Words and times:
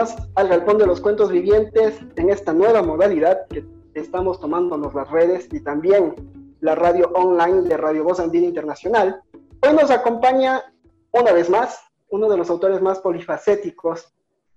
Más 0.00 0.16
al 0.34 0.48
Galpón 0.48 0.78
de 0.78 0.86
los 0.86 0.98
Cuentos 1.00 1.30
Vivientes 1.30 1.98
en 2.16 2.30
esta 2.30 2.54
nueva 2.54 2.82
modalidad 2.82 3.46
que 3.48 3.66
estamos 3.92 4.40
tomándonos 4.40 4.94
las 4.94 5.10
redes 5.10 5.46
y 5.52 5.60
también 5.60 6.14
la 6.60 6.74
radio 6.74 7.10
online 7.14 7.68
de 7.68 7.76
Radio 7.76 8.04
Voz 8.04 8.18
Andina 8.18 8.46
Internacional. 8.46 9.22
Hoy 9.60 9.74
nos 9.74 9.90
acompaña 9.90 10.72
una 11.10 11.32
vez 11.32 11.50
más 11.50 11.82
uno 12.08 12.30
de 12.30 12.38
los 12.38 12.48
autores 12.48 12.80
más 12.80 12.98
polifacéticos, 13.00 14.10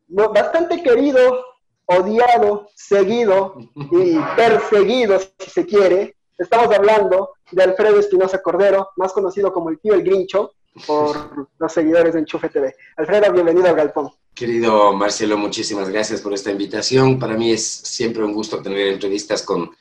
bastante 0.08 0.82
querido, 0.82 1.20
odiado, 1.88 2.70
seguido 2.76 3.56
y 3.92 4.18
perseguido, 4.38 5.20
si 5.20 5.50
se 5.50 5.66
quiere. 5.66 6.16
Estamos 6.38 6.74
hablando 6.74 7.32
de 7.52 7.64
Alfredo 7.64 8.00
Espinosa 8.00 8.42
Cordero, 8.42 8.92
más 8.96 9.12
conocido 9.12 9.52
como 9.52 9.70
el 9.70 9.80
tío 9.80 9.94
El 9.94 10.04
Grincho, 10.04 10.54
por 10.88 11.50
los 11.60 11.72
seguidores 11.74 12.14
de 12.14 12.20
Enchufe 12.20 12.48
TV. 12.48 12.74
Alfredo, 12.96 13.32
bienvenido 13.34 13.68
al 13.68 13.76
Galpón. 13.76 14.10
Querido 14.34 14.94
Marcelo, 14.94 15.38
muchísimas 15.38 15.90
gracias 15.90 16.22
por 16.22 16.34
esta 16.34 16.52
invitación. 16.52 17.20
Para 17.20 17.36
mí 17.36 17.52
es 17.52 17.66
siempre 17.66 18.24
un 18.24 18.34
gusto 18.34 18.62
tener 18.62 18.88
entrevistas 18.88 19.44
con, 19.44 19.72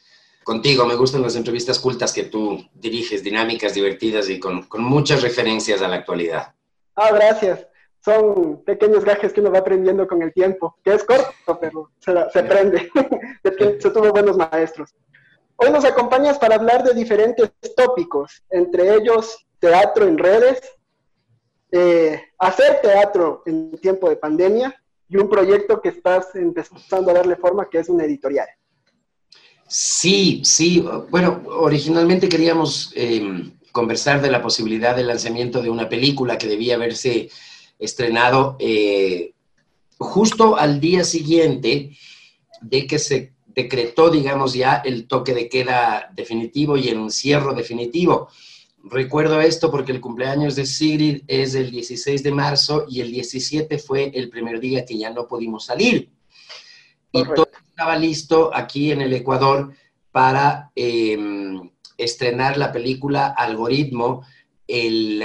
contigo. 0.45 0.85
Me 0.85 0.95
gustan 0.95 1.23
las 1.23 1.37
entrevistas 1.37 1.79
cultas 1.79 2.13
que 2.13 2.25
tú 2.25 2.63
diriges, 2.75 3.23
dinámicas, 3.23 3.73
divertidas 3.73 4.29
y 4.29 4.39
con, 4.39 4.65
con 4.65 4.83
muchas 4.83 5.23
referencias 5.23 5.81
a 5.81 5.89
la 5.89 5.97
actualidad. 5.97 6.55
Ah, 6.97 7.11
gracias. 7.13 7.67
Son 8.05 8.63
pequeños 8.65 9.05
gajes 9.05 9.33
que 9.33 9.41
uno 9.41 9.53
va 9.53 9.61
aprendiendo 9.61 10.07
con 10.07 10.21
el 10.23 10.33
tiempo, 10.33 10.77
que 10.85 10.93
es 10.93 11.05
corto, 11.05 11.59
pero 11.61 11.91
se, 12.01 12.13
se 12.33 12.39
aprende. 12.41 12.91
se 13.81 13.91
tuvo 13.91 14.11
buenos 14.11 14.37
maestros. 14.37 14.91
Hoy 15.57 15.71
nos 15.71 15.85
acompañas 15.85 16.39
para 16.39 16.57
hablar 16.57 16.83
de 16.83 16.93
diferentes 16.93 17.53
tópicos, 17.77 18.43
entre 18.51 18.97
ellos 18.97 19.47
teatro 19.61 20.09
en 20.09 20.19
redes, 20.19 20.61
eh, 21.73 22.23
hacer 22.39 22.81
teatro 22.83 23.43
en 23.47 23.73
tiempo 23.79 24.09
de 24.09 24.17
pandemia 24.17 24.75
y 25.09 25.17
un 25.17 25.29
proyecto 25.29 25.81
que 25.81 25.89
estás 25.89 26.35
empezando 26.35 27.11
a 27.11 27.15
darle 27.15 27.37
forma, 27.37 27.69
que 27.69 27.79
es 27.79 27.89
una 27.89 28.05
editorial. 28.05 28.47
Sí, 29.67 30.43
sí. 30.45 30.85
Bueno, 31.09 31.43
originalmente 31.47 32.29
queríamos 32.29 32.93
eh, 32.95 33.53
conversar 33.73 34.21
de 34.21 34.31
la 34.31 34.43
posibilidad 34.43 34.95
del 34.95 35.07
lanzamiento 35.07 35.63
de 35.63 35.71
una 35.71 35.89
película 35.89 36.37
que 36.37 36.47
debía 36.47 36.75
haberse 36.75 37.31
estrenado 37.79 38.57
eh, 38.59 39.33
justo 39.99 40.57
al 40.59 40.79
día 40.79 41.05
siguiente 41.05 41.97
de 42.61 42.87
que 42.87 42.99
se 42.99 43.33
decretó, 43.47 44.11
digamos, 44.11 44.53
ya 44.53 44.83
el 44.85 45.07
toque 45.07 45.35
de 45.35 45.49
queda 45.49 46.11
definitivo 46.15 46.77
y 46.77 46.89
el 46.89 46.97
encierro 46.97 47.55
definitivo. 47.55 48.29
Recuerdo 48.85 49.41
esto 49.41 49.71
porque 49.71 49.93
el 49.93 50.01
cumpleaños 50.01 50.57
de 50.57 50.67
Sigrid 50.67 51.23
es 51.29 51.55
el 51.55 51.71
16 51.71 52.23
de 52.23 52.33
marzo 52.33 52.87
y 52.89 53.01
el 53.01 53.13
17 53.13 53.79
fue 53.79 54.11
el 54.15 54.29
primer 54.29 54.59
día 54.59 54.85
que 54.85 54.99
ya 54.99 55.11
no 55.11 55.29
pudimos 55.29 55.67
salir. 55.67 56.11
Y 57.13 57.25
todo 57.25 57.49
estaba 57.69 57.97
listo 57.97 58.51
aquí 58.53 58.91
en 58.91 59.03
el 59.03 59.13
Ecuador 59.13 59.73
para 60.11 60.73
eh, 60.75 61.17
estrenar 61.97 62.57
la 62.57 62.73
película 62.73 63.29
Algoritmo 63.29 64.25
el 64.67 65.23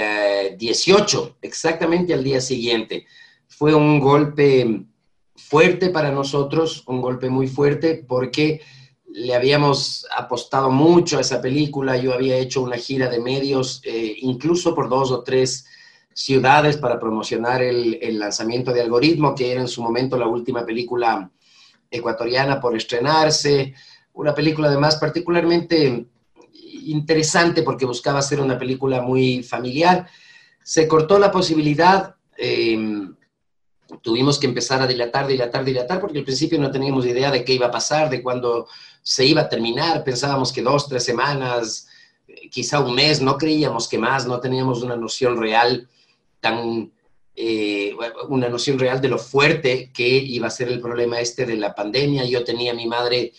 18, 0.56 1.26
eh, 1.26 1.34
exactamente 1.42 2.14
al 2.14 2.22
día 2.22 2.40
siguiente. 2.40 3.06
Fue 3.48 3.74
un 3.74 3.98
golpe 3.98 4.84
fuerte 5.34 5.90
para 5.90 6.10
nosotros, 6.10 6.84
un 6.86 7.00
golpe 7.00 7.30
muy 7.30 7.48
fuerte 7.48 8.04
porque 8.06 8.60
le 9.18 9.34
habíamos 9.34 10.06
apostado 10.16 10.70
mucho 10.70 11.18
a 11.18 11.22
esa 11.22 11.40
película, 11.40 11.96
yo 11.96 12.14
había 12.14 12.36
hecho 12.36 12.62
una 12.62 12.76
gira 12.76 13.08
de 13.08 13.18
medios, 13.18 13.80
eh, 13.84 14.14
incluso 14.20 14.74
por 14.74 14.88
dos 14.88 15.10
o 15.10 15.24
tres 15.24 15.66
ciudades 16.12 16.76
para 16.76 17.00
promocionar 17.00 17.60
el, 17.62 18.18
lanzamiento 18.18 18.72
de 18.72 18.80
Algoritmo, 18.80 19.34
que 19.34 19.50
era 19.50 19.60
en 19.60 19.68
su 19.68 19.82
momento 19.82 20.16
la 20.16 20.28
última 20.28 20.64
película 20.64 21.30
ecuatoriana 21.90 22.60
por 22.60 22.76
estrenarse, 22.76 23.74
una 24.12 24.34
película 24.34 24.68
además 24.68 24.96
particularmente 24.96 26.06
interesante 26.86 27.62
porque 27.62 27.86
buscaba 27.86 28.20
hacer 28.20 28.40
una 28.40 28.58
película 28.58 29.00
muy 29.00 29.42
familiar. 29.42 30.06
Se 30.62 30.86
cortó 30.86 31.18
la 31.18 31.30
posibilidad, 31.30 32.14
eh, 32.36 33.08
tuvimos 34.02 34.38
que 34.38 34.46
empezar 34.46 34.82
a 34.82 34.86
dilatar, 34.86 35.26
dilatar, 35.26 35.64
dilatar, 35.64 36.00
porque 36.00 36.18
al 36.18 36.24
principio 36.24 36.58
no 36.58 36.70
teníamos 36.70 37.06
idea 37.06 37.30
de 37.30 37.44
qué 37.44 37.54
iba 37.54 37.66
a 37.66 37.70
pasar, 37.70 38.10
de 38.10 38.22
cuándo 38.22 38.68
se 39.02 39.24
iba 39.24 39.42
a 39.42 39.48
terminar. 39.48 40.04
Pensábamos 40.04 40.52
que 40.52 40.62
dos, 40.62 40.88
tres 40.88 41.04
semanas, 41.04 41.88
quizá 42.50 42.80
un 42.80 42.94
mes, 42.94 43.20
no 43.20 43.36
creíamos 43.36 43.88
que 43.88 43.98
más, 43.98 44.26
no 44.26 44.40
teníamos 44.40 44.82
una 44.82 44.96
noción 44.96 45.40
real 45.40 45.88
tan... 46.40 46.92
Eh, 47.40 47.94
una 48.28 48.48
noción 48.48 48.80
real 48.80 49.00
de 49.00 49.08
lo 49.08 49.16
fuerte 49.16 49.92
que 49.92 50.08
iba 50.08 50.48
a 50.48 50.50
ser 50.50 50.70
el 50.70 50.80
problema 50.80 51.20
este 51.20 51.46
de 51.46 51.56
la 51.56 51.72
pandemia. 51.72 52.24
Yo 52.24 52.42
tenía 52.42 52.72
a 52.72 52.74
mi 52.74 52.88
madre 52.88 53.32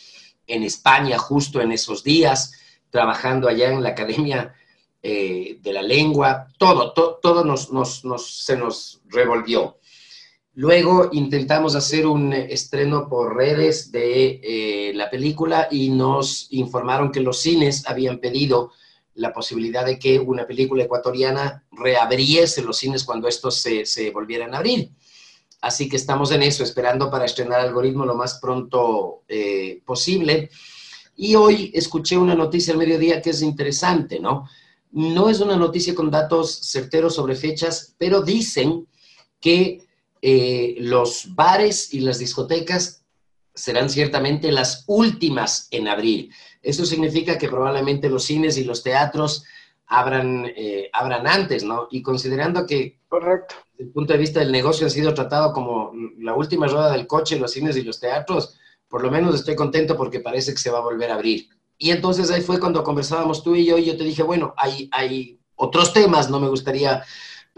en 0.47 0.63
España 0.63 1.17
justo 1.17 1.59
en 1.59 1.73
esos 1.73 2.01
días, 2.01 2.53
trabajando 2.89 3.49
allá 3.49 3.73
en 3.73 3.83
la 3.83 3.89
Academia 3.89 4.55
eh, 5.03 5.59
de 5.61 5.73
la 5.73 5.81
Lengua, 5.81 6.47
todo, 6.57 6.93
to, 6.93 7.19
todo 7.21 7.43
nos, 7.43 7.73
nos, 7.73 8.05
nos, 8.05 8.45
se 8.45 8.55
nos 8.55 9.01
revolvió. 9.07 9.78
Luego 10.59 11.07
intentamos 11.13 11.73
hacer 11.75 12.05
un 12.05 12.33
estreno 12.33 13.07
por 13.07 13.33
redes 13.33 13.93
de 13.93 14.41
eh, 14.43 14.91
la 14.93 15.09
película 15.09 15.69
y 15.71 15.87
nos 15.87 16.47
informaron 16.49 17.13
que 17.13 17.21
los 17.21 17.39
cines 17.39 17.87
habían 17.87 18.19
pedido 18.19 18.73
la 19.13 19.31
posibilidad 19.31 19.85
de 19.85 19.97
que 19.97 20.19
una 20.19 20.45
película 20.45 20.83
ecuatoriana 20.83 21.63
reabriese 21.71 22.61
los 22.61 22.77
cines 22.77 23.05
cuando 23.05 23.29
estos 23.29 23.55
se, 23.55 23.85
se, 23.85 24.11
volvieran 24.11 24.53
a 24.53 24.57
abrir. 24.57 24.91
Así 25.61 25.87
que 25.87 25.95
estamos 25.95 26.29
en 26.31 26.43
eso, 26.43 26.65
esperando 26.65 27.09
para 27.09 27.23
estrenar 27.23 27.61
Algoritmo 27.61 28.05
lo 28.05 28.15
más 28.15 28.37
pronto 28.41 29.23
eh, 29.29 29.81
posible. 29.85 30.49
Y 31.15 31.35
hoy 31.35 31.71
escuché 31.73 32.17
una 32.17 32.35
noticia 32.35 32.73
al 32.73 32.79
mediodía 32.79 33.21
que 33.21 33.29
es 33.29 33.41
interesante, 33.41 34.19
¿no? 34.19 34.49
No 34.91 35.29
es 35.29 35.39
una 35.39 35.55
noticia 35.55 35.95
con 35.95 36.11
datos 36.11 36.53
certeros 36.63 37.15
sobre 37.15 37.35
fechas, 37.35 37.95
pero 37.97 38.21
dicen 38.21 38.85
que 39.39 39.87
eh, 40.21 40.75
los 40.79 41.33
bares 41.35 41.93
y 41.93 42.01
las 42.01 42.19
discotecas 42.19 43.03
serán 43.53 43.89
ciertamente 43.89 44.51
las 44.51 44.83
últimas 44.87 45.67
en 45.71 45.87
abrir. 45.87 46.29
Eso 46.61 46.85
significa 46.85 47.37
que 47.37 47.49
probablemente 47.49 48.09
los 48.09 48.23
cines 48.23 48.57
y 48.57 48.63
los 48.63 48.83
teatros 48.83 49.45
abran, 49.87 50.45
eh, 50.55 50.89
abran 50.93 51.27
antes, 51.27 51.63
¿no? 51.63 51.87
Y 51.91 52.01
considerando 52.01 52.65
que, 52.65 52.99
Correcto. 53.07 53.55
desde 53.73 53.85
el 53.85 53.91
punto 53.91 54.13
de 54.13 54.19
vista 54.19 54.39
del 54.39 54.51
negocio, 54.51 54.85
han 54.85 54.91
sido 54.91 55.13
tratados 55.13 55.53
como 55.53 55.91
la 56.19 56.35
última 56.35 56.67
rueda 56.67 56.91
del 56.91 57.07
coche, 57.07 57.39
los 57.39 57.51
cines 57.51 57.75
y 57.75 57.83
los 57.83 57.99
teatros, 57.99 58.55
por 58.87 59.03
lo 59.03 59.11
menos 59.11 59.35
estoy 59.35 59.55
contento 59.55 59.97
porque 59.97 60.19
parece 60.19 60.51
que 60.51 60.59
se 60.59 60.71
va 60.71 60.79
a 60.79 60.83
volver 60.83 61.11
a 61.11 61.15
abrir. 61.15 61.49
Y 61.77 61.91
entonces 61.91 62.29
ahí 62.29 62.41
fue 62.41 62.59
cuando 62.59 62.83
conversábamos 62.83 63.43
tú 63.43 63.55
y 63.55 63.65
yo, 63.65 63.77
y 63.77 63.85
yo 63.85 63.97
te 63.97 64.03
dije, 64.03 64.21
bueno, 64.21 64.53
hay, 64.57 64.89
hay 64.91 65.39
otros 65.55 65.93
temas, 65.93 66.29
no 66.29 66.39
me 66.39 66.49
gustaría 66.49 67.03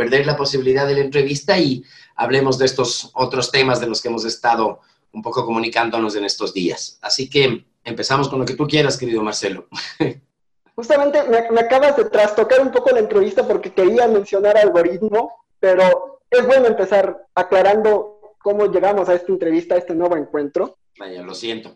perder 0.01 0.25
la 0.25 0.36
posibilidad 0.36 0.88
de 0.88 0.95
la 0.95 1.01
entrevista 1.01 1.59
y 1.59 1.83
hablemos 2.15 2.57
de 2.57 2.65
estos 2.65 3.12
otros 3.13 3.51
temas 3.51 3.80
de 3.80 3.86
los 3.86 4.01
que 4.01 4.07
hemos 4.07 4.25
estado 4.25 4.80
un 5.12 5.21
poco 5.21 5.45
comunicándonos 5.45 6.15
en 6.15 6.25
estos 6.25 6.56
días. 6.56 6.98
Así 7.03 7.30
que 7.30 7.68
empezamos 7.83 8.27
con 8.27 8.39
lo 8.39 8.45
que 8.45 8.56
tú 8.56 8.65
quieras, 8.68 8.98
querido 8.98 9.21
Marcelo. 9.21 9.68
Justamente 10.75 11.21
me, 11.25 11.51
me 11.51 11.62
acabas 11.62 11.98
de 11.98 12.06
trastocar 12.06 12.62
un 12.62 12.71
poco 12.71 12.89
la 12.89 12.98
entrevista 12.98 13.48
porque 13.48 13.71
quería 13.71 14.07
mencionar 14.07 14.57
algoritmo, 14.57 15.45
pero 15.59 16.24
es 16.31 16.47
bueno 16.47 16.65
empezar 16.65 17.27
aclarando 17.36 18.36
cómo 18.42 18.71
llegamos 18.71 19.07
a 19.07 19.13
esta 19.13 19.31
entrevista, 19.31 19.75
a 19.75 19.77
este 19.77 19.94
nuevo 19.94 20.18
encuentro. 20.18 20.80
Vaya, 21.01 21.24
lo 21.24 21.33
siento. 21.33 21.75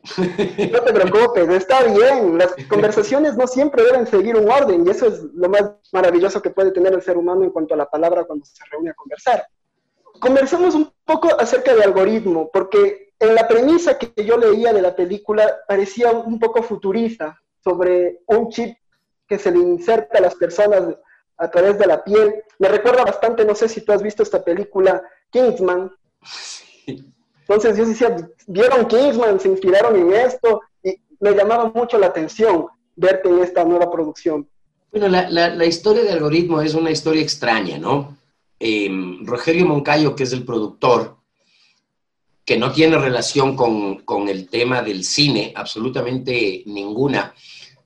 No 0.72 0.82
te 0.82 0.94
preocupes, 0.94 1.50
está 1.50 1.82
bien. 1.82 2.38
Las 2.38 2.54
conversaciones 2.70 3.36
no 3.36 3.48
siempre 3.48 3.84
deben 3.84 4.06
seguir 4.06 4.36
un 4.36 4.48
orden 4.48 4.86
y 4.86 4.92
eso 4.92 5.08
es 5.08 5.24
lo 5.34 5.50
más 5.50 5.64
maravilloso 5.92 6.44
que 6.44 6.52
puede 6.52 6.72
tener 6.72 6.94
el 6.94 7.02
ser 7.02 7.18
humano 7.18 7.44
en 7.44 7.50
cuanto 7.50 7.74
a 7.74 7.78
la 7.78 7.90
palabra 7.90 8.26
cuando 8.26 8.46
se 8.46 8.64
reúne 8.70 8.92
a 8.92 8.94
conversar. 8.94 9.48
Conversamos 10.20 10.76
un 10.76 10.94
poco 11.04 11.30
acerca 11.40 11.74
de 11.74 11.84
algoritmo, 11.84 12.52
porque 12.54 13.14
en 13.18 13.34
la 13.34 13.48
premisa 13.48 13.98
que 13.98 14.24
yo 14.24 14.38
leía 14.38 14.72
de 14.72 14.84
la 14.84 14.96
película 14.96 15.56
parecía 15.68 16.12
un 16.12 16.40
poco 16.40 16.62
futurista. 16.62 17.42
sobre 17.64 18.20
un 18.28 18.50
chip 18.50 18.78
que 19.28 19.40
se 19.40 19.50
le 19.50 19.58
inserta 19.58 20.20
a 20.20 20.22
las 20.22 20.36
personas 20.36 20.84
a 21.38 21.50
través 21.50 21.80
de 21.80 21.88
la 21.88 22.04
piel. 22.04 22.44
Me 22.60 22.68
recuerda 22.68 23.04
bastante, 23.04 23.44
no 23.44 23.56
sé 23.56 23.68
si 23.70 23.82
tú 23.82 23.92
has 23.92 24.04
visto 24.04 24.22
esta 24.22 24.44
película, 24.44 25.02
Kingsman. 25.32 25.92
Entonces 27.48 27.78
yo 27.78 27.86
decía, 27.86 28.16
vieron 28.48 28.88
Kingsman, 28.88 29.40
se 29.40 29.50
inspiraron 29.50 29.96
en 29.96 30.14
esto 30.14 30.62
y 30.84 30.96
me 31.20 31.34
llamaba 31.34 31.72
mucho 31.74 31.98
la 32.00 32.08
atención 32.08 32.66
verte 32.96 33.30
en 33.30 33.40
esta 33.40 33.64
nueva 33.64 33.92
producción. 33.92 34.48
Bueno, 34.92 35.08
la, 35.10 35.66
historia 35.66 36.04
de 36.04 36.12
algoritmo 36.12 36.62
es 36.62 36.74
una 36.74 36.90
historia 36.90 37.22
extraña, 37.22 37.78
¿no? 37.78 38.18
Em, 38.58 39.26
Rogelio 39.26 39.66
Moncayo, 39.66 40.16
que 40.16 40.24
es 40.24 40.32
el 40.32 40.46
productor, 40.46 41.18
que 42.46 42.58
no 42.58 42.72
tiene 42.72 42.98
relación 42.98 43.56
con, 43.56 43.98
con 44.06 44.30
el 44.30 44.48
tema 44.50 44.82
del 44.82 45.04
cine, 45.04 45.52
absolutamente 45.56 46.64
ninguna, 46.66 47.34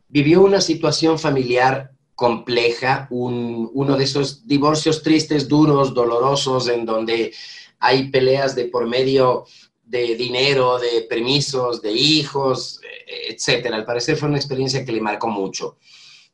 vivió 0.07 0.41
una 0.41 0.61
situación 0.61 1.17
familiar 1.17 1.91
compleja, 2.19 3.07
uno 3.11 3.95
de 3.95 4.03
esos 4.03 4.45
divorcios 4.45 5.01
tristes, 5.01 5.47
duros, 5.47 5.94
dolorosos, 5.94 6.67
en 6.67 6.85
donde 6.85 7.33
hay 7.80 8.10
peleas 8.10 8.56
de 8.56 8.66
por 8.66 8.88
medio 8.88 9.46
de 9.84 10.16
dinero, 10.16 10.78
de 10.78 11.02
permisos, 11.10 11.81
de 11.81 11.92
hijos, 11.92 12.80
etcétera. 13.08 13.76
Al 13.76 13.86
parecer 13.86 14.18
fue 14.18 14.30
una 14.30 14.38
experiencia 14.38 14.86
que 14.86 14.92
le 14.92 15.02
marcó 15.02 15.28
mucho. 15.28 15.78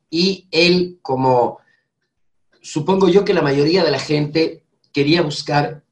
Y 0.09 0.47
él, 0.51 0.99
como 1.01 1.59
supongo 2.61 3.07
yo 3.07 3.23
que 3.23 3.33
la 3.33 3.41
mayoría 3.41 3.83
de 3.83 3.91
la 3.91 3.99
gente 3.99 4.63
quería 4.91 5.21
buscar 5.21 5.83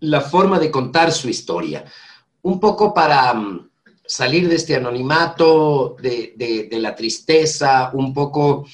la 0.00 0.20
forma 0.20 0.58
de 0.58 0.70
contar 0.70 1.12
su 1.12 1.28
historia, 1.28 1.84
un 2.42 2.60
poco 2.60 2.92
para 2.92 3.32
mm, 3.32 3.70
salir 4.04 4.48
de 4.48 4.56
este 4.56 4.76
anonimato, 4.76 5.96
de, 6.00 6.34
de 6.36 6.78
la 6.78 6.94
tristeza, 6.94 7.90
un 7.94 8.12
poco 8.12 8.66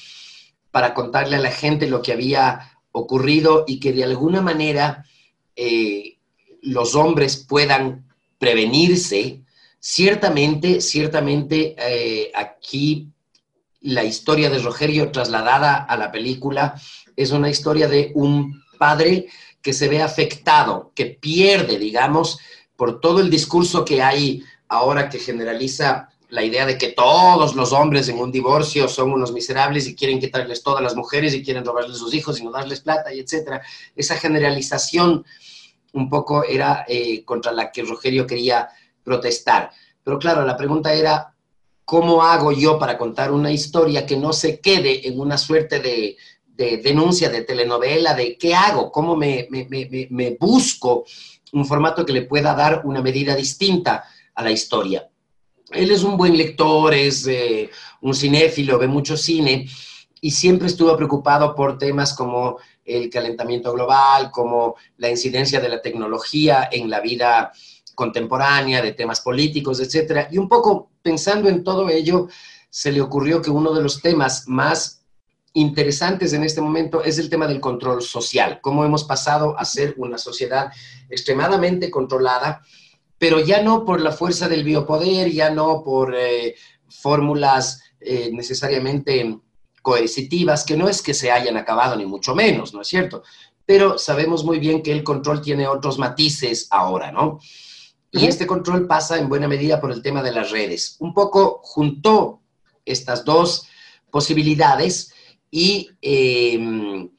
para 0.71 0.93
contarle 0.93 1.37
a 1.37 1.39
la 1.39 1.51
gente 1.51 1.87
lo 1.87 2.01
que 2.01 2.11
había 2.11 2.79
ocurrido 2.91 3.63
y 3.67 3.79
que 3.79 3.93
de 3.93 4.03
alguna 4.03 4.41
manera 4.41 5.05
eh, 5.55 6.17
los 6.61 6.95
hombres 6.95 7.37
puedan 7.37 8.05
prevenirse. 8.37 9.41
Ciertamente, 9.79 10.81
ciertamente 10.81 11.75
eh, 11.77 12.31
aquí 12.33 13.09
la 13.81 14.03
historia 14.03 14.49
de 14.49 14.59
Rogerio 14.59 15.11
trasladada 15.11 15.75
a 15.75 15.97
la 15.97 16.11
película 16.11 16.79
es 17.15 17.31
una 17.31 17.49
historia 17.49 17.87
de 17.87 18.11
un 18.15 18.63
padre 18.77 19.27
que 19.61 19.73
se 19.73 19.87
ve 19.87 20.01
afectado, 20.01 20.91
que 20.95 21.05
pierde, 21.05 21.77
digamos, 21.77 22.39
por 22.75 22.99
todo 22.99 23.19
el 23.19 23.29
discurso 23.29 23.85
que 23.85 24.01
hay 24.01 24.43
ahora 24.67 25.09
que 25.09 25.19
generaliza 25.19 26.09
la 26.33 26.43
idea 26.43 26.65
de 26.65 26.79
que 26.79 26.87
todos 26.87 27.55
los 27.55 27.73
hombres 27.73 28.09
en 28.09 28.17
un 28.17 28.31
divorcio 28.31 28.87
son 28.87 29.11
unos 29.11 29.31
miserables 29.31 29.87
y 29.87 29.95
quieren 29.95 30.19
quitarles 30.19 30.63
todas 30.63 30.81
las 30.81 30.95
mujeres 30.95 31.35
y 31.35 31.43
quieren 31.43 31.63
robarles 31.63 31.99
sus 31.99 32.11
hijos 32.15 32.39
y 32.39 32.43
no 32.43 32.49
darles 32.49 32.79
plata 32.79 33.13
y 33.13 33.19
etcétera. 33.19 33.61
Esa 33.95 34.15
generalización 34.15 35.23
un 35.91 36.09
poco 36.09 36.43
era 36.43 36.85
eh, 36.87 37.23
contra 37.23 37.51
la 37.51 37.71
que 37.71 37.83
Rogerio 37.83 38.25
quería 38.25 38.67
protestar. 39.03 39.69
Pero 40.03 40.17
claro, 40.17 40.43
la 40.43 40.57
pregunta 40.57 40.91
era, 40.91 41.35
¿cómo 41.85 42.23
hago 42.23 42.51
yo 42.51 42.79
para 42.79 42.97
contar 42.97 43.31
una 43.31 43.51
historia 43.51 44.03
que 44.03 44.17
no 44.17 44.33
se 44.33 44.59
quede 44.59 45.07
en 45.07 45.19
una 45.19 45.37
suerte 45.37 45.81
de, 45.81 46.17
denuncia, 46.81 47.29
de 47.29 47.43
telenovela, 47.43 48.15
de 48.15 48.39
qué 48.39 48.55
hago, 48.55 48.91
cómo 48.91 49.15
me 49.15 50.37
busco 50.39 51.05
un 51.51 51.63
formato 51.63 52.03
que 52.03 52.13
le 52.13 52.23
pueda 52.23 52.55
dar 52.55 52.81
una 52.85 53.03
medida 53.03 53.35
distinta 53.35 54.03
a 54.33 54.43
la 54.43 54.49
historia? 54.49 55.07
Él 55.71 55.91
es 55.91 56.03
un 56.03 56.17
buen 56.17 56.37
lector, 56.37 56.93
es 56.93 57.25
eh, 57.27 57.69
un 58.01 58.13
cinéfilo, 58.13 58.77
ve 58.77 58.87
mucho 58.87 59.17
cine 59.17 59.67
y 60.21 60.31
siempre 60.31 60.67
estuvo 60.67 60.95
preocupado 60.95 61.55
por 61.55 61.77
temas 61.77 62.13
como 62.13 62.57
el 62.85 63.09
calentamiento 63.09 63.73
global, 63.73 64.31
como 64.31 64.75
la 64.97 65.09
incidencia 65.09 65.59
de 65.59 65.69
la 65.69 65.81
tecnología 65.81 66.69
en 66.71 66.89
la 66.89 66.99
vida 66.99 67.51
contemporánea, 67.95 68.81
de 68.81 68.93
temas 68.93 69.21
políticos, 69.21 69.79
etc. 69.79 70.27
Y 70.31 70.37
un 70.37 70.47
poco 70.47 70.91
pensando 71.01 71.49
en 71.49 71.63
todo 71.63 71.89
ello, 71.89 72.27
se 72.69 72.91
le 72.91 73.01
ocurrió 73.01 73.41
que 73.41 73.51
uno 73.51 73.73
de 73.73 73.83
los 73.83 74.01
temas 74.01 74.47
más 74.47 75.03
interesantes 75.53 76.33
en 76.33 76.43
este 76.43 76.61
momento 76.61 77.03
es 77.03 77.19
el 77.19 77.29
tema 77.29 77.47
del 77.47 77.59
control 77.59 78.01
social, 78.01 78.59
cómo 78.61 78.83
hemos 78.83 79.03
pasado 79.03 79.57
a 79.59 79.65
ser 79.65 79.93
una 79.97 80.17
sociedad 80.17 80.71
extremadamente 81.09 81.91
controlada 81.91 82.63
pero 83.23 83.39
ya 83.39 83.61
no 83.61 83.85
por 83.85 84.01
la 84.01 84.11
fuerza 84.11 84.49
del 84.49 84.65
biopoder, 84.65 85.31
ya 85.31 85.49
no 85.49 85.81
por 85.81 86.13
eh, 86.13 86.55
fórmulas 86.89 87.81
eh, 88.01 88.29
necesariamente 88.33 89.39
coercitivas, 89.81 90.65
que 90.65 90.75
no 90.75 90.89
es 90.89 91.01
que 91.01 91.13
se 91.13 91.31
hayan 91.31 91.55
acabado 91.55 91.95
ni 91.95 92.05
mucho 92.05 92.35
menos, 92.35 92.73
¿no 92.73 92.81
es 92.81 92.89
cierto? 92.89 93.23
Pero 93.65 93.97
sabemos 93.97 94.43
muy 94.43 94.59
bien 94.59 94.83
que 94.83 94.91
el 94.91 95.05
control 95.05 95.39
tiene 95.39 95.69
otros 95.69 95.97
matices 95.97 96.67
ahora, 96.69 97.13
¿no? 97.13 97.39
Y 98.11 98.25
este 98.25 98.45
control 98.45 98.87
pasa 98.87 99.17
en 99.17 99.29
buena 99.29 99.47
medida 99.47 99.79
por 99.79 99.93
el 99.93 100.01
tema 100.01 100.21
de 100.21 100.33
las 100.33 100.51
redes. 100.51 100.97
Un 100.99 101.13
poco 101.13 101.61
juntó 101.63 102.41
estas 102.83 103.23
dos 103.23 103.69
posibilidades 104.11 105.13
y 105.49 105.89
em, 106.01 107.09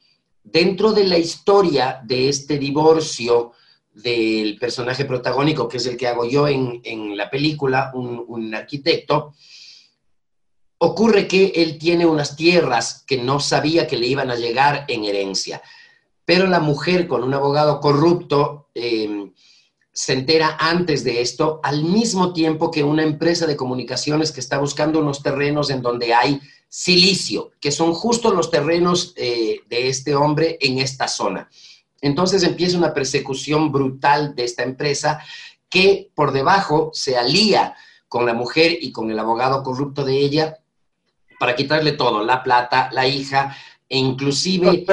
dentro 0.42 0.92
de 0.92 1.04
la 1.04 1.16
historia 1.16 1.98
de 2.04 2.28
este 2.28 2.58
divorcio, 2.58 3.52
del 3.94 4.58
personaje 4.58 5.04
protagónico, 5.04 5.68
que 5.68 5.76
es 5.76 5.86
el 5.86 5.96
que 5.96 6.08
hago 6.08 6.24
yo 6.24 6.48
en, 6.48 7.16
la 7.16 7.30
película, 7.30 7.92
un, 7.94 8.54
arquitecto, 8.54 9.34
ocurre 10.78 11.28
que 11.28 11.52
él 11.54 11.78
tiene 11.78 12.04
unas 12.04 12.36
tierras 12.36 13.04
que 13.06 13.18
no 13.18 13.40
sabía 13.40 13.86
que 13.86 13.96
le 13.96 14.06
iban 14.06 14.30
a 14.30 14.36
llegar 14.36 14.84
en 14.88 15.04
herencia, 15.04 15.62
pero 16.24 16.46
la 16.46 16.60
mujer 16.60 17.06
con 17.06 17.22
un 17.22 17.34
abogado 17.34 17.80
corrupto 17.80 18.68
eh, 18.74 19.30
se 19.92 20.12
entera 20.12 20.56
antes 20.58 21.04
de 21.04 21.20
esto, 21.20 21.60
al 21.62 21.84
mismo 21.84 22.32
tiempo 22.32 22.70
que 22.70 22.82
una 22.82 23.04
empresa 23.04 23.46
de 23.46 23.56
comunicaciones 23.56 24.32
que 24.32 24.40
está 24.40 24.58
buscando 24.58 24.98
unos 24.98 25.22
terrenos 25.22 25.70
en 25.70 25.82
donde 25.82 26.12
hay 26.12 26.40
silicio, 26.68 27.52
que 27.60 27.70
son 27.70 27.94
justo 27.94 28.34
los 28.34 28.50
terrenos 28.50 29.12
eh, 29.14 29.60
de 29.68 29.88
este 29.88 30.16
hombre 30.16 30.58
en 30.60 30.80
esta 30.80 31.06
zona. 31.06 31.48
Entonces 32.04 32.42
empieza 32.42 32.76
una 32.76 32.92
persecución 32.92 33.72
brutal 33.72 34.34
de 34.34 34.44
esta 34.44 34.62
empresa 34.62 35.20
que 35.70 36.10
por 36.14 36.32
debajo 36.32 36.90
se 36.92 37.16
alía 37.16 37.74
con 38.08 38.26
la 38.26 38.34
mujer 38.34 38.76
y 38.78 38.92
con 38.92 39.10
el 39.10 39.18
abogado 39.18 39.62
corrupto 39.62 40.04
de 40.04 40.18
ella 40.18 40.58
para 41.40 41.56
quitarle 41.56 41.92
todo, 41.92 42.22
la 42.22 42.42
plata, 42.42 42.90
la 42.92 43.08
hija 43.08 43.56
e 43.88 43.96
inclusive 43.96 44.84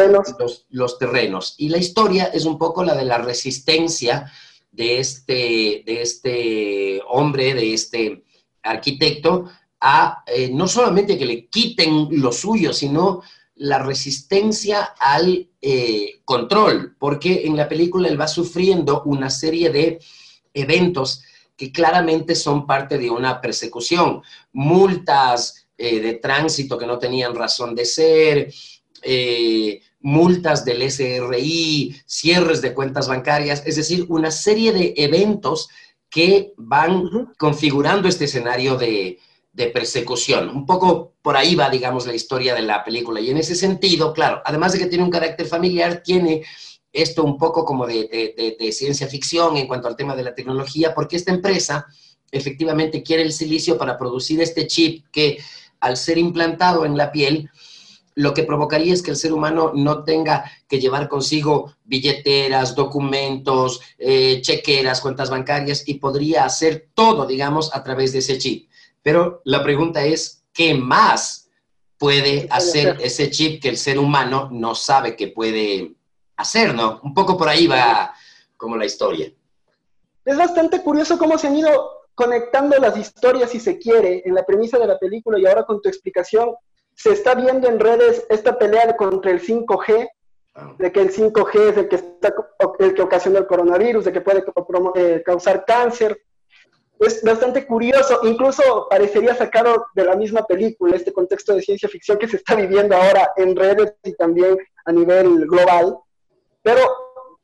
los, 0.70 0.98
terrenos. 0.98 1.56
Y 1.58 1.68
la 1.68 1.80
historia 1.80 2.32
es 2.34 2.46
un 2.46 2.58
poco 2.58 2.82
la 2.82 2.96
de 2.96 3.04
la 3.04 3.18
resistencia 3.18 4.32
de 4.72 5.00
este, 5.00 5.84
de 5.86 6.02
este 6.02 7.02
hombre, 7.10 7.54
de 7.54 7.74
este 7.74 8.24
arquitecto, 8.64 9.50
a 9.82 10.24
eh, 10.28 10.50
no 10.50 10.66
solamente 10.66 11.18
que 11.18 11.26
le 11.26 11.48
quiten 11.48 12.08
lo 12.22 12.32
suyo, 12.32 12.72
sino 12.72 13.22
la 13.62 13.78
resistencia 13.78 14.96
al 15.00 15.48
eh, 15.62 16.22
control, 16.26 16.96
porque 16.98 17.46
en 17.46 17.56
la 17.56 17.70
película 17.70 18.10
él 18.10 18.20
va 18.20 18.28
sufriendo 18.28 19.04
una 19.04 19.30
serie 19.30 19.70
de 19.70 20.00
eventos 20.52 21.22
que 21.56 21.72
claramente 21.72 22.34
son 22.34 22.66
parte 22.66 22.98
de 22.98 23.12
una 23.12 23.40
persecución, 23.40 24.24
multas 24.52 25.68
eh, 25.78 26.00
de 26.00 26.14
tránsito 26.16 26.76
que 26.76 26.88
no 26.88 26.98
tenían 26.98 27.36
razón 27.36 27.76
de 27.76 27.86
ser, 27.86 28.52
eh, 29.04 29.80
multas 30.00 30.66
del 30.66 30.82
SRI, 30.90 32.02
cierres 32.08 32.64
de 32.64 32.74
cuentas 32.74 33.08
bancarias, 33.08 33.62
es 33.68 33.76
decir, 33.76 34.08
una 34.10 34.32
serie 34.32 34.72
de 34.72 34.96
eventos 34.98 35.70
que 36.10 36.54
van 36.58 37.32
configurando 37.38 38.08
este 38.08 38.26
escenario 38.26 38.76
de, 38.76 39.20
de 39.54 39.68
persecución. 39.68 40.50
Un 40.50 40.66
poco 40.66 41.14
por 41.22 41.36
ahí 41.36 41.56
va, 41.56 41.70
digamos, 41.70 42.08
la 42.08 42.16
historia 42.16 42.56
de 42.56 42.62
la 42.62 42.84
película. 42.84 43.20
Y 43.20 43.30
en 43.30 43.38
ese 43.38 43.56
sentido, 43.56 44.14
claro, 44.14 44.42
además 44.46 44.74
de 44.74 44.80
que 44.80 44.86
tiene 44.86 45.04
un 45.04 45.10
carácter 45.10 45.46
familiar, 45.46 46.02
tiene 46.04 46.44
esto 46.94 47.24
un 47.24 47.38
poco 47.38 47.64
como 47.64 47.86
de, 47.86 48.58
ciencia 48.72 49.08
ficción 49.08 49.58
en 49.58 49.68
cuanto 49.68 49.88
al 49.88 49.96
tema 49.96 50.16
de 50.16 50.24
la 50.24 50.36
tecnología, 50.36 50.94
porque 50.94 51.16
esta 51.16 51.32
empresa 51.32 51.86
efectivamente 52.32 53.04
quiere 53.04 53.24
el 53.24 53.34
silicio 53.34 53.78
para 53.78 53.98
producir 53.98 54.42
este 54.42 54.68
chip 54.68 55.06
que 55.12 55.38
al 55.80 55.98
ser 55.98 56.18
implantado 56.18 56.86
en 56.86 56.96
la 56.96 57.12
piel, 57.12 57.50
lo 58.16 58.34
que 58.34 58.44
provocaría 58.44 58.94
es 58.94 59.02
que 59.02 59.12
el 59.12 59.18
ser 59.18 59.34
humano 59.34 59.72
no 59.74 60.04
tenga 60.04 60.50
que 60.68 60.80
llevar 60.80 61.08
consigo 61.08 61.74
billeteras, 61.86 62.76
documentos, 62.76 63.82
eh, 63.98 64.40
chequeras, 64.42 65.02
cuentas 65.02 65.30
bancarias 65.30 65.88
y 65.88 65.96
podría 65.96 66.46
hacer 66.46 66.90
todo, 66.94 67.26
digamos, 67.26 67.74
a 67.74 67.84
través 67.84 68.12
de 68.12 68.20
ese 68.20 68.38
chip. 68.38 68.71
Pero 69.04 69.42
la 69.46 69.64
pregunta 69.64 70.04
es, 70.04 70.44
¿qué 70.54 70.74
más 70.76 71.50
puede 71.98 72.48
hacer 72.50 72.98
ese 73.02 73.30
chip 73.30 73.62
que 73.62 73.70
el 73.70 73.78
ser 73.78 74.00
humano 74.00 74.50
no 74.52 74.76
sabe 74.76 75.16
que 75.16 75.28
puede 75.28 75.94
hacer, 76.36 76.74
no? 76.74 77.00
Un 77.04 77.14
poco 77.14 77.38
por 77.38 77.48
ahí 77.48 77.68
va 77.68 78.14
como 78.58 78.76
la 78.78 78.86
historia. 78.86 79.32
Es 80.26 80.38
bastante 80.38 80.82
curioso 80.82 81.18
cómo 81.18 81.38
se 81.38 81.48
han 81.48 81.58
ido 81.58 82.02
conectando 82.16 82.78
las 82.78 82.98
historias, 82.98 83.50
si 83.50 83.60
se 83.60 83.80
quiere, 83.80 84.22
en 84.26 84.36
la 84.36 84.46
premisa 84.46 84.78
de 84.78 84.88
la 84.88 85.00
película 85.00 85.40
y 85.40 85.46
ahora 85.46 85.64
con 85.64 85.82
tu 85.82 85.90
explicación, 85.90 86.56
se 86.96 87.12
está 87.12 87.34
viendo 87.34 87.68
en 87.68 87.80
redes 87.80 88.26
esta 88.30 88.60
pelea 88.60 88.96
contra 88.96 89.32
el 89.32 89.42
5G, 89.42 90.10
ah. 90.56 90.76
de 90.78 90.92
que 90.92 91.02
el 91.02 91.12
5G 91.12 91.70
es 91.70 91.78
el 91.78 91.88
que, 91.88 91.96
está, 91.96 92.34
el 92.80 92.94
que 92.94 93.02
ocasiona 93.02 93.40
el 93.40 93.48
coronavirus, 93.48 94.06
de 94.06 94.12
que 94.12 94.22
puede 94.22 94.44
eh, 94.96 95.24
causar 95.26 95.66
cáncer. 95.66 96.22
Es 97.02 97.24
bastante 97.24 97.66
curioso, 97.66 98.20
incluso 98.22 98.88
parecería 98.88 99.34
sacado 99.34 99.88
de 99.96 100.06
la 100.06 100.16
misma 100.16 100.46
película, 100.46 100.96
este 100.96 101.12
contexto 101.12 101.56
de 101.56 101.64
ciencia 101.64 101.90
ficción 101.90 102.20
que 102.20 102.28
se 102.28 102.38
está 102.38 102.54
viviendo 102.54 102.96
ahora 102.96 103.32
en 103.38 103.56
redes 103.56 103.96
y 104.04 104.14
también 104.14 104.56
a 104.86 104.92
nivel 104.92 105.48
global. 105.48 105.98
Pero 106.62 106.80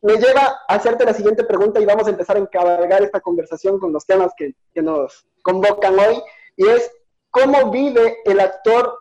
me 0.04 0.14
lleva 0.18 0.60
a 0.68 0.76
hacerte 0.76 1.06
la 1.06 1.14
siguiente 1.16 1.44
pregunta 1.44 1.80
y 1.80 1.86
vamos 1.86 2.06
a 2.06 2.12
empezar 2.12 2.38
a 2.38 2.40
encargar 2.40 3.02
esta 3.02 3.20
conversación 3.20 3.80
con 3.80 3.92
los 3.92 4.06
temas 4.06 4.32
que, 4.38 4.54
que 4.76 4.84
nos 4.84 5.26
convocan 5.42 5.98
hoy, 5.98 6.22
y 6.56 6.68
es, 6.68 6.92
¿cómo 7.32 7.72
vive 7.72 8.18
el 8.26 8.40
actor 8.40 9.00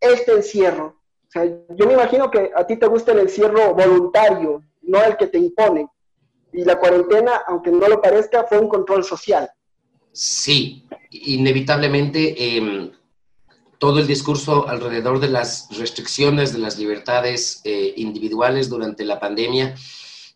este 0.00 0.32
encierro? 0.32 0.96
O 1.28 1.30
sea, 1.30 1.44
yo 1.44 1.86
me 1.86 1.92
imagino 1.92 2.28
que 2.28 2.50
a 2.56 2.66
ti 2.66 2.76
te 2.76 2.88
gusta 2.88 3.12
el 3.12 3.20
encierro 3.20 3.72
voluntario, 3.72 4.64
no 4.80 5.00
el 5.04 5.16
que 5.16 5.28
te 5.28 5.38
impone. 5.38 5.88
Y 6.52 6.64
la 6.64 6.80
cuarentena, 6.80 7.44
aunque 7.46 7.70
no 7.70 7.86
lo 7.86 8.02
parezca, 8.02 8.42
fue 8.42 8.58
un 8.58 8.68
control 8.68 9.04
social. 9.04 9.48
Sí, 10.12 10.86
inevitablemente 11.10 12.56
em, 12.56 12.90
todo 13.78 13.98
el 13.98 14.06
discurso 14.06 14.68
alrededor 14.68 15.20
de 15.20 15.28
las 15.28 15.68
restricciones 15.76 16.52
de 16.52 16.58
las 16.58 16.78
libertades 16.78 17.60
eh, 17.64 17.94
individuales 17.96 18.68
durante 18.68 19.04
la 19.04 19.18
pandemia 19.18 19.74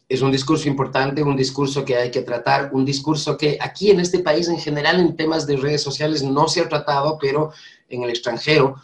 es 0.09 0.23
un 0.23 0.31
discurso 0.31 0.69
importante, 0.69 1.23
un 1.23 1.37
discurso 1.37 1.85
que 1.85 1.97
hay 1.97 2.11
que 2.11 2.23
tratar, 2.23 2.71
un 2.73 2.85
discurso 2.85 3.37
que 3.37 3.59
aquí 3.61 3.91
en 3.91 4.01
este 4.01 4.21
país 4.21 4.49
en 4.49 4.59
general 4.59 5.01
en 5.01 5.17
temas 5.17 5.47
de 5.47 5.57
redes 5.57 5.83
sociales 5.83 6.23
no 6.23 6.49
se 6.49 6.61
ha 6.61 6.69
tratado, 6.69 7.19
pero 7.21 7.53
en 7.89 8.03
el 8.03 8.11
extranjero 8.11 8.77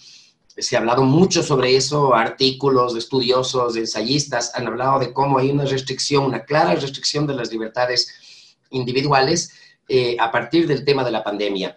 se 0.47 0.77
ha 0.77 0.81
hablado 0.81 1.05
mucho 1.05 1.43
sobre 1.43 1.77
eso, 1.77 2.15
artículos, 2.15 2.97
estudiosos, 2.97 3.77
ensayistas 3.77 4.53
han 4.55 4.67
hablado 4.67 4.99
de 4.99 5.13
cómo 5.13 5.39
hay 5.39 5.51
una 5.51 5.65
restricción, 5.65 6.25
una 6.25 6.45
clara 6.45 6.75
restricción 6.75 7.27
de 7.27 7.35
las 7.35 7.51
libertades 7.51 8.57
individuales 8.71 9.53
eh, 9.89 10.17
a 10.19 10.31
partir 10.31 10.67
del 10.67 10.85
tema 10.85 11.05
de 11.05 11.11
la 11.11 11.25
pandemia. 11.25 11.77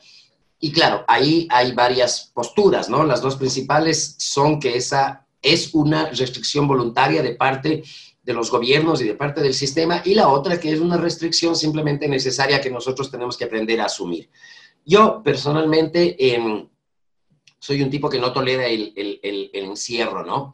Y 0.59 0.71
claro, 0.71 1.03
ahí 1.07 1.47
hay 1.51 1.73
varias 1.73 2.31
posturas, 2.33 2.89
¿no? 2.89 3.03
Las 3.03 3.21
dos 3.21 3.35
principales 3.35 4.15
son 4.19 4.59
que 4.59 4.77
esa 4.77 5.25
es 5.41 5.73
una 5.73 6.09
restricción 6.09 6.67
voluntaria 6.67 7.21
de 7.21 7.35
parte 7.35 7.83
de 8.23 8.33
los 8.33 8.49
gobiernos 8.49 9.01
y 9.01 9.05
de 9.05 9.13
parte 9.13 9.41
del 9.41 9.53
sistema, 9.53 10.01
y 10.03 10.15
la 10.15 10.29
otra 10.29 10.59
que 10.59 10.71
es 10.71 10.79
una 10.79 10.97
restricción 10.97 11.55
simplemente 11.55 12.07
necesaria 12.07 12.59
que 12.59 12.71
nosotros 12.71 13.11
tenemos 13.11 13.37
que 13.37 13.45
aprender 13.45 13.79
a 13.79 13.85
asumir. 13.85 14.31
Yo 14.83 15.21
personalmente 15.23 16.15
em, 16.33 16.67
soy 17.59 17.83
un 17.83 17.91
tipo 17.91 18.09
que 18.09 18.19
no 18.19 18.33
tolera 18.33 18.65
el, 18.65 18.93
encierro, 19.53 20.25
¿no? 20.25 20.53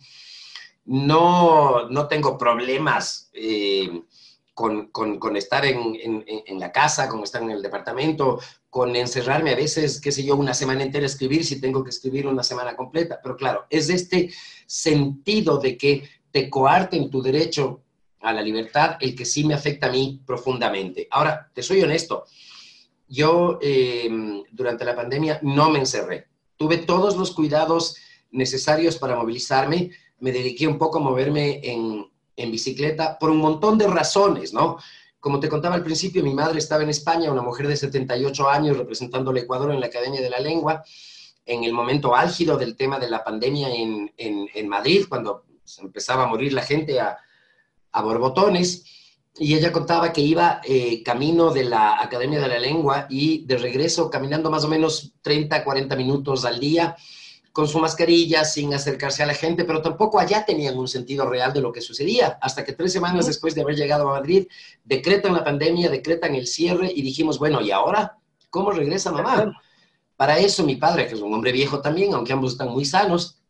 No, 0.84 1.88
no 1.90 2.08
tengo 2.08 2.38
problemas 2.38 3.30
eh, 3.34 4.02
con, 4.54 5.36
estar 5.36 5.66
en, 5.66 6.60
la 6.60 6.72
casa, 6.72 7.08
con 7.08 7.24
estar 7.24 7.42
en 7.42 7.52
el 7.52 7.62
departamento, 7.62 8.40
con 8.70 8.96
encerrarme 8.96 9.52
a 9.52 9.56
veces, 9.56 10.00
qué 10.00 10.12
sé 10.12 10.24
yo, 10.24 10.36
una 10.36 10.54
semana 10.54 10.84
entera 10.84 11.04
a 11.04 11.08
escribir 11.08 11.46
si 11.46 11.60
tengo 11.60 11.84
que 11.84 11.90
escribir 11.90 12.28
una 12.28 12.44
semana 12.44 12.76
completa. 12.76 13.20
Pero 13.22 13.36
claro, 13.36 13.66
es 13.70 13.90
este 13.90 14.32
sentido 14.66 15.58
de 15.58 15.78
que 15.78 16.04
te 16.32 16.50
coarten 16.50 17.10
tu 17.10 17.22
derecho 17.22 17.82
a 18.22 18.34
la 18.34 18.42
libertad 18.42 18.98
el 19.00 19.16
que 19.16 19.26
sí 19.26 19.44
me 19.44 19.54
afecta 19.54 19.88
a 19.88 19.92
mí 19.92 20.22
profundamente. 20.26 21.08
Ahora, 21.10 21.50
te 21.54 21.64
soy 21.64 21.82
honesto, 21.82 22.26
yo 23.08 23.58
em, 23.62 24.44
durante 24.52 24.86
la 24.86 24.96
pandemia 24.96 25.40
no 25.42 25.70
me 25.70 25.80
encerré. 25.80 26.28
Tuve 26.56 26.78
todos 26.78 27.18
los 27.18 27.32
cuidados 27.32 27.98
necesarios 28.32 28.98
para 28.98 29.16
movilizarme, 29.16 29.92
me 30.20 30.32
dediqué 30.32 30.68
un 30.68 30.78
poco 30.78 31.00
a 31.00 31.02
moverme 31.02 31.60
en, 31.64 32.11
en 32.36 32.52
bicicleta 32.52 33.18
por 33.20 33.30
un 33.30 33.38
montón 33.38 33.78
de 33.78 33.88
razones, 33.88 34.54
¿no? 34.54 34.78
Como 35.20 35.40
te 35.40 35.50
contaba 35.50 35.76
al 35.76 35.84
principio, 35.84 36.24
mi 36.24 36.34
madre 36.34 36.58
estaba 36.58 36.84
en 36.84 36.90
España, 36.90 37.32
una 37.32 37.44
mujer 37.44 37.68
de 37.68 37.78
78 37.78 38.50
años 38.50 38.78
representando 38.78 39.30
al 39.30 39.38
Ecuador 39.38 39.72
en 39.72 39.80
la 39.80 39.86
Academia 39.86 40.20
de 40.20 40.30
la 40.30 40.40
Lengua, 40.40 40.84
en 41.46 41.64
el 41.64 41.74
momento 41.74 42.16
álgido 42.16 42.58
del 42.58 42.76
tema 42.76 42.98
de 42.98 43.10
la 43.10 43.24
pandemia 43.24 43.70
en, 43.70 44.12
en, 44.18 44.68
Madrid, 44.68 45.06
cuando 45.08 45.44
empezaba 45.80 46.24
a 46.24 46.28
morir 46.28 46.54
la 46.54 46.64
gente 46.64 47.00
a, 47.00 47.18
borbotones. 48.02 48.86
Y 49.38 49.54
ella 49.54 49.72
contaba 49.72 50.12
que 50.12 50.22
iba 50.22 50.60
eh, 50.64 51.04
camino 51.04 51.52
de 51.52 51.66
la 51.66 52.02
Academia 52.02 52.40
de 52.40 52.48
la 52.48 52.60
Lengua 52.60 53.06
y 53.10 53.46
de 53.46 53.58
regreso 53.58 54.10
caminando 54.10 54.50
más 54.50 54.64
o 54.64 54.68
menos 54.68 55.14
30, 55.22 55.64
40 55.64 55.96
minutos 55.96 56.46
al 56.46 56.60
día 56.60 56.96
con 57.52 57.68
su 57.68 57.80
mascarilla, 57.80 58.46
sin 58.46 58.74
acercarse 58.74 59.24
a 59.24 59.26
la 59.26 59.34
gente, 59.34 59.66
pero 59.66 59.82
tampoco 59.82 60.20
allá 60.20 60.46
tenían 60.46 60.78
un 60.78 60.88
sentido 60.88 61.28
real 61.28 61.52
de 61.52 61.62
lo 61.62 61.72
que 61.72 61.82
sucedía, 61.82 62.38
hasta 62.42 62.64
que 62.64 62.74
tres 62.74 62.94
semanas 62.94 63.26
después 63.26 63.56
de 63.56 63.62
haber 63.62 63.76
llegado 63.76 64.08
a 64.10 64.20
Madrid, 64.20 64.48
decretan 64.84 65.34
la 65.34 65.44
pandemia, 65.44 65.90
decretan 65.90 66.36
el 66.36 66.48
cierre 66.48 66.92
y 66.94 67.02
dijimos, 67.02 67.40
bueno, 67.40 67.62
¿y 67.62 67.72
ahora 67.72 68.18
cómo 68.50 68.72
regresa 68.72 69.12
mamá? 69.12 69.54
Para 70.16 70.40
eso 70.40 70.64
mi 70.64 70.76
padre, 70.76 71.08
que 71.08 71.16
es 71.16 71.22
un 71.22 71.34
hombre 71.34 71.52
viejo 71.52 71.82
también, 71.82 72.14
aunque 72.14 72.32
ambos 72.32 72.54
están 72.54 72.70
muy 72.70 72.86
sanos, 72.86 73.42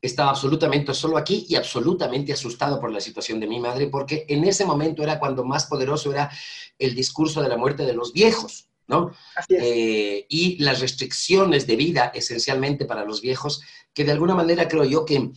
estaba 0.00 0.30
absolutamente 0.30 0.94
solo 0.94 1.18
aquí 1.18 1.46
y 1.48 1.56
absolutamente 1.56 2.32
asustado 2.32 2.80
por 2.80 2.90
la 2.90 3.00
situación 3.00 3.40
de 3.40 3.46
mi 3.46 3.60
madre, 3.60 3.88
porque 3.88 4.24
en 4.28 4.44
ese 4.44 4.64
momento 4.64 5.02
era 5.02 5.18
cuando 5.18 5.44
más 5.44 5.66
poderoso 5.66 6.12
era 6.12 6.30
el 6.78 6.94
discurso 6.94 7.42
de 7.42 7.48
la 7.48 7.56
muerte 7.56 7.84
de 7.84 7.92
los 7.92 8.12
viejos, 8.12 8.69
¿no? 8.90 9.12
Eh, 9.48 10.26
y 10.28 10.58
las 10.58 10.80
restricciones 10.80 11.66
de 11.66 11.76
vida 11.76 12.10
esencialmente 12.12 12.84
para 12.84 13.04
los 13.04 13.22
viejos, 13.22 13.62
que 13.94 14.04
de 14.04 14.12
alguna 14.12 14.34
manera 14.34 14.68
creo 14.68 14.84
yo 14.84 15.04
que 15.04 15.30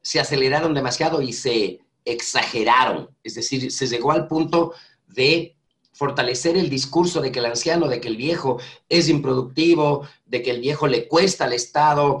se 0.00 0.20
aceleraron 0.20 0.72
demasiado 0.72 1.20
y 1.20 1.32
se 1.32 1.80
exageraron, 2.04 3.10
es 3.22 3.34
decir, 3.34 3.70
se 3.70 3.86
llegó 3.88 4.12
al 4.12 4.28
punto 4.28 4.72
de 5.08 5.56
fortalecer 5.92 6.56
el 6.56 6.70
discurso 6.70 7.20
de 7.20 7.30
que 7.30 7.40
el 7.40 7.46
anciano, 7.46 7.86
de 7.86 8.00
que 8.00 8.08
el 8.08 8.16
viejo 8.16 8.58
es 8.88 9.08
improductivo, 9.08 10.08
de 10.24 10.42
que 10.42 10.50
el 10.50 10.60
viejo 10.60 10.86
le 10.86 11.06
cuesta 11.06 11.44
al 11.44 11.52
Estado, 11.52 12.20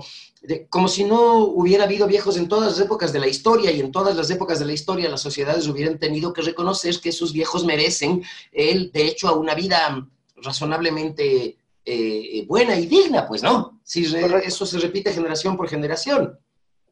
como 0.68 0.88
si 0.88 1.04
no 1.04 1.44
hubiera 1.44 1.84
habido 1.84 2.06
viejos 2.06 2.36
en 2.36 2.48
todas 2.48 2.72
las 2.72 2.80
épocas 2.84 3.12
de 3.12 3.20
la 3.20 3.28
historia 3.28 3.70
y 3.70 3.80
en 3.80 3.92
todas 3.92 4.16
las 4.16 4.28
épocas 4.30 4.58
de 4.58 4.66
la 4.66 4.72
historia 4.72 5.08
las 5.08 5.20
sociedades 5.20 5.68
hubieran 5.68 5.98
tenido 5.98 6.32
que 6.32 6.42
reconocer 6.42 7.00
que 7.00 7.12
sus 7.12 7.32
viejos 7.32 7.64
merecen 7.64 8.22
el 8.50 8.90
derecho 8.90 9.28
a 9.28 9.36
una 9.36 9.54
vida 9.54 10.08
razonablemente 10.42 11.56
eh, 11.84 12.44
buena 12.46 12.76
y 12.76 12.86
digna, 12.86 13.26
pues 13.26 13.42
no, 13.42 13.80
si 13.82 14.04
eso 14.44 14.66
se 14.66 14.78
repite 14.78 15.12
generación 15.12 15.56
por 15.56 15.68
generación. 15.68 16.38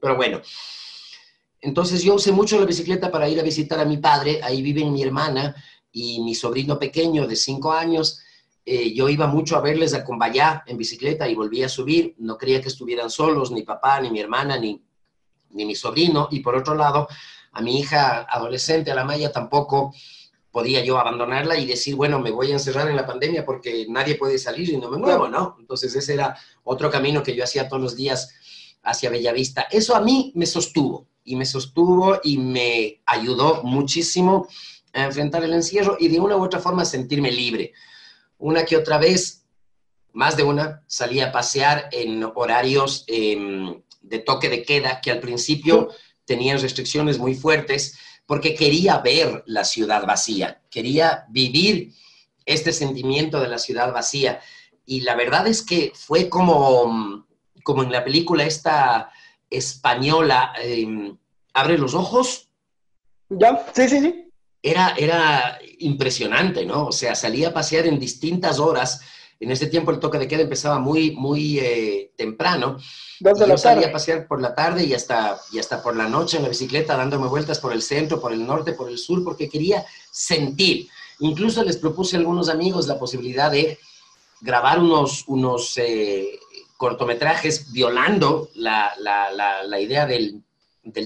Pero 0.01 0.17
bueno, 0.17 0.41
entonces 1.61 2.03
yo 2.03 2.15
usé 2.15 2.33
mucho 2.33 2.59
la 2.59 2.67
bicicleta 2.67 3.11
para 3.11 3.29
ir 3.29 3.39
a 3.39 3.45
visitar 3.45 3.81
a 3.81 3.85
mi 3.85 3.99
padre, 3.99 4.41
ahí 4.43 4.63
vive 4.63 4.85
mi 4.85 5.03
hermana 5.03 5.55
y 5.93 6.21
mi 6.21 6.35
sobrino 6.35 6.79
pequeño 6.79 7.27
de 7.27 7.37
cinco 7.37 7.73
años, 7.73 8.23
eh, 8.65 8.93
yo 8.95 9.09
iba 9.09 9.27
mucho 9.27 9.57
a 9.57 9.61
verles 9.61 9.95
a 9.95 10.05
Cumbayá 10.05 10.63
en 10.67 10.77
bicicleta 10.77 11.29
y 11.29 11.35
volvía 11.35 11.67
a 11.67 11.69
subir. 11.69 12.15
No 12.19 12.37
creía 12.37 12.61
que 12.61 12.69
estuvieran 12.69 13.11
solos, 13.11 13.51
ni 13.51 13.63
papá, 13.63 14.01
ni 14.01 14.11
mi 14.11 14.21
hermana, 14.21 14.59
ni, 14.59 14.81
ni 15.51 15.65
mi 15.65 15.75
sobrino. 15.75 16.29
Y 16.31 16.41
por 16.41 16.55
otro 16.55 16.75
lado, 16.75 17.09
a 17.53 17.63
mi 17.63 17.81
hija 17.81 18.23
adolescente, 18.31 18.91
a 18.91 18.95
la 18.95 19.05
Maya, 19.05 19.33
tampoco 19.33 19.93
podía 20.51 20.85
yo 20.85 20.99
abandonarla 20.99 21.59
y 21.59 21.67
decir, 21.67 21.95
bueno, 21.95 22.19
me 22.19 22.31
voy 22.31 22.51
a 22.51 22.55
encerrar 22.55 22.89
en 22.89 22.97
la 22.97 23.07
pandemia 23.07 23.45
porque 23.45 23.87
nadie 23.89 24.17
puede 24.17 24.39
salir 24.39 24.69
y 24.71 24.77
no 24.77 24.91
me 24.91 24.99
muevo, 24.99 25.29
¿no? 25.29 25.57
Entonces 25.61 25.95
ese 25.95 26.15
era 26.15 26.37
otro 26.65 26.91
camino 26.91 27.23
que 27.23 27.35
yo 27.35 27.45
hacía 27.45 27.69
todos 27.69 27.83
los 27.83 27.97
días 27.97 28.35
hacia 28.83 29.11
Bellavista. 29.11 29.69
Eso 29.71 29.95
a 29.95 30.01
mí 30.01 30.33
me 30.35 30.47
sostuvo 30.47 31.07
y 31.25 31.37
me 31.37 31.47
sostuvo 31.47 32.19
y 32.25 32.39
me 32.39 33.01
ayudó 33.07 33.63
muchísimo 33.63 34.49
a 34.93 35.05
enfrentar 35.05 35.45
el 35.45 35.53
encierro 35.53 35.97
y 36.01 36.09
de 36.09 36.19
una 36.19 36.37
u 36.37 36.43
otra 36.43 36.59
forma 36.59 36.85
sentirme 36.85 37.31
libre 37.31 37.73
una 38.41 38.65
que 38.65 38.77
otra 38.77 38.99
vez, 38.99 39.45
más 40.13 40.37
de 40.37 40.43
una, 40.43 40.83
salía 40.89 41.27
a 41.27 41.33
pasear 41.33 41.89
en 41.93 42.25
horarios 42.35 43.05
em, 43.07 43.81
de 44.01 44.19
toque 44.19 44.49
de 44.49 44.65
queda 44.65 45.01
que 45.01 45.13
al 45.13 45.21
principio 45.21 45.91
tenían 46.25 46.61
restricciones 46.61 47.19
muy 47.19 47.35
fuertes 47.35 47.99
porque 48.31 48.55
quería 48.55 48.99
ver 48.99 49.43
la 49.47 49.65
ciudad 49.65 50.07
vacía, 50.07 50.63
quería 50.71 51.27
vivir 51.31 51.93
este 52.47 52.73
sentimiento 52.73 53.41
de 53.41 53.49
la 53.49 53.59
ciudad 53.59 53.93
vacía. 53.93 54.39
Y 54.87 55.01
la 55.01 55.17
verdad 55.17 55.49
es 55.49 55.63
que 55.63 55.91
fue 55.97 56.29
como, 56.29 57.27
como 57.65 57.83
en 57.83 57.91
la 57.91 58.05
película 58.05 58.45
esta 58.45 59.11
española, 59.51 60.53
em, 60.63 61.19
Abre 61.55 61.77
los 61.77 61.95
ojos. 61.95 62.49
Ya, 63.31 63.67
sí, 63.75 63.89
sí, 63.89 64.01
sí 64.01 64.31
era, 64.63 64.95
era 64.97 65.59
impresionante, 65.79 66.65
¿no? 66.65 66.87
O 66.87 66.93
sea, 66.93 67.17
salía 67.17 67.49
a 67.49 67.53
pasear 67.53 67.87
en 67.87 67.99
distintas 67.99 68.61
horas. 68.61 69.01
En 69.41 69.51
ese 69.51 69.67
tiempo 69.67 69.91
el 69.91 69.99
toque 69.99 70.19
de 70.19 70.29
queda 70.29 70.43
empezaba 70.43 70.79
muy, 70.79 71.13
muy 71.13 71.59
eh, 71.59 72.13
temprano. 72.15 72.77
yo 73.21 73.57
salía 73.57 73.89
a 73.89 73.93
pasear 73.93 74.29
por 74.29 74.41
la 74.41 74.55
tarde 74.55 74.85
y 74.85 74.93
hasta, 74.93 75.41
y 75.51 75.59
hasta 75.59 75.83
por 75.83 75.97
la 75.97 76.09
noche 76.09 76.37
en 76.37 76.43
la 76.43 76.51
bicicleta, 76.51 76.97
dándome 76.97 77.27
vueltas 77.27 77.59
por 77.59 77.73
el 77.73 77.81
centro, 77.81 78.21
por 78.21 78.33
el 78.33 78.47
norte, 78.47 78.75
por 78.75 78.91
el 78.91 78.99
sur, 78.99 79.25
porque 79.25 79.49
quería 79.49 79.85
sentir. 80.13 80.89
Incluso 81.21 81.65
les 81.65 81.79
propuse 81.79 82.17
a 82.17 82.19
algunos 82.19 82.51
amigos 82.51 82.87
la 82.87 82.99
posibilidad 82.99 83.51
de 83.51 83.79
grabar 84.43 84.79
unos, 84.79 85.25
unos 85.27 85.77
eh, 85.79 86.39
cortometrajes 86.77 87.73
violando 87.73 88.49
la, 88.55 88.95
idea 89.81 90.07
del, 90.07 90.43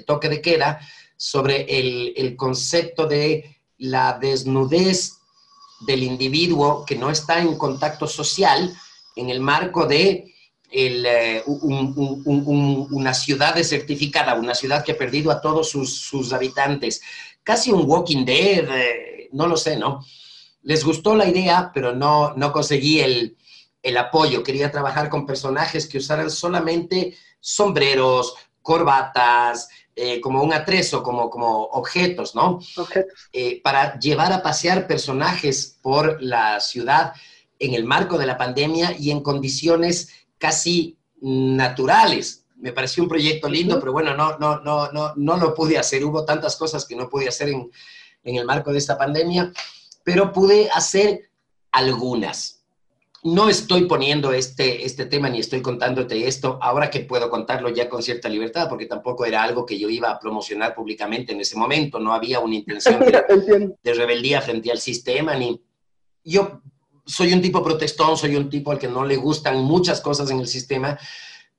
toque 0.07 0.29
de 0.29 0.41
queda 0.41 0.81
sobre 1.17 1.67
el, 1.69 2.37
concepto 2.37 3.07
de 3.07 3.59
la 3.79 4.19
desnudez 4.21 5.14
del 5.87 6.03
individuo 6.03 6.85
que 6.85 6.97
no 6.97 7.11
está 7.11 7.41
en 7.41 7.57
contacto 7.57 8.07
social 8.07 8.75
en 9.17 9.31
el 9.31 9.41
marco 9.41 9.87
de 9.87 10.35
eh, 10.71 11.43
una 11.47 13.15
ciudad 13.15 13.55
desertificada, 13.55 14.35
una 14.35 14.55
ciudad 14.55 14.85
que 14.85 14.93
ha 14.93 14.99
perdido 14.99 15.31
a 15.31 15.41
todos 15.41 15.71
sus, 15.71 16.33
habitantes. 16.33 17.01
Casi 17.43 17.71
un 17.71 17.89
Walking 17.89 18.25
Dead, 18.25 18.69
eh, 18.69 19.29
no 19.33 19.47
lo 19.47 19.57
sé, 19.57 19.77
¿no? 19.77 20.05
Les 20.63 20.85
gustó 20.85 21.15
la 21.15 21.29
idea, 21.29 21.71
pero 21.73 21.95
no, 21.95 22.35
no 22.35 22.51
conseguí 22.51 23.01
el, 23.01 23.37
el 23.83 23.97
apoyo. 23.97 24.43
Quería 24.43 24.73
trabajar 24.73 25.09
con 25.09 25.27
personajes 25.27 25.87
que 25.87 25.99
usaran 25.99 26.31
solamente 26.31 27.17
sombreros, 27.39 28.35
corbatas, 28.63 29.69
eh, 29.97 30.21
como 30.21 30.43
un 30.43 30.53
atrezo, 30.53 31.03
como, 31.03 31.31
como 31.31 31.65
objetos, 31.65 32.35
¿no? 32.35 32.61
Objetos. 32.77 33.29
Eh, 33.33 33.61
para 33.63 33.99
llevar 33.99 34.33
a 34.33 34.43
pasear 34.43 34.87
personajes 34.87 35.79
por 35.83 36.23
la 36.23 36.59
ciudad 36.61 37.13
en 37.59 37.75
el 37.75 37.85
marco 37.85 38.19
de 38.19 38.27
la 38.27 38.37
pandemia 38.37 38.97
y 38.99 39.11
en 39.11 39.21
condiciones 39.21 40.09
casi 40.39 40.99
naturales. 41.21 42.45
Me 42.57 42.73
pareció 42.73 43.03
un 43.03 43.09
proyecto 43.09 43.49
lindo, 43.49 43.79
pero 43.79 43.93
bueno, 43.93 44.17
no, 44.17 44.37
no, 44.39 44.61
no, 44.61 44.91
no, 44.91 45.13
no 45.15 45.37
lo 45.37 45.55
pude 45.55 45.79
hacer. 45.79 46.05
Hubo 46.05 46.25
tantas 46.25 46.57
cosas 46.57 46.85
que 46.85 46.97
no 46.97 47.09
pude 47.09 47.29
hacer 47.29 47.49
en, 47.49 47.71
en 48.25 48.37
el 48.37 48.45
marco 48.45 48.73
de 48.73 48.79
esta 48.79 48.99
pandemia, 48.99 49.53
pero 50.03 50.33
pude 50.33 50.69
hacer 50.71 51.31
algunas 51.71 52.54
no 53.25 53.49
estoy 53.49 53.87
poniendo 53.87 54.35
este, 54.35 54.85
este 54.85 55.07
tema 55.07 55.31
ni 55.31 55.41
estoy 55.41 55.63
contándote 55.63 56.29
esto 56.29 56.59
ahora 56.61 56.91
que 56.91 57.01
puedo 57.01 57.31
contarlo 57.31 57.71
ya 57.71 57.89
con 57.89 58.03
cierta 58.03 58.29
libertad, 58.29 58.69
porque 58.69 58.85
tampoco 58.85 59.25
era 59.25 59.43
algo 59.43 59.65
que 59.65 59.79
yo 59.79 59.89
iba 59.89 60.11
a 60.11 60.21
promocionar 60.21 60.75
públicamente 60.75 61.33
en 61.33 61.41
ese 61.41 61.57
momento, 61.57 61.99
no 61.99 62.13
había 62.13 62.41
una 62.41 62.57
intención 62.57 63.01
de, 63.83 63.95
rebeldía 63.95 64.43
frente 64.43 64.71
al 64.71 64.79
sistema, 64.79 65.35
ni 65.37 65.59
yo 66.23 66.61
soy 67.07 67.33
un 67.33 67.41
tipo 67.41 67.65
protestón, 67.65 68.19
soy 68.19 68.37
un 68.37 68.51
tipo 68.51 68.71
al 68.71 68.79
que 68.79 68.89
no 68.89 69.07
le 69.07 69.17
gustan 69.17 69.57
muchas 69.63 70.03
cosas 70.03 70.31
en 70.31 70.41
el 70.41 70.47
sistema, 70.47 70.99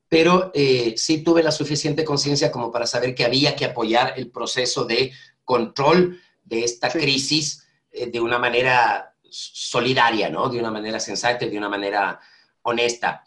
pero 0.08 0.52
eh, 0.54 0.94
sí 0.98 1.24
tuve 1.24 1.42
la 1.42 1.52
suficiente 1.52 2.06
conciencia 2.06 2.52
como 2.52 2.72
para 2.72 2.86
saber 2.86 3.16
que 3.16 3.26
había 3.26 3.56
que 3.56 3.66
apoyar 3.66 4.14
el 4.18 4.30
proceso 4.30 4.86
de 4.86 5.12
control 5.44 6.22
de 6.44 6.64
esta 6.64 6.92
crisis 6.92 7.66
eh, 7.90 8.06
de 8.06 8.22
una 8.22 8.38
manera 8.38 9.15
solidaria, 9.36 10.30
¿no? 10.30 10.50
De 10.50 10.60
una 10.60 10.72
manera 10.72 11.00
sensata 11.00 11.46
y 11.46 11.50
de 11.50 11.58
una 11.58 11.70
manera 11.70 12.20
honesta. 12.62 13.24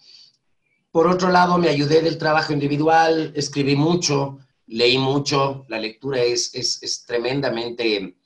Por 0.91 1.07
otro 1.07 1.29
lado, 1.31 1.59
me 1.59 1.69
ayudé 1.69 2.01
del 2.01 2.17
trabajo 2.17 2.53
individual, 2.53 3.33
escribí 3.37 3.77
mucho, 3.77 4.39
leí 4.67 4.97
mucho, 4.97 5.67
la 5.69 5.79
lectura 5.79 6.21
es, 6.21 6.55
es, 6.55 7.05
tremendamente 7.07 8.17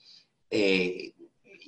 eh, 0.48 1.12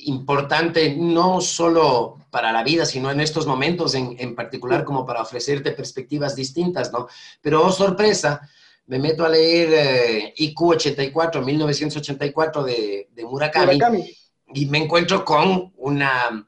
importante, 0.07 0.95
no 0.97 1.41
solo 1.41 2.19
para 2.31 2.53
la 2.53 2.63
vida, 2.63 2.87
sino 2.87 3.11
en 3.11 3.21
estos 3.21 3.47
momentos 3.47 3.95
en, 3.95 4.15
en, 4.19 4.35
particular 4.37 4.85
como 4.85 5.05
para 5.05 5.23
ofrecerte 5.23 5.73
perspectivas 5.73 6.37
distintas, 6.37 6.93
¿no? 6.93 7.09
Pero, 7.41 7.67
oh, 7.67 7.73
sorpresa, 7.73 8.49
me 8.87 8.99
meto 8.99 9.25
a 9.25 9.29
leer 9.29 9.69
eh, 9.73 10.35
IQ 10.37 10.63
84, 10.63 11.43
1984 11.43 12.63
de, 12.63 13.09
de 13.13 13.25
Murakami 13.25 13.81
y 14.53 14.67
me 14.67 14.79
encuentro 14.79 15.25
con 15.25 15.73
una, 15.77 16.47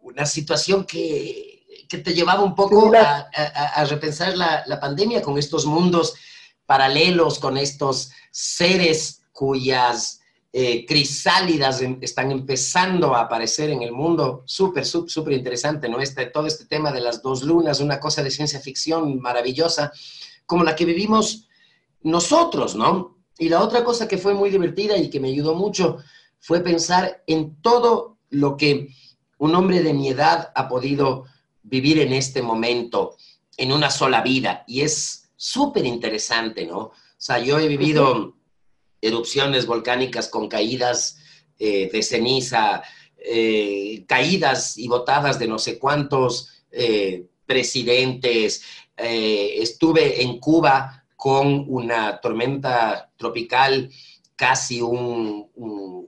una 0.00 0.26
situación 0.26 0.84
que, 0.84 1.86
que, 1.88 1.98
te 1.98 2.14
llevaba 2.14 2.42
un 2.42 2.54
poco 2.54 2.92
a, 2.94 3.28
a, 3.74 3.84
repensar 3.84 4.36
la, 4.36 4.62
la, 4.66 4.78
pandemia 4.78 5.22
con 5.22 5.38
estos 5.38 5.66
mundos 5.66 6.14
paralelos, 6.66 7.38
con 7.38 7.56
estos 7.56 8.10
seres 8.30 9.22
cuyas 9.32 10.22
eh, 10.54 10.84
crisálidas 10.84 11.80
están 12.02 12.30
empezando 12.30 13.14
a 13.14 13.22
aparecer 13.22 13.70
en 13.70 13.80
el 13.80 13.90
mundo. 13.90 14.42
Súper, 14.44 14.84
súper 14.84 15.32
interesante, 15.32 15.88
¿no? 15.88 15.98
Este, 15.98 16.26
todo 16.26 16.46
este 16.46 16.66
tema 16.66 16.92
de 16.92 17.00
las 17.00 17.22
dos 17.22 17.42
lunas, 17.42 17.80
una 17.80 17.98
cosa 17.98 18.22
de 18.22 18.30
ciencia 18.30 18.60
ficción 18.60 19.18
maravillosa, 19.18 19.92
como 20.44 20.62
la 20.62 20.76
que 20.76 20.84
vivimos 20.84 21.48
nosotros, 22.02 22.74
¿no? 22.74 23.16
Y 23.38 23.48
la 23.48 23.62
otra 23.62 23.82
cosa 23.82 24.06
que 24.06 24.18
fue 24.18 24.34
muy 24.34 24.50
divertida 24.50 24.96
y 24.98 25.08
que 25.08 25.20
me 25.20 25.28
ayudó 25.28 25.54
mucho 25.54 25.98
fue 26.42 26.60
pensar 26.60 27.22
en 27.28 27.54
todo 27.62 28.18
lo 28.30 28.56
que 28.56 28.88
un 29.38 29.54
hombre 29.54 29.80
de 29.80 29.94
mi 29.94 30.08
edad 30.08 30.50
ha 30.56 30.68
podido 30.68 31.24
vivir 31.62 32.00
en 32.00 32.12
este 32.12 32.42
momento, 32.42 33.16
en 33.56 33.72
una 33.72 33.90
sola 33.90 34.22
vida. 34.22 34.64
Y 34.66 34.80
es 34.80 35.30
súper 35.36 35.86
interesante, 35.86 36.66
¿no? 36.66 36.78
O 36.78 36.92
sea, 37.16 37.38
yo 37.38 37.60
he 37.60 37.68
vivido 37.68 38.34
erupciones 39.00 39.66
volcánicas 39.66 40.26
con 40.26 40.48
caídas 40.48 41.18
eh, 41.60 41.88
de 41.92 42.02
ceniza, 42.02 42.82
eh, 43.16 44.04
caídas 44.08 44.76
y 44.76 44.88
botadas 44.88 45.38
de 45.38 45.46
no 45.46 45.60
sé 45.60 45.78
cuántos 45.78 46.64
eh, 46.72 47.26
presidentes. 47.46 48.64
estuve 48.96 50.22
en 50.22 50.38
Cuba 50.38 51.04
con 51.16 51.66
una 51.68 52.20
tormenta 52.20 53.12
tropical 53.16 53.90
casi 54.36 54.80
un, 54.80 55.50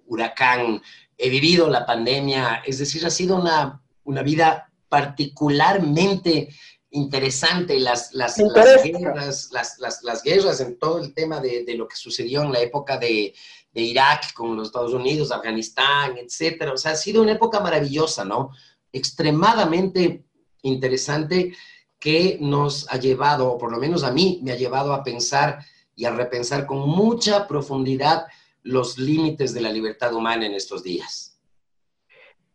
huracán, 0.06 0.82
he 1.16 1.28
vivido 1.28 1.68
la 1.68 1.86
pandemia, 1.86 2.62
es 2.66 2.78
decir, 2.78 3.04
ha 3.06 3.10
sido 3.10 3.36
una, 3.36 3.82
una 4.04 4.22
vida 4.22 4.70
particularmente 4.88 6.48
interesante 6.90 7.80
las, 7.80 8.14
las, 8.14 8.38
las 8.38 8.84
guerras, 8.84 9.50
las, 9.52 9.78
las, 10.02 10.22
guerras 10.22 10.60
en 10.60 10.78
todo 10.78 10.98
el 10.98 11.12
tema 11.12 11.40
de, 11.40 11.64
de, 11.64 11.74
lo 11.74 11.88
que 11.88 11.96
sucedió 11.96 12.42
en 12.42 12.52
la 12.52 12.60
época 12.60 12.96
de, 12.96 13.34
de, 13.72 13.80
Irak 13.80 14.32
con 14.32 14.56
los 14.56 14.68
Estados 14.68 14.94
Unidos, 14.94 15.32
Afganistán, 15.32 16.16
etcétera. 16.16 16.72
O 16.72 16.76
sea, 16.76 16.92
ha 16.92 16.96
sido 16.96 17.22
una 17.22 17.32
época 17.32 17.58
maravillosa, 17.58 18.24
¿no? 18.24 18.50
Extremadamente 18.92 20.24
interesante 20.62 21.56
que 21.98 22.38
nos 22.40 22.86
ha 22.92 22.98
llevado, 22.98 23.50
o 23.52 23.58
por 23.58 23.72
lo 23.72 23.78
menos 23.78 24.04
a 24.04 24.12
mí, 24.12 24.40
me 24.42 24.52
ha 24.52 24.56
llevado 24.56 24.92
a 24.92 25.02
pensar 25.02 25.64
y 25.96 26.04
a 26.04 26.10
repensar 26.10 26.66
con 26.66 26.88
mucha 26.88 27.46
profundidad 27.46 28.26
los 28.62 28.98
límites 28.98 29.54
de 29.54 29.60
la 29.60 29.70
libertad 29.70 30.14
humana 30.14 30.46
en 30.46 30.54
estos 30.54 30.82
días. 30.82 31.38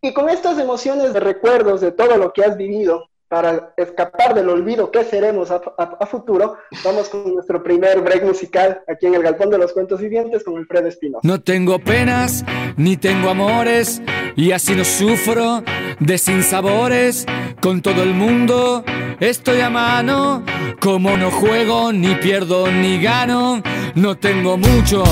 Y 0.02 0.14
con 0.14 0.30
estas 0.30 0.58
emociones 0.58 1.14
de 1.14 1.20
recuerdos 1.20 1.82
de 1.82 1.92
todo 1.92 2.18
lo 2.18 2.34
que 2.34 2.44
has 2.44 2.58
vivido, 2.58 3.10
para 3.30 3.74
escapar 3.78 4.34
del 4.34 4.50
olvido 4.50 4.90
que 4.90 5.04
seremos 5.04 5.52
a, 5.52 6.06
futuro, 6.08 6.58
vamos 6.84 7.10
con 7.10 7.36
nuestro 7.36 7.62
primer 7.62 8.02
break 8.02 8.24
musical 8.24 8.82
aquí 8.88 9.06
en 9.06 9.14
el 9.14 9.22
Galpón 9.22 9.52
de 9.52 9.60
los 9.60 9.72
Cuentos 9.72 10.02
Vivientes 10.02 10.44
con 10.44 10.58
Alfredo 10.58 10.88
Espino. 10.88 11.20
No 11.22 11.40
tengo 11.40 11.78
penas 11.78 12.44
ni 12.76 12.98
tengo 12.98 13.30
amores 13.30 14.02
y 14.36 14.52
así 14.52 14.76
no 14.76 14.84
sufro 14.84 15.64
de 16.00 16.18
sinsabores 16.18 17.28
con 17.62 17.84
todo 17.84 18.02
el 18.02 18.16
mundo. 18.16 18.84
Estoy 19.20 19.62
a 19.62 19.70
mano, 19.70 20.44
como 20.82 21.16
no 21.16 21.30
juego, 21.30 21.94
ni 21.94 22.16
pierdo 22.16 22.72
ni 22.72 23.00
gano. 23.00 23.62
No 23.94 24.18
tengo 24.18 24.58
mucho, 24.58 25.04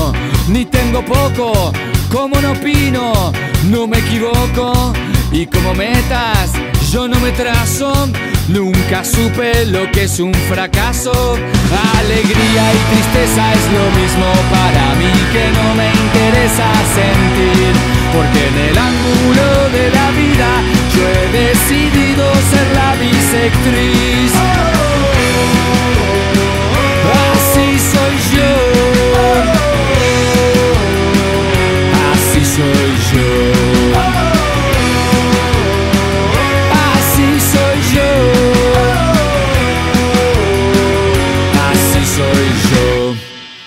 ni 0.48 0.64
tengo 0.64 1.04
poco, 1.04 1.72
como 2.12 2.40
no 2.40 2.52
opino, 2.52 3.32
no 3.70 3.86
me 3.86 3.98
equivoco. 3.98 4.92
Y 5.30 5.46
como 5.46 5.74
metas, 5.74 6.52
yo 6.90 7.06
no 7.06 7.18
me 7.20 7.32
trazo, 7.32 7.92
nunca 8.48 9.04
supe 9.04 9.66
lo 9.66 9.90
que 9.92 10.04
es 10.04 10.20
un 10.20 10.32
fracaso. 10.34 11.12
Alegría 11.98 12.72
y 12.72 12.94
tristeza 12.94 13.52
es 13.52 13.64
lo 13.76 13.86
mismo 14.00 14.26
para 14.50 14.94
mí 14.94 15.12
que 15.32 15.50
no 15.58 15.74
me 15.74 15.88
interesa 15.90 16.68
sentir, 16.94 17.72
porque 18.14 18.48
en 18.48 18.56
el 18.70 18.78
ángulo 18.78 19.46
de 19.72 19.90
la 19.90 20.10
vida 20.12 20.50
yo 20.94 21.02
he 21.08 21.26
decidido 21.46 22.24
ser 22.50 22.66
la 22.74 22.94
bisectriz. 22.96 24.32
Así 27.32 27.78
soy 27.78 28.38
yo. 28.38 28.57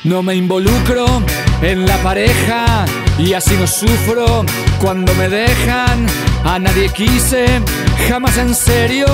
No 0.03 0.23
me 0.23 0.35
involucro 0.35 1.05
en 1.61 1.85
la 1.85 1.97
pareja 1.97 2.85
y 3.17 3.33
así 3.33 3.55
no 3.55 3.67
sufro 3.67 4.45
cuando 4.79 5.13
me 5.15 5.29
dejan. 5.29 6.07
A 6.43 6.57
nadie 6.57 6.89
quise, 6.89 7.45
jamás 8.09 8.37
en 8.37 8.55
serio, 8.55 9.05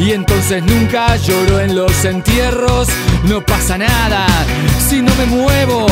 y 0.00 0.10
entonces 0.10 0.64
nunca 0.64 1.16
lloro 1.16 1.60
en 1.60 1.76
los 1.76 2.04
entierros. 2.04 2.88
No 3.24 3.40
pasa 3.40 3.78
nada 3.78 4.26
si 4.88 5.00
no 5.00 5.14
me 5.14 5.26
muevo, 5.26 5.86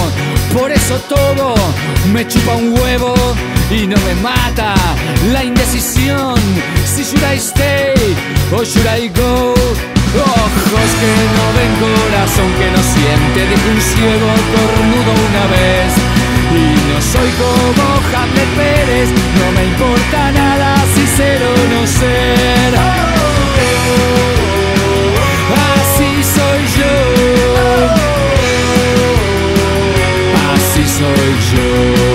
por 0.52 0.72
eso 0.72 0.96
todo 1.08 1.54
me 2.12 2.26
chupa 2.26 2.56
un 2.56 2.72
huevo. 2.78 3.14
y 3.70 3.86
no 3.86 3.96
me 3.98 4.14
mata 4.16 4.74
la 5.32 5.44
indecisión. 5.44 6.34
Si 6.84 7.04
should 7.04 7.22
I 7.22 7.38
stay 7.38 7.94
o 8.52 8.64
should 8.64 8.86
I 8.86 9.08
go? 9.08 9.54
Ojos 10.12 10.90
que 11.00 11.12
no 11.36 11.46
ven, 11.56 11.72
corazón 11.78 12.50
que 12.58 12.68
no 12.70 12.82
siente, 12.82 13.46
dijo 13.46 13.68
un 13.70 13.80
ciego 13.80 14.26
cornudo 14.52 15.10
una 15.28 15.44
vez. 15.54 15.92
Y 16.50 16.74
no 16.90 17.00
soy 17.00 17.30
como 17.38 17.84
Hamlet 18.12 18.50
Pérez, 18.56 19.08
no 19.38 19.52
me 19.52 19.64
importa 19.66 20.32
nada 20.32 20.74
si 20.94 21.06
ser 21.06 21.40
o 21.42 21.54
no 21.72 21.86
ser. 21.86 22.74
Así 25.78 26.10
soy 26.24 26.62
yo. 26.78 26.94
Así 30.52 30.82
soy 30.88 31.30
yo. 31.54 32.09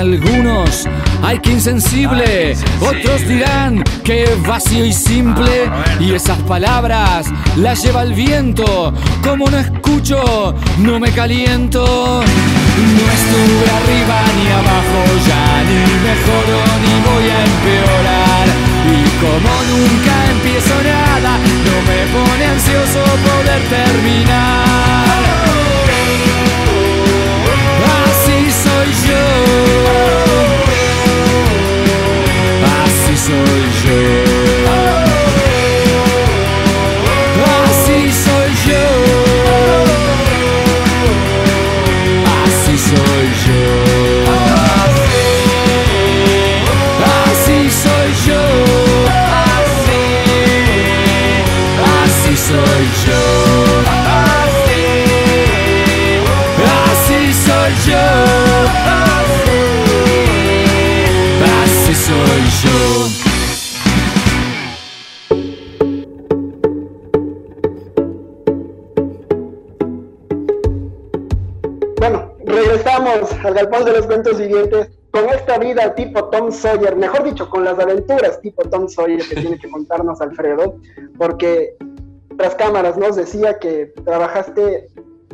Algunos, 0.00 0.88
ay 1.22 1.38
que 1.40 1.50
insensible, 1.50 2.56
otros 2.80 3.28
dirán 3.28 3.84
que 4.02 4.24
vacío 4.46 4.86
y 4.86 4.94
simple, 4.94 5.70
y 6.00 6.14
esas 6.14 6.38
palabras 6.38 7.26
las 7.56 7.82
lleva 7.82 8.02
el 8.02 8.14
viento, 8.14 8.94
como 9.22 9.50
no 9.50 9.58
escucho, 9.58 10.54
no 10.78 10.98
me 10.98 11.12
caliento, 11.12 11.84
no 11.84 13.04
estuve 13.18 13.66
arriba 13.78 14.22
ni 14.38 14.46
abajo 14.60 15.00
ya, 15.28 15.44
ni 15.68 15.80
mejoro 16.08 16.58
ni 16.82 16.94
voy 17.08 17.26
a 17.36 17.38
empeorar, 17.52 18.46
y 18.88 18.90
como 19.20 19.52
nunca 19.70 20.14
empiezo 20.30 20.74
nada, 20.82 21.32
no 21.66 21.76
me 21.88 22.00
pone 22.14 22.44
ansioso 22.46 23.00
poder 23.28 23.60
terminar. 23.68 25.69
Soy 28.80 28.92
yo. 29.08 29.22
Así 32.82 33.16
soy 33.16 33.62
yo. 33.84 33.98
Así 34.24 34.29
Tom 76.40 76.52
Sawyer, 76.52 76.96
mejor 76.96 77.22
dicho, 77.24 77.50
con 77.50 77.64
las 77.64 77.78
aventuras 77.78 78.40
tipo 78.40 78.62
Tom 78.62 78.88
Sawyer 78.88 79.20
que 79.28 79.34
tiene 79.34 79.58
que 79.58 79.70
contarnos 79.70 80.22
Alfredo, 80.22 80.76
porque 81.18 81.76
tras 82.38 82.54
cámaras 82.54 82.96
nos 82.96 83.16
decía 83.16 83.58
que 83.58 83.92
trabajaste 84.06 84.88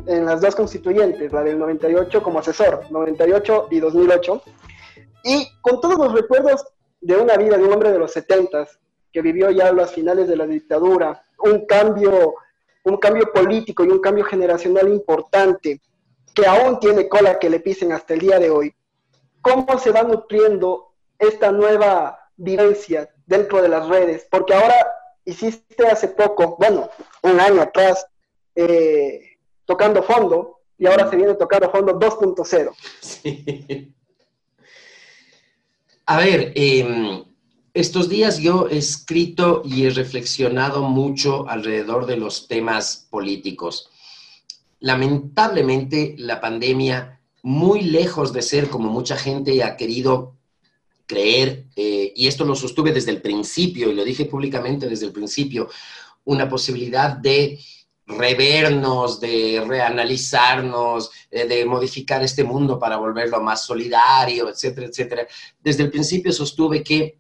en 0.06 0.26
las 0.26 0.40
dos 0.40 0.56
constituyentes, 0.56 1.32
la 1.32 1.44
del 1.44 1.60
98 1.60 2.24
como 2.24 2.40
asesor, 2.40 2.90
98 2.90 3.68
y 3.70 3.78
2008, 3.78 4.42
y 5.22 5.46
con 5.60 5.80
todos 5.80 5.96
los 5.96 6.12
recuerdos 6.12 6.64
de 7.00 7.16
una 7.16 7.36
vida 7.36 7.56
de 7.56 7.62
un 7.62 7.72
hombre 7.72 7.92
de 7.92 8.00
los 8.00 8.10
70 8.10 8.66
que 9.12 9.22
vivió 9.22 9.52
ya 9.52 9.72
las 9.72 9.92
finales 9.92 10.26
de 10.26 10.34
la 10.34 10.44
dictadura, 10.48 11.22
un 11.38 11.66
cambio, 11.66 12.34
un 12.82 12.96
cambio 12.96 13.30
político 13.32 13.84
y 13.84 13.90
un 13.90 14.00
cambio 14.00 14.24
generacional 14.24 14.88
importante 14.88 15.80
que 16.34 16.46
aún 16.48 16.80
tiene 16.80 17.08
cola 17.08 17.38
que 17.38 17.48
le 17.48 17.60
pisen 17.60 17.92
hasta 17.92 18.14
el 18.14 18.20
día 18.20 18.40
de 18.40 18.50
hoy. 18.50 18.74
¿Cómo 19.40 19.78
se 19.78 19.92
va 19.92 20.02
nutriendo 20.02 20.85
esta 21.18 21.52
nueva 21.52 22.18
vivencia 22.36 23.08
dentro 23.26 23.62
de 23.62 23.68
las 23.68 23.88
redes? 23.88 24.26
Porque 24.30 24.54
ahora 24.54 24.74
hiciste 25.24 25.86
hace 25.86 26.08
poco, 26.08 26.56
bueno, 26.58 26.88
un 27.22 27.40
año 27.40 27.62
atrás, 27.62 28.06
eh, 28.54 29.38
tocando 29.64 30.02
fondo 30.02 30.60
y 30.78 30.86
ahora 30.86 31.10
se 31.10 31.16
viene 31.16 31.34
tocando 31.34 31.70
fondo 31.70 31.98
2.0. 31.98 32.72
Sí. 33.00 33.92
A 36.06 36.18
ver, 36.18 36.52
em, 36.54 37.24
estos 37.74 38.08
días 38.08 38.38
yo 38.38 38.68
he 38.70 38.78
escrito 38.78 39.62
y 39.64 39.86
he 39.86 39.90
reflexionado 39.90 40.82
mucho 40.82 41.48
alrededor 41.48 42.06
de 42.06 42.16
los 42.16 42.46
temas 42.46 43.08
políticos. 43.10 43.90
Lamentablemente, 44.78 46.14
la 46.16 46.40
pandemia, 46.40 47.20
muy 47.42 47.80
lejos 47.82 48.32
de 48.32 48.42
ser 48.42 48.70
como 48.70 48.88
mucha 48.88 49.16
gente 49.16 49.62
ha 49.64 49.76
querido 49.76 50.35
creer, 51.06 51.66
eh, 51.76 52.12
y 52.14 52.26
esto 52.26 52.44
lo 52.44 52.54
sostuve 52.54 52.92
desde 52.92 53.12
el 53.12 53.22
principio, 53.22 53.90
y 53.90 53.94
lo 53.94 54.04
dije 54.04 54.26
públicamente 54.26 54.88
desde 54.88 55.06
el 55.06 55.12
principio, 55.12 55.68
una 56.24 56.48
posibilidad 56.48 57.16
de 57.16 57.58
revernos, 58.06 59.20
de 59.20 59.64
reanalizarnos, 59.66 61.10
eh, 61.30 61.46
de 61.46 61.64
modificar 61.64 62.22
este 62.22 62.44
mundo 62.44 62.78
para 62.78 62.96
volverlo 62.96 63.40
más 63.40 63.64
solidario, 63.64 64.48
etcétera, 64.48 64.86
etcétera. 64.86 65.26
Desde 65.60 65.82
el 65.84 65.90
principio 65.90 66.32
sostuve 66.32 66.82
que 66.82 67.18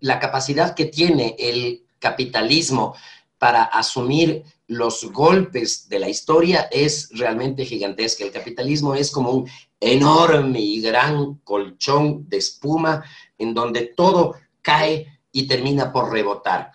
la 0.00 0.18
capacidad 0.18 0.74
que 0.74 0.86
tiene 0.86 1.34
el 1.38 1.84
capitalismo 1.98 2.94
para 3.38 3.64
asumir 3.64 4.44
los 4.70 5.10
golpes 5.10 5.88
de 5.88 5.98
la 5.98 6.08
historia 6.08 6.68
es 6.70 7.08
realmente 7.12 7.64
gigantesca. 7.64 8.22
El 8.22 8.30
capitalismo 8.30 8.94
es 8.94 9.10
como 9.10 9.32
un 9.32 9.50
enorme 9.80 10.60
y 10.60 10.80
gran 10.80 11.34
colchón 11.42 12.28
de 12.28 12.36
espuma 12.36 13.02
en 13.36 13.52
donde 13.52 13.92
todo 13.96 14.36
cae 14.62 15.20
y 15.32 15.48
termina 15.48 15.92
por 15.92 16.12
rebotar. 16.12 16.70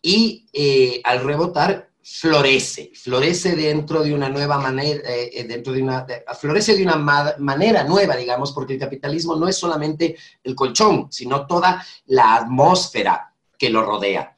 Y 0.00 0.46
eh, 0.54 1.02
al 1.04 1.22
rebotar 1.22 1.90
florece, 2.02 2.92
florece 2.94 3.54
dentro 3.54 4.02
de 4.02 4.14
una 4.14 4.30
nueva 4.30 4.56
manera, 4.56 5.02
eh, 5.06 5.30
eh, 5.34 5.44
dentro 5.44 5.74
de 5.74 5.82
una, 5.82 6.06
florece 6.40 6.74
de 6.74 6.82
una 6.82 6.96
manera 6.96 7.84
nueva, 7.84 8.16
digamos, 8.16 8.52
porque 8.52 8.74
el 8.74 8.80
capitalismo 8.80 9.36
no 9.36 9.48
es 9.48 9.56
solamente 9.56 10.16
el 10.42 10.54
colchón, 10.54 11.08
sino 11.10 11.46
toda 11.46 11.84
la 12.06 12.36
atmósfera 12.36 13.34
que 13.58 13.68
lo 13.68 13.84
rodea. 13.84 14.33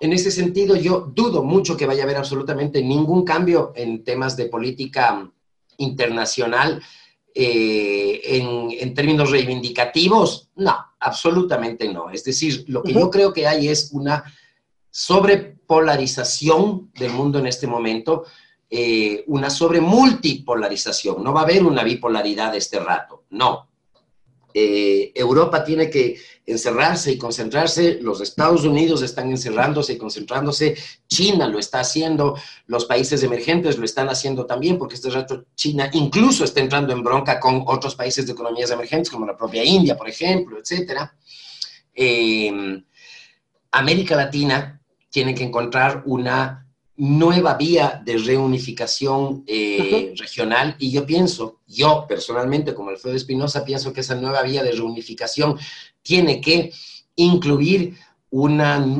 En 0.00 0.12
ese 0.12 0.30
sentido, 0.30 0.76
yo 0.76 1.10
dudo 1.14 1.42
mucho 1.42 1.76
que 1.76 1.86
vaya 1.86 2.02
a 2.02 2.04
haber 2.04 2.16
absolutamente 2.16 2.82
ningún 2.82 3.24
cambio 3.24 3.72
en 3.74 4.04
temas 4.04 4.36
de 4.36 4.46
política 4.46 5.30
internacional 5.78 6.82
eh, 7.34 8.20
en, 8.24 8.68
en, 8.78 8.94
términos 8.94 9.30
reivindicativos. 9.30 10.50
No, 10.56 10.76
absolutamente 11.00 11.92
no. 11.92 12.10
Es 12.10 12.24
decir, 12.24 12.64
lo 12.68 12.82
que 12.82 12.92
yo 12.92 13.10
creo 13.10 13.32
que 13.32 13.46
hay 13.46 13.68
es 13.68 13.90
una 13.92 14.24
sobrepolarización 14.90 16.90
del 16.94 17.12
mundo 17.12 17.38
en 17.38 17.46
este 17.46 17.66
momento, 17.66 18.24
eh, 18.70 19.24
una 19.26 19.50
sobre 19.50 19.80
multipolarización. 19.80 21.22
No 21.22 21.34
va 21.34 21.40
a 21.40 21.44
haber 21.44 21.64
una 21.64 21.84
bipolaridad 21.84 22.54
este 22.54 22.80
rato, 22.80 23.24
no. 23.30 23.68
Eh, 24.58 25.12
Europa 25.14 25.62
tiene 25.62 25.90
que 25.90 26.18
encerrarse 26.46 27.12
y 27.12 27.18
concentrarse, 27.18 27.98
los 28.00 28.22
Estados 28.22 28.64
Unidos 28.64 29.02
están 29.02 29.30
encerrándose 29.30 29.92
y 29.92 29.98
concentrándose, 29.98 30.74
China 31.06 31.46
lo 31.46 31.58
está 31.58 31.80
haciendo, 31.80 32.38
los 32.66 32.86
países 32.86 33.22
emergentes 33.22 33.76
lo 33.76 33.84
están 33.84 34.08
haciendo 34.08 34.46
también, 34.46 34.78
porque 34.78 34.94
este 34.94 35.10
rato 35.10 35.44
China 35.54 35.90
incluso 35.92 36.42
está 36.42 36.60
entrando 36.60 36.94
en 36.94 37.04
bronca 37.04 37.38
con 37.38 37.64
otros 37.66 37.94
países 37.94 38.24
de 38.24 38.32
economías 38.32 38.70
emergentes, 38.70 39.10
como 39.10 39.26
la 39.26 39.36
propia 39.36 39.62
India, 39.62 39.94
por 39.94 40.08
ejemplo, 40.08 40.58
etc. 40.58 41.02
Eh, 41.94 42.82
América 43.72 44.16
Latina 44.16 44.80
tiene 45.10 45.34
que 45.34 45.44
encontrar 45.44 46.02
una 46.06 46.65
nueva 46.96 47.54
vía 47.54 48.00
de 48.04 48.16
reunificación 48.16 49.44
eh, 49.46 50.14
regional 50.16 50.76
y 50.78 50.90
yo 50.90 51.04
pienso, 51.04 51.60
yo 51.66 52.06
personalmente 52.08 52.74
como 52.74 52.90
Alfredo 52.90 53.16
Espinosa, 53.16 53.64
pienso 53.64 53.92
que 53.92 54.00
esa 54.00 54.14
nueva 54.14 54.42
vía 54.42 54.62
de 54.62 54.72
reunificación 54.72 55.58
tiene 56.02 56.40
que 56.40 56.72
incluir 57.16 57.96
un 58.30 58.56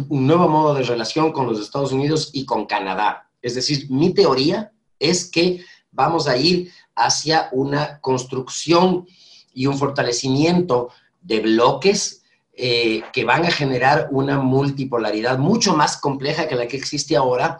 nuevo 0.08 0.48
modo 0.48 0.74
de 0.74 0.82
relación 0.82 1.32
con 1.32 1.46
los 1.46 1.60
Estados 1.60 1.92
Unidos 1.92 2.30
y 2.32 2.44
con 2.44 2.66
Canadá. 2.66 3.28
Es 3.42 3.54
decir, 3.54 3.90
mi 3.90 4.12
teoría 4.14 4.72
es 4.98 5.30
que 5.30 5.64
vamos 5.90 6.28
a 6.28 6.36
ir 6.36 6.70
hacia 6.94 7.48
una 7.52 8.00
construcción 8.00 9.06
y 9.52 9.66
un 9.66 9.78
fortalecimiento 9.78 10.90
de 11.22 11.40
bloques 11.40 12.22
eh, 12.52 13.02
que 13.12 13.24
van 13.24 13.44
a 13.44 13.50
generar 13.50 14.08
una 14.10 14.38
multipolaridad 14.38 15.38
mucho 15.38 15.76
más 15.76 15.98
compleja 15.98 16.48
que 16.48 16.54
la 16.54 16.66
que 16.66 16.76
existe 16.76 17.16
ahora, 17.16 17.58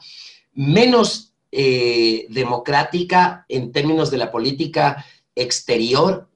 menos 0.57 1.35
eh, 1.53 2.27
democrática 2.31 3.45
en 3.49 3.71
términos 3.71 4.11
de 4.11 4.19
la 4.19 4.33
política 4.33 5.05
exterior, 5.35 6.29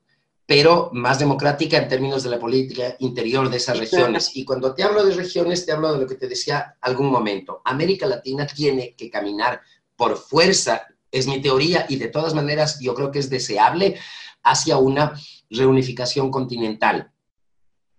pero 0.47 0.91
más 0.93 1.19
democrática 1.19 1.79
en 1.79 1.89
términos 1.89 2.23
de 2.23 2.31
la 2.31 2.39
política 2.39 2.97
interior 3.01 3.49
de 3.49 3.57
esas 3.57 3.79
regiones. 3.79 4.37
Y 4.37 4.45
cuando 4.45 4.75
te 4.75 4.83
hablo 4.83 5.05
de 5.05 5.15
regiones, 5.15 5.65
te 5.65 5.73
hablo 5.73 5.93
de 5.93 6.01
lo 6.01 6.07
que 6.07 6.17
te 6.17 6.29
decía 6.29 6.77
algún 6.81 7.11
momento. 7.11 7.63
América 7.65 8.07
Latina 8.07 8.47
tiene 8.47 8.95
que 8.95 9.11
caminar 9.11 9.61
por 9.97 10.17
fuerza, 10.17 10.87
es 11.11 11.27
mi 11.27 11.41
teoría, 11.41 11.87
y 11.89 11.97
de 11.97 12.09
todas 12.09 12.35
maneras 12.35 12.79
yo 12.81 12.95
creo 12.95 13.11
que 13.11 13.21
es 13.21 13.31
deseable 13.31 13.99
hacia 14.43 14.77
una 14.77 15.19
reunificación 15.49 16.31
continental, 16.31 17.11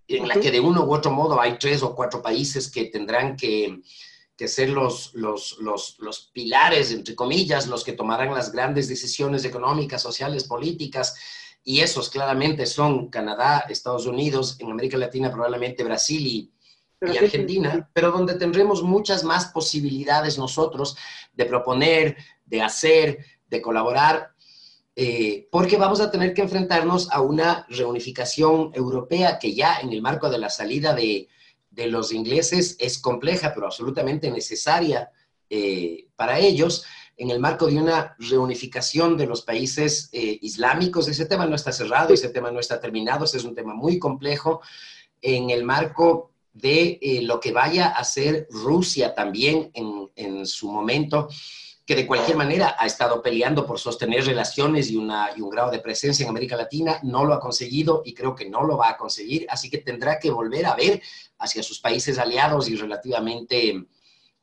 en 0.07 0.27
la 0.27 0.36
que 0.36 0.51
de 0.51 0.60
uno 0.60 0.84
u 0.84 0.93
otro 0.93 1.12
modo 1.12 1.39
hay 1.39 1.57
tres 1.57 1.84
o 1.84 1.95
cuatro 1.95 2.21
países 2.21 2.69
que 2.69 2.86
tendrán 2.86 3.36
que, 3.36 3.81
que 4.41 4.47
ser 4.47 4.69
los, 4.69 5.13
los, 5.13 5.60
los, 5.60 5.99
los, 5.99 6.32
pilares, 6.34 6.91
entre 6.91 7.13
comillas, 7.13 7.67
los 7.67 7.84
que 7.84 7.93
tomarán 7.93 8.34
las 8.34 8.51
grandes 8.51 8.89
decisiones 8.89 9.45
económicas, 9.45 10.01
sociales, 10.01 10.45
políticas, 10.45 11.15
y 11.63 11.82
esos 11.82 12.10
claramente 12.10 12.65
son 12.65 13.10
Canadá, 13.10 13.65
Estados 13.69 14.08
Unidos, 14.08 14.58
en 14.58 14.71
América 14.71 14.97
Latina 14.97 15.32
probablemente 15.32 15.84
Brasil 15.84 16.25
y, 16.25 16.51
y 17.08 17.17
Argentina, 17.17 17.88
pero 17.93 18.10
donde 18.12 18.34
tendremos 18.34 18.82
muchas 18.82 19.23
más 19.23 19.45
posibilidades 19.45 20.39
nosotros 20.39 20.97
de 21.34 21.45
proponer, 21.45 22.17
de 22.43 22.63
hacer, 22.63 23.23
de 23.47 23.62
colaborar, 23.62 24.32
eh, 24.95 25.47
porque 25.51 25.77
vamos 25.77 26.01
a 26.01 26.10
tener 26.10 26.34
que 26.34 26.41
enfrentarnos 26.41 27.12
a 27.12 27.21
una 27.21 27.67
reunificación 27.69 28.71
europea 28.73 29.38
que 29.38 29.54
ya 29.54 29.82
en 29.82 29.93
el 29.93 30.01
marco 30.01 30.32
de 30.32 30.39
la 30.39 30.49
salida 30.49 30.95
de, 30.95 31.30
de 31.71 31.88
los 31.88 32.13
ingleses 32.13 32.75
es 32.79 32.99
compleja, 32.99 33.53
pero 33.53 33.65
absolutamente 33.65 34.29
necesaria 34.29 35.10
eh, 35.49 36.07
para 36.15 36.38
ellos. 36.39 36.86
En 37.17 37.29
el 37.31 37.39
marco 37.39 37.67
de 37.67 37.77
una 37.77 38.15
reunificación 38.19 39.17
de 39.17 39.25
los 39.25 39.41
países 39.41 40.10
eh, 40.12 40.38
islámicos, 40.41 41.07
ese 41.07 41.25
tema 41.25 41.45
no 41.45 41.55
está 41.55 41.71
cerrado, 41.71 42.13
ese 42.13 42.29
tema 42.29 42.51
no 42.51 42.60
está 42.60 42.79
terminado, 42.79 43.25
ese 43.25 43.38
es 43.38 43.43
un 43.43 43.55
tema 43.55 43.73
muy 43.73 43.97
complejo. 43.97 44.62
En 45.21 45.49
el 45.49 45.63
marco 45.63 46.31
de 46.53 46.99
lo 47.23 47.39
que 47.39 47.51
vaya 47.51 47.88
a 47.88 47.99
hacer 47.99 48.47
Rusia 48.49 49.15
también 49.15 49.71
en, 49.73 50.12
en 50.15 50.45
su 50.45 50.69
momento, 50.69 51.29
que 51.91 51.95
de 52.04 52.08
cualquier 52.08 52.38
manera 52.38 52.77
ha 52.80 52.86
estado 52.86 53.21
peleando 53.21 53.65
por 53.65 53.77
sostener 53.77 54.25
relaciones 54.25 54.89
y, 54.89 54.95
una, 54.95 55.32
y 55.36 55.41
un 55.41 55.49
grado 55.49 55.69
de 55.69 55.80
presencia 55.80 56.23
en 56.23 56.30
América 56.30 56.56
Latina, 56.56 57.01
no 57.04 57.25
lo 57.25 57.34
ha 57.34 57.39
conseguido 57.41 58.01
y 58.06 58.13
creo 58.13 58.34
que 58.34 58.49
no 58.49 58.63
lo 58.63 58.77
va 58.77 58.91
a 58.91 58.95
conseguir, 58.97 59.45
así 59.49 59.69
que 59.69 59.80
tendrá 59.80 60.17
que 60.17 60.32
volver 60.32 60.67
a 60.67 60.75
ver 60.75 61.01
hacia 61.39 61.62
sus 61.62 61.82
países 61.82 62.17
aliados 62.17 62.69
y 62.69 62.77
relativamente 62.77 63.88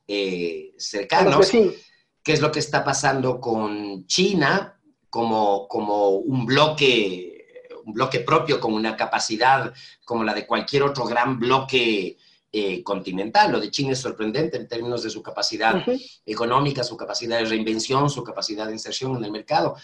eh, 0.07 0.75
cercanos, 0.77 1.49
qué 1.49 2.33
es 2.33 2.39
lo 2.39 2.51
que 2.51 2.59
está 2.59 2.83
pasando 2.83 3.41
con 3.41 4.05
China 4.05 4.79
como, 5.09 5.67
como 5.67 6.09
un 6.09 6.45
bloque 6.45 7.35
un 7.83 7.93
bloque 7.93 8.19
propio 8.19 8.59
con 8.59 8.75
una 8.75 8.95
capacidad 8.95 9.73
como 10.05 10.23
la 10.23 10.35
de 10.35 10.45
cualquier 10.45 10.83
otro 10.83 11.05
gran 11.05 11.39
bloque 11.39 12.15
eh, 12.51 12.83
continental. 12.83 13.51
Lo 13.51 13.59
de 13.59 13.69
China 13.69 13.91
es 13.93 13.99
sorprendente 13.99 14.57
en 14.57 14.67
términos 14.67 15.03
de 15.03 15.11
su 15.11 15.21
capacidad 15.21 15.83
económica, 16.25 16.83
su 16.83 16.97
capacidad 16.97 17.37
de 17.37 17.45
reinvención, 17.45 18.09
su 18.09 18.23
capacidad 18.23 18.65
de 18.65 18.73
inserción 18.73 19.15
en 19.15 19.23
el 19.23 19.31
mercado. 19.31 19.75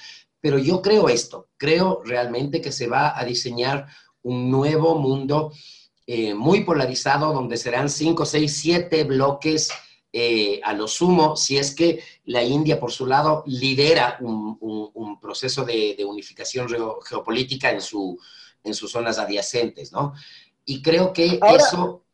Pero 0.41 0.57
yo 0.57 0.81
creo 0.81 1.09
esto, 1.09 1.49
creo 1.57 2.01
realmente 2.03 2.61
que 2.61 2.71
se 2.71 2.87
va 2.87 3.19
a 3.19 3.23
diseñar 3.23 3.87
un 4.23 4.49
nuevo 4.49 4.97
mundo 4.97 5.51
eh, 6.07 6.33
muy 6.33 6.63
polarizado 6.63 7.33
donde 7.33 7.57
serán 7.57 7.89
cinco, 7.89 8.25
seis, 8.25 8.57
siete 8.57 9.03
bloques 9.03 9.69
eh, 10.11 10.61
a 10.63 10.73
lo 10.73 10.87
sumo, 10.87 11.35
si 11.35 11.57
es 11.57 11.75
que 11.75 12.01
la 12.23 12.41
India, 12.41 12.79
por 12.79 12.91
su 12.91 13.05
lado, 13.05 13.43
lidera 13.47 14.17
un, 14.21 15.19
proceso 15.21 15.65
de, 15.65 16.03
unificación 16.07 16.67
geopolítica 17.03 17.71
en, 17.71 17.81
su, 17.81 18.17
en 18.63 18.73
sus 18.73 18.91
zonas 18.91 19.19
adyacentes, 19.19 19.91
¿no? 19.91 20.13
Y 20.63 20.81
creo 20.81 21.11
que 21.11 21.39
eso 21.53 22.04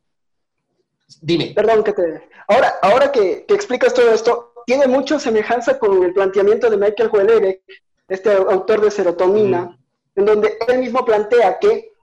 Dime. 1.21 1.53
Perdón 1.55 1.83
que 1.83 1.93
te... 1.93 2.29
Ahora, 2.47 2.75
ahora 2.81 3.11
que, 3.11 3.45
explicas 3.47 3.93
todo 3.93 4.11
esto, 4.11 4.53
tiene 4.65 4.87
mucha 4.87 5.19
semejanza 5.19 5.79
con 5.79 6.03
el 6.03 6.13
planteamiento 6.13 6.69
de 6.69 6.77
Michael 6.77 7.09
Huelere, 7.11 7.63
este 8.07 8.31
autor 8.31 8.81
de 8.81 8.91
Serotonina, 8.91 9.77
en 10.15 10.25
donde 10.25 10.57
él 10.67 10.79
mismo 10.79 11.03
plantea 11.05 11.57
que 11.59 11.93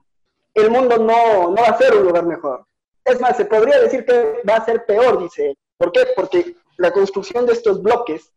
el 0.55 0.71
mundo 0.71 0.99
no, 0.99 1.51
no 1.51 1.57
va 1.57 1.68
a 1.68 1.79
ser 1.79 1.94
un 1.94 2.05
lugar 2.05 2.25
mejor. 2.25 2.66
Es 3.05 3.21
más, 3.21 3.37
se 3.37 3.44
podría 3.44 3.81
decir 3.81 4.05
que 4.05 4.42
va 4.49 4.57
a 4.57 4.64
ser 4.64 4.85
peor, 4.85 5.23
dice 5.23 5.51
él. 5.51 5.59
¿Por 5.77 5.92
qué? 5.92 6.01
Porque 6.16 6.57
la 6.77 6.92
construcción 6.92 7.47
de 7.47 7.53
estos 7.53 7.83
bloques 7.83 8.33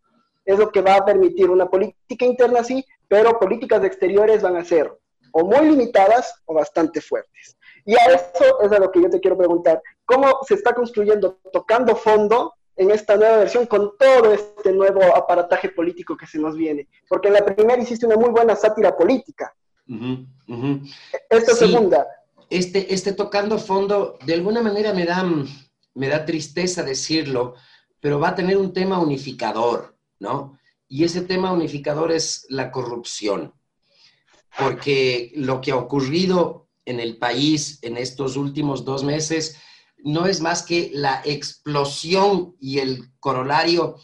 es 0.46 0.60
lo 0.60 0.72
que 0.72 0.82
va 0.82 0.96
a 0.96 1.06
permitir 1.06 1.50
una 1.50 1.70
política 1.70 2.26
interna, 2.26 2.64
sí, 2.64 2.86
pero 3.08 3.40
políticas 3.40 3.84
exteriores 3.84 4.42
van 4.42 4.56
a 4.56 4.66
ser 4.66 4.92
o 5.34 5.46
muy 5.46 5.70
limitadas 5.70 6.42
o 6.46 6.54
bastante 6.54 7.02
fuertes. 7.02 7.58
Y 7.86 7.96
a 7.96 8.06
eso 8.06 8.62
es 8.62 8.72
a 8.72 8.80
lo 8.80 8.92
que 8.92 9.02
yo 9.02 9.10
te 9.10 9.20
quiero 9.20 9.38
preguntar. 9.38 9.82
¿Cómo 10.06 10.40
se 10.48 10.56
está 10.56 10.74
construyendo, 10.74 11.40
tocando 11.52 11.96
fondo 11.96 12.54
en 12.76 12.92
esta 12.92 13.16
nueva 13.16 13.38
versión 13.38 13.66
con 13.66 13.98
todo 13.98 14.34
este 14.34 14.72
nuevo 14.72 15.04
aparataje 15.16 15.70
político 15.70 16.18
que 16.18 16.28
se 16.28 16.40
nos 16.40 16.56
viene? 16.56 16.88
Porque 17.08 17.28
en 17.28 17.36
la 17.36 17.46
primera 17.46 17.82
hiciste 17.82 18.06
una 18.06 18.16
muy 18.16 18.30
buena 18.30 18.56
sátira 18.56 18.96
política. 18.96 19.56
Esta 21.30 21.54
segunda. 21.54 22.08
Este, 22.50 22.94
este 22.94 23.14
tocando 23.14 23.58
fondo, 23.58 24.18
de 24.26 24.34
alguna 24.34 24.62
manera 24.62 24.94
me 24.94 25.06
da, 25.06 25.24
me 25.94 26.08
da 26.10 26.26
tristeza 26.26 26.84
decirlo, 26.84 27.56
pero 28.00 28.20
va 28.20 28.30
a 28.30 28.36
tener 28.36 28.58
un 28.58 28.74
tema 28.74 29.00
unificador, 29.00 29.96
¿no? 30.20 30.60
Y 30.88 31.06
ese 31.06 31.22
tema 31.22 31.54
unificador 31.54 32.12
es 32.12 32.46
la 32.50 32.72
corrupción. 32.72 33.54
Porque 34.60 35.32
lo 35.36 35.62
que 35.62 35.72
ha 35.72 35.78
ocurrido 35.78 36.68
en 36.84 37.00
el 37.00 37.18
país 37.18 37.80
en 37.84 37.96
estos 37.96 38.36
últimos 38.36 38.84
dos 38.84 39.04
meses 39.04 39.58
no 40.04 40.26
es 40.26 40.42
más 40.42 40.64
que 40.64 40.92
la 40.94 41.22
explosión 41.26 42.56
y 42.60 42.80
el 42.80 43.12
corolario 43.20 43.98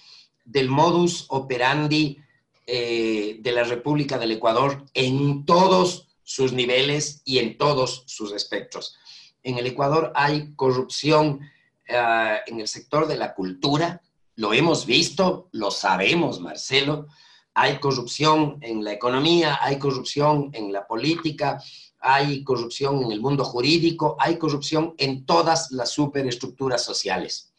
del 0.45 0.69
modus 0.69 1.25
operandi 1.29 2.19
eh, 2.65 3.37
de 3.39 3.51
la 3.51 3.63
República 3.63 4.17
del 4.17 4.31
Ecuador 4.31 4.85
en 4.93 5.45
todos 5.45 6.07
sus 6.23 6.51
niveles 6.53 7.21
y 7.25 7.39
en 7.39 7.57
todos 7.57 8.03
sus 8.07 8.33
espectros. 8.33 8.97
En 9.43 9.57
el 9.57 9.67
Ecuador 9.67 10.11
hay 10.15 10.53
corrupción 10.55 11.39
eh, 11.87 12.37
en 12.47 12.59
el 12.59 12.67
sector 12.67 13.07
de 13.07 13.17
la 13.17 13.33
cultura, 13.33 14.01
lo 14.35 14.53
hemos 14.53 14.85
visto, 14.85 15.49
lo 15.53 15.71
sabemos, 15.71 16.39
Marcelo, 16.39 17.07
hay 17.53 17.79
corrupción 17.79 18.59
en 18.61 18.83
la 18.83 18.93
economía, 18.93 19.57
hay 19.61 19.79
corrupción 19.79 20.51
en 20.53 20.71
la 20.71 20.85
política, 20.85 21.59
hay 21.99 22.43
corrupción 22.43 23.03
en 23.03 23.11
el 23.11 23.21
mundo 23.21 23.43
jurídico, 23.43 24.15
hay 24.19 24.37
corrupción 24.37 24.93
en 24.97 25.25
todas 25.25 25.71
las 25.71 25.91
superestructuras 25.91 26.83
sociales. 26.83 27.53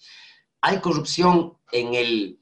Hay 0.61 0.81
corrupción 0.81 1.55
en 1.73 1.95
el 1.95 2.39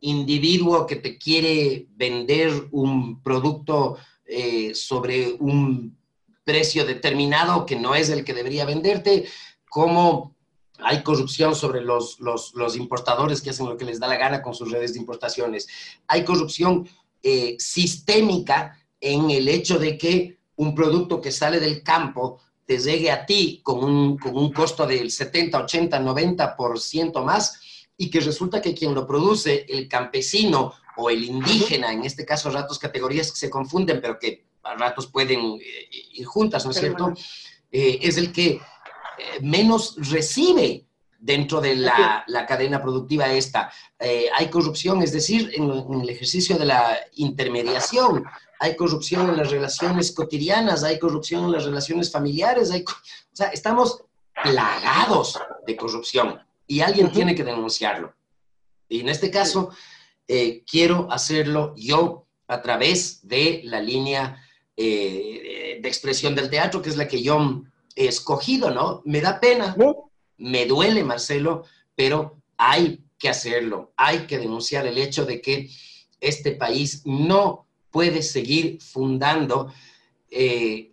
individuo 0.00 0.86
que 0.86 0.96
te 0.96 1.18
quiere 1.18 1.88
vender 1.90 2.68
un 2.70 3.22
producto 3.22 3.96
eh, 4.24 4.74
sobre 4.74 5.34
un 5.40 5.96
precio 6.44 6.86
determinado 6.86 7.66
que 7.66 7.76
no 7.76 7.94
es 7.94 8.08
el 8.10 8.24
que 8.24 8.34
debería 8.34 8.64
venderte, 8.64 9.26
como 9.68 10.34
hay 10.78 11.02
corrupción 11.02 11.54
sobre 11.54 11.80
los, 11.80 12.20
los, 12.20 12.76
importadores 12.76 13.42
que 13.42 13.50
hacen 13.50 13.68
lo 13.68 13.76
que 13.76 13.84
les 13.84 13.98
da 13.98 14.06
la 14.06 14.16
gana 14.16 14.42
con 14.42 14.54
sus 14.54 14.70
redes 14.70 14.92
de 14.92 15.00
importaciones. 15.00 15.66
Hay 16.06 16.24
corrupción 16.24 16.88
eh, 17.22 17.56
sistémica 17.58 18.78
en 19.00 19.30
el 19.30 19.48
hecho 19.48 19.78
de 19.78 19.98
que 19.98 20.37
un 20.58 20.74
producto 20.74 21.20
que 21.20 21.32
sale 21.32 21.58
del 21.58 21.82
campo 21.82 22.40
te 22.64 22.78
llegue 22.78 23.10
a 23.10 23.24
ti 23.24 23.60
con 23.62 23.82
un, 23.82 24.18
con 24.18 24.36
un 24.36 24.52
costo 24.52 24.86
del 24.86 25.10
70, 25.10 25.58
80, 25.58 26.00
90% 26.00 27.24
más 27.24 27.88
y 27.96 28.10
que 28.10 28.20
resulta 28.20 28.60
que 28.60 28.74
quien 28.74 28.94
lo 28.94 29.06
produce, 29.06 29.66
el 29.68 29.88
campesino 29.88 30.74
o 30.96 31.10
el 31.10 31.24
indígena, 31.24 31.92
en 31.92 32.04
este 32.04 32.26
caso 32.26 32.50
ratos 32.50 32.78
categorías 32.78 33.32
que 33.32 33.38
se 33.38 33.50
confunden, 33.50 34.00
pero 34.00 34.18
que 34.18 34.44
a 34.62 34.74
ratos 34.74 35.06
pueden 35.06 35.40
eh, 35.40 35.88
ir 36.12 36.26
juntas, 36.26 36.64
¿no 36.64 36.72
es 36.72 36.78
cierto? 36.78 37.14
Eh, 37.70 37.98
es 38.02 38.16
el 38.16 38.32
que 38.32 38.50
eh, 38.50 38.60
menos 39.40 39.96
recibe 40.10 40.88
dentro 41.18 41.60
de 41.60 41.74
la, 41.76 42.24
cadena 42.46 42.80
productiva 42.80 43.32
esta. 43.32 43.70
Eh, 43.98 44.28
hay 44.34 44.48
corrupción, 44.48 45.02
es 45.02 45.12
decir, 45.12 45.50
en, 45.54 45.70
el 46.00 46.08
ejercicio 46.08 46.56
de 46.56 46.64
la 46.64 46.96
intermediación, 47.16 48.24
hay 48.60 48.76
corrupción 48.76 49.28
en 49.30 49.36
las 49.36 49.50
relaciones 49.50 50.12
cotidianas, 50.12 50.84
hay 50.84 50.98
corrupción 50.98 51.44
en 51.44 51.52
las 51.52 51.64
relaciones 51.64 52.10
familiares, 52.10 52.70
hay, 52.70 52.82
o 52.82 53.36
sea, 53.36 53.48
estamos 53.48 54.02
plagados 54.42 55.38
de 55.66 55.76
corrupción 55.76 56.40
y 56.66 56.80
alguien 56.80 57.10
tiene 57.12 57.34
que 57.34 57.44
denunciarlo. 57.44 58.14
Y 58.88 59.00
en 59.00 59.08
este 59.08 59.30
caso, 59.30 59.70
eh, 60.26 60.64
quiero 60.70 61.10
hacerlo 61.10 61.74
yo 61.76 62.26
a 62.46 62.62
través 62.62 63.26
de 63.26 63.62
la 63.64 63.80
línea 63.80 64.42
eh, 64.76 65.78
de 65.80 65.88
expresión 65.88 66.34
del 66.34 66.50
teatro, 66.50 66.80
que 66.80 66.88
es 66.88 66.96
la 66.96 67.08
que 67.08 67.22
yo 67.22 67.62
he 67.94 68.06
escogido, 68.06 68.70
¿no? 68.70 69.02
Me 69.04 69.20
da 69.20 69.40
pena, 69.40 69.76
me 70.38 70.66
duele, 70.66 71.04
Marcelo, 71.04 71.64
pero 71.94 72.40
hay 72.56 73.04
que 73.18 73.28
hacerlo, 73.28 73.92
hay 73.96 74.26
que 74.26 74.38
denunciar 74.38 74.86
el 74.86 74.98
hecho 74.98 75.24
de 75.24 75.40
que 75.40 75.68
este 76.20 76.52
país 76.52 77.02
no 77.04 77.67
puede 77.98 78.22
seguir 78.22 78.80
fundando 78.80 79.72
eh, 80.30 80.92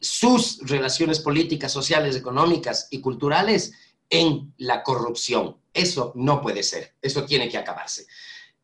sus 0.00 0.60
relaciones 0.62 1.20
políticas, 1.20 1.70
sociales, 1.70 2.16
económicas 2.16 2.88
y 2.90 3.02
culturales 3.02 3.74
en 4.08 4.54
la 4.56 4.82
corrupción. 4.82 5.58
Eso 5.74 6.10
no 6.14 6.40
puede 6.40 6.62
ser, 6.62 6.94
eso 7.02 7.26
tiene 7.26 7.50
que 7.50 7.58
acabarse, 7.58 8.06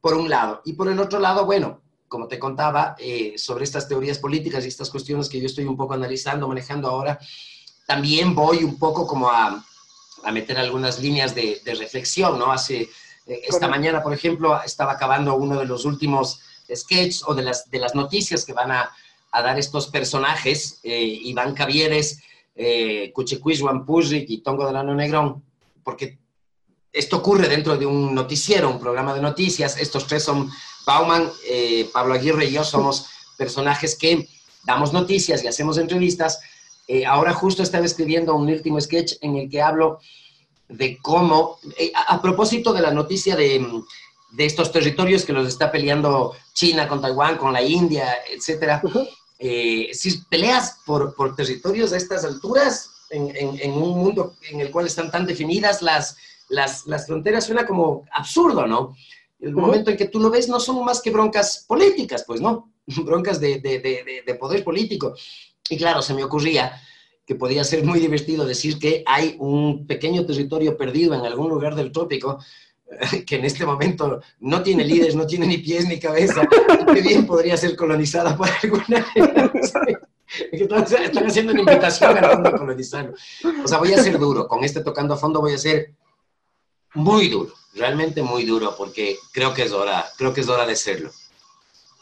por 0.01 0.15
un 0.15 0.31
lado. 0.31 0.63
Y 0.65 0.73
por 0.73 0.89
el 0.89 0.99
otro 0.99 1.19
lado, 1.19 1.45
bueno, 1.45 1.83
como 2.09 2.27
te 2.27 2.39
contaba, 2.39 2.97
eh, 2.99 3.35
sobre 3.37 3.65
estas 3.65 3.87
teorías 3.87 4.19
políticas 4.19 4.65
y 4.65 4.69
estas 4.69 4.89
cuestiones 4.89 5.29
que 5.29 5.39
yo 5.39 5.45
estoy 5.45 5.67
un 5.67 5.77
poco 5.77 5.93
analizando, 5.93 6.49
manejando 6.49 6.89
ahora, 6.89 7.19
también 7.87 8.35
voy 8.35 8.65
un 8.65 8.79
poco 8.79 9.07
como 9.07 9.29
a, 9.29 9.63
a 10.25 10.33
meter 10.33 10.57
algunas 10.57 11.01
líneas 11.01 11.35
de, 11.35 11.61
de 11.63 11.75
reflexión, 11.75 12.39
¿no? 12.39 12.51
Hace, 12.51 12.89
eh, 13.27 13.43
esta 13.47 13.69
mañana, 13.69 14.03
por 14.03 14.15
ejemplo, 14.15 14.59
estaba 14.65 14.93
acabando 14.93 15.35
uno 15.35 15.59
de 15.59 15.67
los 15.67 15.85
últimos 15.85 16.41
sketches 16.75 17.23
o 17.27 17.35
de 17.35 17.43
las, 17.43 17.71
de 17.71 17.79
las 17.79 17.95
noticias 17.95 18.45
que 18.45 18.53
van 18.53 18.71
a, 18.71 18.91
a 19.33 19.43
dar 19.43 19.59
estos 19.59 19.89
personajes, 19.89 20.81
eh, 20.83 21.03
Iván 21.03 21.55
Cavieres, 21.55 22.21
eh, 22.55 23.13
Juan 23.15 23.85
y 24.11 24.39
Tongo 24.39 24.67
Delano 24.67 24.95
Negrón, 24.95 25.45
porque 25.85 26.19
esto 26.93 27.19
ocurre 27.19 27.49
dentro 27.49 27.77
de 27.77 27.87
un 27.87 28.15
noticiero, 28.15 28.71
un 28.71 28.81
programa 28.81 29.15
de 29.15 29.21
noticias. 29.21 29.79
Estos 29.79 30.07
tres 30.07 30.25
son 30.25 30.51
Bauman, 30.85 31.31
eh, 31.49 31.89
Pablo 31.93 32.15
Aguirre 32.15 32.47
y 32.47 32.53
yo 32.53 32.65
somos 32.65 33.07
personajes 33.37 33.97
que 33.97 34.29
damos 34.65 34.93
noticias 34.93 35.45
y 35.45 35.47
hacemos 35.47 35.79
entrevistas. 35.79 36.41
Eh, 36.89 37.07
ahora 37.07 37.33
justo 37.33 37.63
estaba 37.63 37.85
escribiendo 37.85 38.35
un 38.35 38.49
último 38.49 38.81
sketch 38.81 39.15
en 39.21 39.37
el 39.37 39.49
que 39.49 39.63
hablo 39.63 40.01
de 40.69 40.99
cómo, 40.99 41.59
a, 41.95 42.21
propósito 42.21 42.73
de 42.73 42.83
la 42.83 42.91
noticia 42.91 43.37
de, 43.37 43.65
de, 44.31 44.45
estos 44.45 44.73
territorios 44.73 45.25
que 45.25 45.33
los 45.33 45.49
está 45.49 45.71
peleando 45.71 46.35
China 46.53 46.89
con 46.89 47.01
Taiwán, 47.01 47.37
con 47.37 47.53
la 47.53 47.63
India, 47.63 48.17
etcétera. 48.31 48.83
si 49.39 50.19
peleas 50.29 50.79
por, 50.85 51.15
por, 51.15 51.35
territorios 51.35 51.93
a 51.93 51.97
estas 51.97 52.25
alturas, 52.25 52.91
en, 53.11 53.35
en, 53.35 53.59
en, 53.61 53.73
un 53.73 53.99
mundo 53.99 54.35
en 54.51 54.61
el 54.61 54.71
cual 54.71 54.87
están 54.87 55.11
tan 55.11 55.25
definidas 55.27 55.81
las, 55.81 56.17
las, 56.51 56.87
las 56.87 57.07
fronteras, 57.07 57.47
suena 57.47 57.67
como 57.67 58.05
absurdo, 58.13 58.67
¿no? 58.67 58.95
el 59.41 59.55
momento 59.55 59.91
en 59.91 59.97
que 59.97 60.09
tú 60.09 60.21
lo 60.21 60.31
ves 60.31 60.49
no 60.49 60.59
son 60.61 60.85
más 60.85 61.01
que 61.01 61.11
broncas 61.11 61.65
políticas, 61.67 62.25
pues, 62.27 62.41
¿no? 62.41 62.73
broncas 63.05 63.41
de, 63.41 63.61
de, 63.61 63.79
de, 63.79 64.23
de, 64.27 64.35
poder 64.35 64.65
político. 64.65 65.15
Y 65.69 65.77
claro, 65.77 66.03
se 66.03 66.15
me 66.15 66.25
ocurría 66.25 66.81
que 67.25 67.35
podía 67.35 67.63
ser 67.63 67.85
muy 67.85 68.01
divertido 68.01 68.47
decir 68.47 68.79
que 68.79 69.05
hay 69.07 69.37
un 69.39 69.87
pequeño 69.87 70.25
territorio 70.25 70.77
perdido 70.77 71.15
en 71.15 71.27
algún 71.27 71.51
lugar 71.51 71.75
del 71.75 71.93
trópico 71.93 72.39
que 73.27 73.37
en 73.37 73.45
este 73.45 73.65
momento 73.67 74.21
no 74.41 74.63
tiene 74.63 74.85
líderes, 74.85 75.15
no 75.15 75.27
tiene 75.27 75.47
ni 75.47 75.59
pies 75.59 75.87
ni 75.87 75.99
cabeza, 75.99 76.43
que 76.93 77.01
bien 77.01 77.27
podría 77.27 77.57
ser 77.57 77.77
colonizada 77.77 78.37
por 78.37 78.49
alguna... 78.63 79.07
Están 80.53 81.27
haciendo 81.27 81.53
una 81.53 81.63
invitación 81.63 82.19
al 82.19 82.31
fondo 82.33 82.49
a 82.51 82.59
colonizarlo. 82.59 83.15
O 83.65 83.67
sea, 83.67 83.79
voy 83.79 83.95
a 83.95 84.03
ser 84.03 84.19
duro. 84.19 84.47
Con 84.47 84.63
este 84.63 84.83
tocando 84.83 85.15
a 85.15 85.17
fondo 85.17 85.41
voy 85.41 85.55
a 85.55 85.59
ser 85.59 85.95
muy 86.93 87.29
duro 87.29 87.55
realmente 87.79 88.23
muy 88.23 88.45
duro 88.45 88.75
porque 88.77 89.17
creo 89.33 89.55
que 89.55 89.63
es 89.63 89.73
hora, 89.73 90.05
creo 90.17 90.35
que 90.35 90.43
es 90.43 90.49
hora 90.49 90.67
de 90.67 90.77
serlo. 90.77 91.11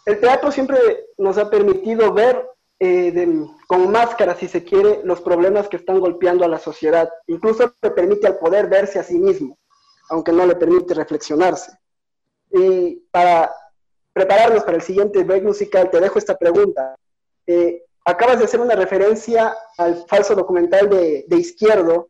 El 0.04 0.20
teatro 0.20 0.50
siempre 0.50 0.78
nos 1.18 1.38
ha 1.38 1.50
permitido 1.50 2.12
ver 2.12 2.48
eh, 2.78 3.28
con 3.66 3.90
máscara, 3.90 4.36
si 4.36 4.48
se 4.48 4.64
quiere, 4.64 5.00
los 5.04 5.20
problemas 5.20 5.68
que 5.68 5.76
están 5.76 6.00
golpeando 6.00 6.44
a 6.44 6.48
la 6.48 6.58
sociedad. 6.58 7.08
Incluso 7.26 7.72
le 7.82 7.90
permite 7.90 8.26
al 8.26 8.38
poder 8.38 8.68
verse 8.68 8.98
a 8.98 9.04
sí 9.04 9.18
mismo, 9.18 9.58
aunque 10.10 10.32
no 10.32 10.46
le 10.46 10.56
permite 10.56 10.94
reflexionarse. 10.94 11.72
Y 12.50 12.96
para 13.10 13.50
prepararnos 14.12 14.64
para 14.64 14.76
el 14.76 14.82
siguiente 14.82 15.22
break 15.24 15.44
musical, 15.44 15.90
te 15.90 16.00
dejo 16.00 16.18
esta 16.18 16.36
pregunta. 16.36 16.94
Eh, 17.46 17.82
acabas 18.04 18.38
de 18.38 18.44
hacer 18.44 18.60
una 18.60 18.74
referencia 18.74 19.54
al 19.76 20.06
falso 20.06 20.34
documental 20.34 20.88
de, 20.88 21.24
de 21.28 21.36
Izquierdo, 21.36 22.08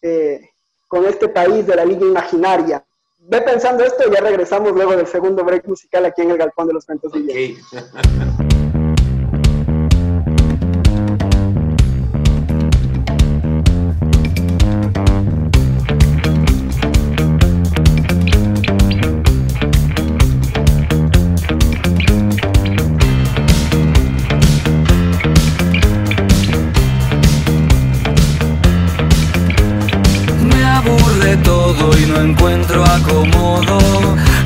eh, 0.00 0.40
con 0.88 1.04
este 1.04 1.28
país 1.28 1.66
de 1.66 1.76
la 1.76 1.84
Liga 1.84 2.06
Imaginaria. 2.06 2.84
Ve 3.18 3.42
pensando 3.42 3.84
esto 3.84 4.08
y 4.08 4.14
ya 4.14 4.20
regresamos 4.20 4.72
luego 4.72 4.96
del 4.96 5.06
segundo 5.06 5.44
break 5.44 5.68
musical 5.68 6.06
aquí 6.06 6.22
en 6.22 6.30
el 6.30 6.38
Galpón 6.38 6.68
de 6.68 6.74
los 6.74 6.86
Cuentos 6.86 7.12
okay. 7.14 7.58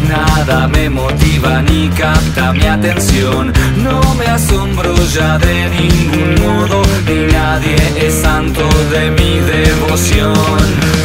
Nada 0.09 0.69
me 0.69 0.91
motiva 0.91 1.62
ni 1.62 1.88
capta 1.88 2.53
mi 2.53 2.67
atención. 2.67 3.53
No 3.83 4.01
me 4.15 4.27
asombro 4.27 4.95
ya 5.07 5.38
de 5.38 5.71
ningún 5.71 6.35
modo, 6.45 6.83
ni 7.07 7.33
nadie 7.33 7.77
es 7.97 8.15
santo 8.15 8.69
de 8.91 9.11
mi 9.11 9.38
devoción. 9.41 10.35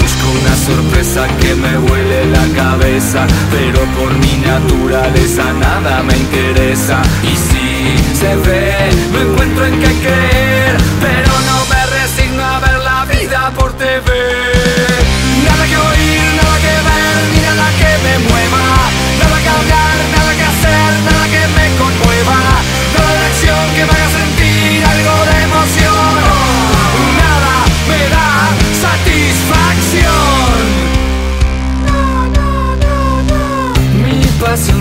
Busco 0.02 0.28
una 0.40 0.56
sorpresa 0.70 1.28
que 1.40 1.56
me 1.56 1.78
huele 1.78 2.26
la 2.32 2.46
cabeza, 2.62 3.26
pero 3.52 3.80
por 3.98 4.12
mi 4.24 4.34
naturaleza 4.46 5.44
nada 5.54 6.04
me 6.04 6.16
interesa. 6.18 7.02
Y 7.24 7.34
si 7.48 8.18
se 8.20 8.36
ve, 8.36 8.90
no 9.14 9.20
encuentro 9.22 9.66
en 9.66 9.80
qué 9.80 9.92
creer, 10.04 10.37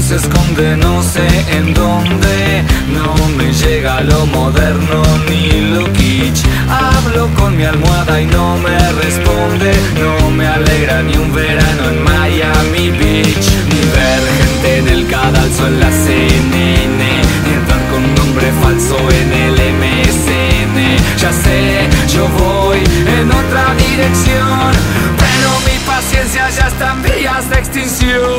se 0.06 0.14
esconde 0.14 0.76
no 0.76 1.02
sé 1.02 1.26
en 1.50 1.74
dónde. 1.74 2.62
No 2.94 3.12
me 3.36 3.52
llega 3.52 4.02
lo 4.02 4.24
moderno 4.26 5.02
ni 5.28 5.72
lo 5.72 5.92
kitsch. 5.94 6.44
Hablo 6.68 7.28
con 7.34 7.56
mi 7.56 7.64
almohada 7.64 8.20
y 8.20 8.26
no 8.26 8.56
me 8.58 8.78
responde. 9.02 9.72
No 10.00 10.30
me 10.30 10.46
alegra 10.46 11.02
ni 11.02 11.16
un 11.16 11.32
verano 11.34 11.90
en 11.90 12.04
Miami 12.04 12.90
Beach. 12.90 13.46
Ni 13.68 13.80
ver 13.96 14.22
gente 14.38 14.78
en 14.78 14.88
el 14.88 15.08
cadalso 15.08 15.66
en 15.66 15.80
la 15.80 15.90
CNN 15.90 17.04
Ni 17.44 17.52
entrar 17.54 17.82
con 17.90 18.04
un 18.04 18.14
nombre 18.14 18.46
falso 18.62 18.96
en 19.10 19.32
el 19.32 19.54
MSN 19.80 21.18
Ya 21.18 21.32
sé, 21.32 21.88
yo 22.14 22.28
voy 22.28 22.78
en 23.18 23.28
otra 23.28 23.74
dirección. 23.74 24.70
Pero 25.18 25.50
mi 25.66 25.76
paciencia 25.84 26.48
ya 26.50 26.68
está 26.68 26.92
en 26.92 27.02
vías 27.02 27.50
de 27.50 27.58
extinción 27.58 28.35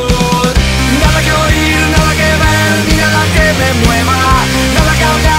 me 3.58 3.74
mueva. 3.86 4.46
Nada 4.76 4.94
que 4.98 5.37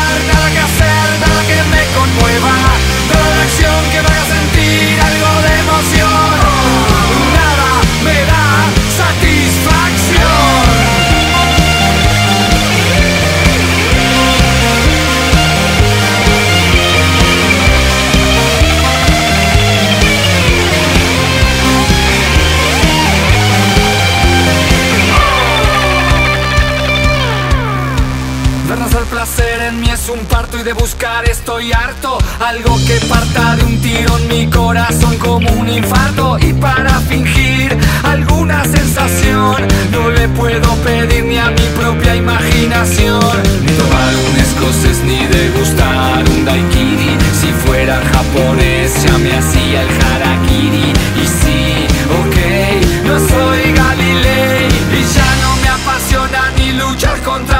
buscar 30.78 31.28
estoy 31.28 31.72
harto. 31.72 32.18
Algo 32.40 32.76
que 32.86 32.94
parta 33.06 33.56
de 33.56 33.64
un 33.64 33.80
tiro 33.80 34.18
en 34.18 34.28
mi 34.28 34.46
corazón 34.48 35.16
como 35.18 35.50
un 35.52 35.68
infarto. 35.68 36.38
Y 36.40 36.52
para 36.54 37.00
fingir 37.00 37.76
alguna 38.02 38.64
sensación, 38.64 39.56
no 39.92 40.10
le 40.10 40.28
puedo 40.28 40.74
pedir 40.84 41.24
ni 41.24 41.38
a 41.38 41.50
mi 41.50 41.66
propia 41.80 42.16
imaginación. 42.16 43.20
Ni 43.62 43.72
tomar 43.72 44.12
un 44.26 44.36
escocés 44.40 44.98
ni 45.04 45.26
degustar 45.26 46.24
un 46.30 46.44
daiquiri. 46.44 47.16
Si 47.40 47.48
fuera 47.66 48.00
japonés, 48.12 49.02
ya 49.04 49.18
me 49.18 49.32
hacía 49.36 49.82
el 49.82 49.90
harakiri. 50.06 50.92
Y 51.22 51.26
sí, 51.40 51.86
ok, 52.20 52.36
no 53.06 53.18
soy 53.18 53.72
Galilei. 53.72 54.68
Y 54.98 55.02
ya 55.16 55.28
no 55.42 55.56
me 55.62 55.68
apasiona 55.68 56.50
ni 56.56 56.72
luchar 56.72 57.20
contra 57.22 57.57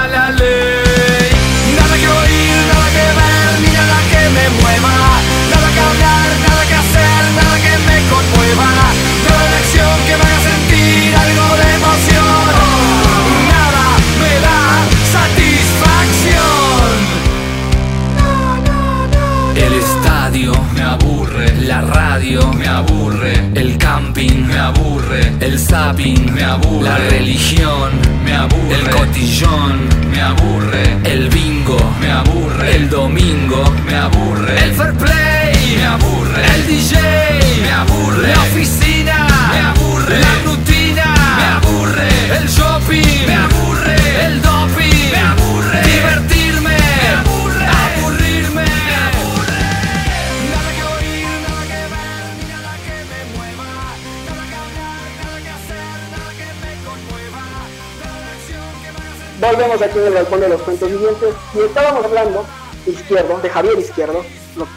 y 60.88 61.58
estábamos 61.60 62.06
hablando 62.06 62.46
Izquierdo, 62.86 63.38
de 63.40 63.50
Javier 63.50 63.78
Izquierdo, 63.78 64.24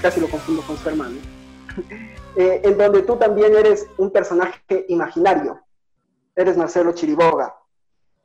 casi 0.02 0.20
lo 0.20 0.28
confundo 0.28 0.62
con 0.64 0.78
su 0.78 0.90
hermano, 0.90 1.16
eh, 2.36 2.62
en 2.66 2.78
donde 2.78 3.04
tú 3.04 3.16
también 3.16 3.56
eres 3.56 3.88
un 3.98 4.12
personaje 4.12 4.86
imaginario, 4.90 5.62
eres 6.36 6.58
Marcelo 6.58 6.92
Chiriboga. 6.92 7.56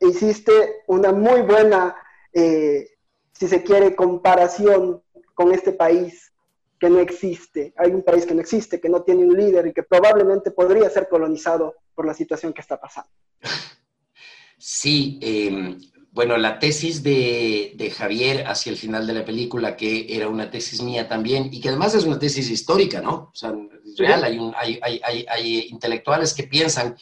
Hiciste 0.01 0.83
una 0.89 1.13
muy 1.13 1.43
buena, 1.43 1.95
eh, 2.33 2.89
si 3.33 3.47
se 3.47 3.63
quiere, 3.63 3.95
comparación 3.95 5.01
con 5.35 5.53
este 5.53 5.73
país 5.73 6.33
que 6.81 6.91
no 6.91 6.99
existe. 6.99 7.73
Hay 7.77 7.93
un 7.93 8.03
país 8.03 8.27
que 8.27 8.35
no 8.35 8.41
existe, 8.41 8.81
que 8.81 8.89
no 8.89 9.03
tiene 9.03 9.25
un 9.25 9.37
líder 9.37 9.69
y 9.69 9.73
que 9.73 9.85
probablemente 9.85 10.51
podría 10.51 10.91
ser 10.91 11.09
colonizado 11.09 11.77
por 11.95 12.05
la 12.05 12.15
situación 12.15 12.53
que 12.53 12.63
está 12.63 12.81
pasando. 12.81 13.11
Sí, 14.59 15.21
eh, 15.23 15.77
bueno, 16.17 16.39
la 16.39 16.59
tesis 16.59 17.03
de, 17.03 17.75
de, 17.77 17.91
Javier 17.91 18.47
hacia 18.47 18.73
el 18.73 18.79
final 18.79 19.07
de 19.07 19.13
la 19.13 19.23
película, 19.23 19.77
que 19.77 20.07
era 20.09 20.29
una 20.29 20.51
tesis 20.51 20.81
mía 20.81 21.07
también, 21.07 21.51
y 21.53 21.61
que 21.61 21.69
además 21.69 21.95
es 21.95 22.05
una 22.05 22.19
tesis 22.19 22.49
histórica, 22.49 23.03
¿no? 23.03 23.29
O 23.35 23.35
sea, 23.35 23.55
real, 23.99 24.25
hay, 24.25 24.39
un, 24.39 24.55
hay, 24.57 24.81
hay, 24.81 24.99
hay, 25.05 25.27
hay, 25.29 25.67
intelectuales 25.69 26.33
que 26.33 26.45
piensan 26.45 26.97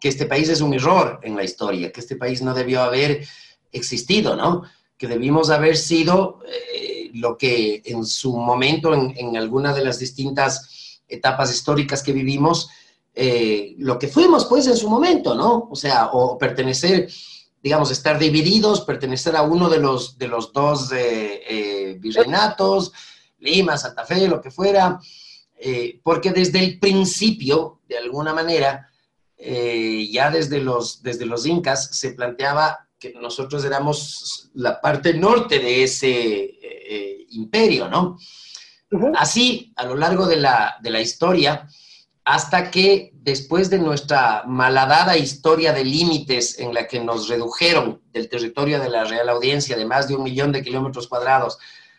que 0.00 0.08
este 0.08 0.26
país 0.26 0.48
es 0.48 0.60
un 0.60 0.72
error 0.74 1.18
en 1.24 1.34
la 1.34 1.42
historia, 1.42 1.90
que 1.90 1.98
este 1.98 2.14
país 2.14 2.40
no 2.40 2.54
debió 2.54 2.82
haber 2.82 3.26
existido, 3.72 4.36
¿no? 4.36 4.62
Que 4.96 5.08
debimos 5.08 5.50
haber 5.50 5.76
sido 5.76 6.38
eh, 6.48 7.10
lo 7.14 7.36
que 7.36 7.82
en 7.84 8.06
su 8.06 8.36
momento, 8.36 8.94
en, 8.94 9.12
en 9.16 9.36
alguna 9.36 9.74
de 9.74 9.84
las 9.84 9.98
distintas 9.98 11.00
etapas 11.08 11.52
históricas 11.52 12.00
que 12.00 12.12
vivimos, 12.12 12.68
eh, 13.12 13.74
lo 13.78 13.98
que 13.98 14.06
fuimos, 14.06 14.44
pues, 14.44 14.68
en 14.68 14.76
su 14.76 14.88
momento, 14.88 15.34
¿no? 15.34 15.66
O 15.68 15.74
sea, 15.74 16.10
o 16.12 16.38
pertenecer 16.38 17.08
digamos, 17.66 17.90
estar 17.90 18.16
divididos, 18.16 18.82
pertenecer 18.82 19.34
a 19.34 19.42
uno 19.42 19.68
de 19.68 19.80
los, 19.80 20.16
de 20.16 20.28
los 20.28 20.52
dos 20.52 20.92
eh, 20.92 21.42
eh, 21.48 21.96
virreinatos, 21.98 22.92
Lima, 23.40 23.76
Santa 23.76 24.04
Fe, 24.04 24.28
lo 24.28 24.40
que 24.40 24.52
fuera, 24.52 25.00
eh, 25.58 25.98
porque 26.04 26.30
desde 26.30 26.60
el 26.60 26.78
principio, 26.78 27.80
de 27.88 27.98
alguna 27.98 28.32
manera, 28.32 28.88
ya 29.36 30.30
desde 30.30 30.60
los, 30.60 31.02
desde 31.02 31.26
los 31.26 31.44
incas, 31.44 31.88
se 31.90 32.12
planteaba 32.12 32.86
que 33.00 33.14
nosotros 33.14 33.64
éramos 33.64 34.48
la 34.54 34.80
parte 34.80 35.12
norte 35.14 35.58
de 35.58 35.82
ese 35.82 37.26
imperio, 37.30 37.88
¿no? 37.88 38.16
Uh 38.92 38.98
-huh. 38.98 39.12
Así, 39.16 39.72
a 39.74 39.84
lo 39.86 39.96
largo 39.96 40.28
de 40.28 40.36
la, 40.36 40.76
de 40.80 40.90
la 40.90 41.00
historia, 41.00 41.68
hasta 42.26 42.70
que 42.72 43.12
después 43.14 43.70
de 43.70 43.78
nuestra 43.78 44.42
malhadada 44.48 45.16
historia 45.16 45.72
de 45.72 45.84
límites 45.84 46.58
en 46.58 46.74
la 46.74 46.88
que 46.88 46.98
nos 46.98 47.28
redujeron 47.28 48.02
del 48.12 48.28
territorio 48.28 48.80
de 48.80 48.90
la 48.90 49.04
Real 49.04 49.28
Audiencia 49.28 49.76
de 49.76 49.86
más 49.86 50.08
de 50.08 50.16
un 50.16 50.24
millón 50.24 50.50
de 50.50 50.64
kilómetros 50.64 51.06
cuadrados 51.06 51.56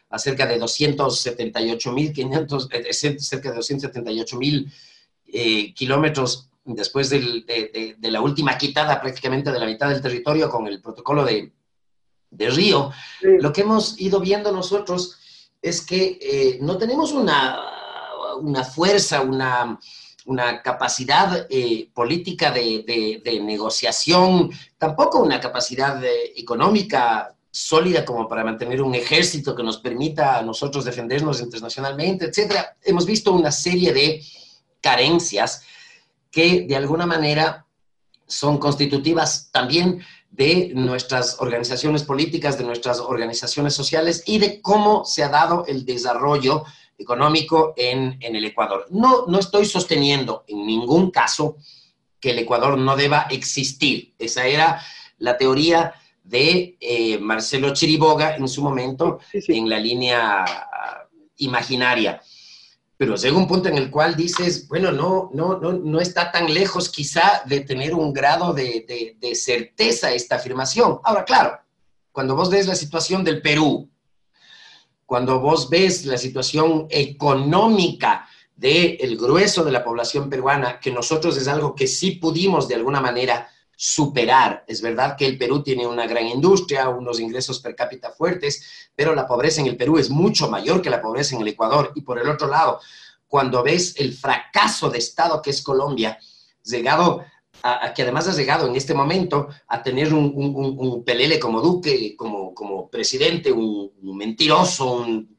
a 0.10 0.20
cerca 0.20 0.46
de 0.46 0.60
278.500, 0.60 2.68
eh, 2.72 2.94
cerca 3.20 3.52
de 3.52 3.56
278 3.56 4.38
mil 4.38 4.70
eh, 5.28 5.74
kilómetros 5.74 6.50
después 6.66 7.10
del, 7.10 7.46
de, 7.46 7.72
de, 7.74 7.96
de, 7.98 8.12
la 8.12 8.20
última 8.20 8.58
quitada 8.58 9.00
prácticamente 9.00 9.50
de 9.50 9.60
la 9.60 9.66
mitad 9.66 9.88
del 9.88 10.02
territorio 10.02 10.50
con 10.50 10.68
el 10.68 10.82
protocolo 10.82 11.24
de, 11.24 11.54
de 12.32 12.50
Río, 12.50 12.92
sí. 13.22 13.28
lo 13.40 13.54
que 13.54 13.62
hemos 13.62 13.98
ido 13.98 14.20
viendo 14.20 14.52
nosotros 14.52 15.20
es 15.62 15.86
que 15.86 16.20
eh, 16.22 16.60
no 16.62 16.78
tenemos 16.78 17.14
una, 17.14 17.62
una 18.42 18.66
fuerza, 18.66 19.22
una 19.22 19.80
una 20.28 20.62
capacidad 20.62 21.48
eh, 21.50 21.90
política 21.94 22.52
de, 22.52 23.22
de, 23.24 23.40
negociación, 23.40 24.52
tampoco 24.78 25.20
una 25.20 25.40
capacidad 25.40 25.96
de, 25.96 26.34
económica 26.36 27.34
sólida 27.50 28.04
como 28.04 28.28
para 28.28 28.44
mantener 28.44 28.82
un 28.82 28.94
ejército 28.94 29.56
que 29.56 29.64
nos 29.64 29.78
permita 29.78 30.38
a 30.38 30.42
nosotros 30.42 30.84
defendernos 30.84 31.42
internacionalmente, 31.42 32.26
etcétera. 32.26 32.76
Hemos 32.84 33.06
visto 33.06 33.32
una 33.32 33.52
serie 33.52 33.94
de 33.94 34.22
carencias 34.82 35.64
que 36.30 36.68
de 36.68 36.76
alguna 36.76 37.06
manera 37.06 37.66
son 38.28 38.58
constitutivas 38.58 39.50
también 39.52 40.04
de 40.30 40.74
nuestras 40.76 41.38
organizaciones 41.40 42.04
políticas, 42.04 42.58
de 42.58 42.66
nuestras 42.66 43.00
organizaciones 43.00 43.74
sociales 43.74 44.24
y 44.26 44.40
de 44.40 44.62
cómo 44.62 45.06
se 45.06 45.24
ha 45.24 45.30
dado 45.30 45.64
el 45.68 45.86
desarrollo 45.86 46.66
económico 46.98 47.74
en, 47.78 48.18
en, 48.20 48.36
el 48.36 48.46
Ecuador. 48.46 48.88
No, 48.90 49.26
no 49.28 49.40
estoy 49.40 49.66
sosteniendo 49.66 50.44
en 50.48 50.66
ningún 50.66 51.12
caso 51.12 51.58
que 52.20 52.32
el 52.32 52.40
Ecuador 52.40 52.78
no 52.78 52.96
deba 52.96 53.28
existir. 53.30 54.14
Esa 54.18 54.48
era 54.48 54.82
la 55.20 55.38
teoría 55.38 55.94
de 56.24 56.78
eh, 56.80 57.18
Marcelo 57.20 57.74
Chiriboga 57.74 58.36
en 58.36 58.48
su 58.48 58.62
momento 58.62 59.20
sí, 59.32 59.42
sí. 59.42 59.58
en 59.58 59.70
la 59.70 59.80
línea 59.80 60.44
uh, 60.44 61.16
imaginaria. 61.38 62.22
Pero 62.98 63.16
llega 63.16 63.38
un 63.38 63.48
punto 63.48 63.70
en 63.70 63.78
el 63.78 63.92
cual 63.92 64.16
dices, 64.16 64.68
bueno, 64.68 64.92
no, 64.92 65.30
no, 65.34 65.60
no, 65.60 65.72
no 65.72 66.02
está 66.02 66.32
tan 66.32 66.52
lejos 66.52 66.90
quizá 66.90 67.44
de 67.46 67.62
tener 67.62 67.94
un 67.94 68.12
grado 68.12 68.54
de, 68.54 68.86
de, 68.88 69.16
de 69.20 69.36
certeza 69.36 70.12
esta 70.12 70.38
afirmación. 70.38 71.00
Ahora, 71.04 71.24
claro, 71.24 71.60
cuando 72.12 72.36
vos 72.36 72.50
ves 72.50 72.66
la 72.66 72.76
situación 72.76 73.24
del 73.24 73.42
Perú, 73.44 73.88
cuando 75.08 75.40
vos 75.40 75.70
ves 75.70 76.06
la 76.06 76.18
situación 76.18 76.86
económica 76.90 78.28
del 78.56 78.98
el 79.00 79.18
grueso 79.18 79.64
de 79.64 79.72
la 79.72 79.84
población 79.84 80.30
peruana, 80.30 80.82
que 80.82 80.92
nosotros 80.92 81.38
es 81.38 81.48
algo 81.48 81.74
que 81.74 81.88
sí 81.88 82.12
pudimos 82.12 82.68
de 82.68 82.76
alguna 82.76 83.00
manera 83.00 83.50
superar. 83.74 84.66
Es 84.68 84.82
verdad 84.82 85.16
que 85.16 85.26
el 85.26 85.38
Perú 85.38 85.64
tiene 85.64 85.88
una 85.88 86.08
gran 86.08 86.28
industria, 86.28 86.90
unos 86.90 87.22
ingresos 87.22 87.62
per 87.62 87.74
cápita 87.74 88.12
fuertes, 88.12 88.90
pero 88.94 89.16
la 89.16 89.26
pobreza 89.26 89.62
en 89.62 89.68
el 89.68 89.78
Perú 89.78 89.98
es 89.98 90.10
mucho 90.10 90.50
mayor 90.50 90.82
que 90.82 90.90
la 90.90 91.02
pobreza 91.02 91.36
en 91.36 91.42
el 91.42 91.48
Ecuador. 91.48 91.94
Y 91.96 92.02
por 92.02 92.20
el 92.20 92.28
otro 92.28 92.50
lado, 92.50 92.82
cuando 93.30 93.64
ves 93.64 93.96
el 93.98 94.14
fracaso 94.14 94.90
de 94.90 94.98
Estado 94.98 95.42
que 95.42 95.52
es 95.52 95.62
Colombia, 95.62 96.20
llegado 96.64 97.24
a, 97.62 97.86
a, 97.86 97.94
que 97.94 98.04
además 98.04 98.28
ha 98.28 98.34
llegado 98.34 98.68
en 98.68 98.76
este 98.76 98.94
momento 98.94 99.48
a 99.68 99.82
tener 99.82 100.14
un, 100.14 100.32
un, 100.36 100.76
un 100.78 101.04
pelele 101.04 101.40
como 101.40 101.62
Duque, 101.62 102.16
como, 102.16 102.54
como 102.54 102.90
presidente, 102.90 103.52
un, 103.52 103.92
un, 104.02 104.18
mentiroso, 104.18 104.94
un... 104.94 105.38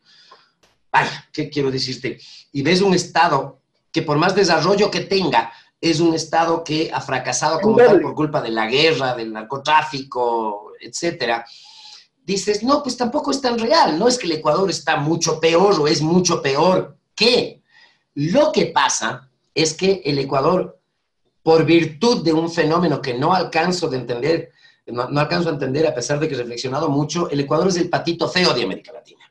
Vaya, 0.90 1.28
¿qué 1.32 1.50
quiero 1.50 1.70
decirte? 1.70 2.18
Y 2.52 2.62
ves 2.62 2.80
un 2.80 2.94
Estado 2.94 3.60
que 3.92 4.02
por 4.02 4.18
más 4.18 4.34
desarrollo 4.34 4.90
que 4.90 5.00
tenga, 5.00 5.52
es 5.80 6.00
un 6.00 6.14
Estado 6.14 6.64
que 6.64 6.90
ha 6.92 7.00
fracasado 7.00 7.60
como 7.60 7.76
tal 7.76 8.00
por 8.00 8.14
culpa 8.14 8.40
de 8.40 8.50
la 8.50 8.66
guerra, 8.66 9.14
del 9.14 9.32
narcotráfico, 9.32 10.72
etcétera. 10.80 11.44
dices, 12.24 12.62
no, 12.62 12.82
pues 12.82 12.96
tampoco 12.96 13.30
es 13.30 13.40
tan 13.40 13.58
real, 13.58 13.98
no 13.98 14.08
es 14.08 14.18
que 14.18 14.26
el 14.26 14.32
Ecuador 14.32 14.68
está 14.70 14.96
mucho 14.96 15.38
peor 15.40 15.80
o 15.80 15.86
es 15.86 16.02
mucho 16.02 16.42
peor 16.42 16.96
que. 17.14 17.62
Lo 18.14 18.50
que 18.50 18.66
pasa 18.66 19.30
es 19.54 19.74
que 19.74 20.02
el 20.04 20.18
Ecuador, 20.18 20.77
por 21.42 21.64
virtud 21.64 22.24
de 22.24 22.32
un 22.32 22.50
fenómeno 22.50 23.00
que 23.00 23.14
no 23.14 23.34
alcanzo 23.34 23.88
de 23.88 23.98
entender, 23.98 24.52
no, 24.86 25.02
alcanzo 25.02 25.48
a 25.48 25.52
entender 25.52 25.86
a 25.86 25.94
pesar 25.94 26.18
de 26.18 26.28
que 26.28 26.34
he 26.34 26.38
reflexionado 26.38 26.88
mucho, 26.88 27.30
el 27.30 27.40
Ecuador 27.40 27.68
es 27.68 27.76
el 27.76 27.88
patito 27.88 28.28
feo 28.28 28.52
de 28.52 28.62
América 28.64 28.92
Latina. 28.92 29.24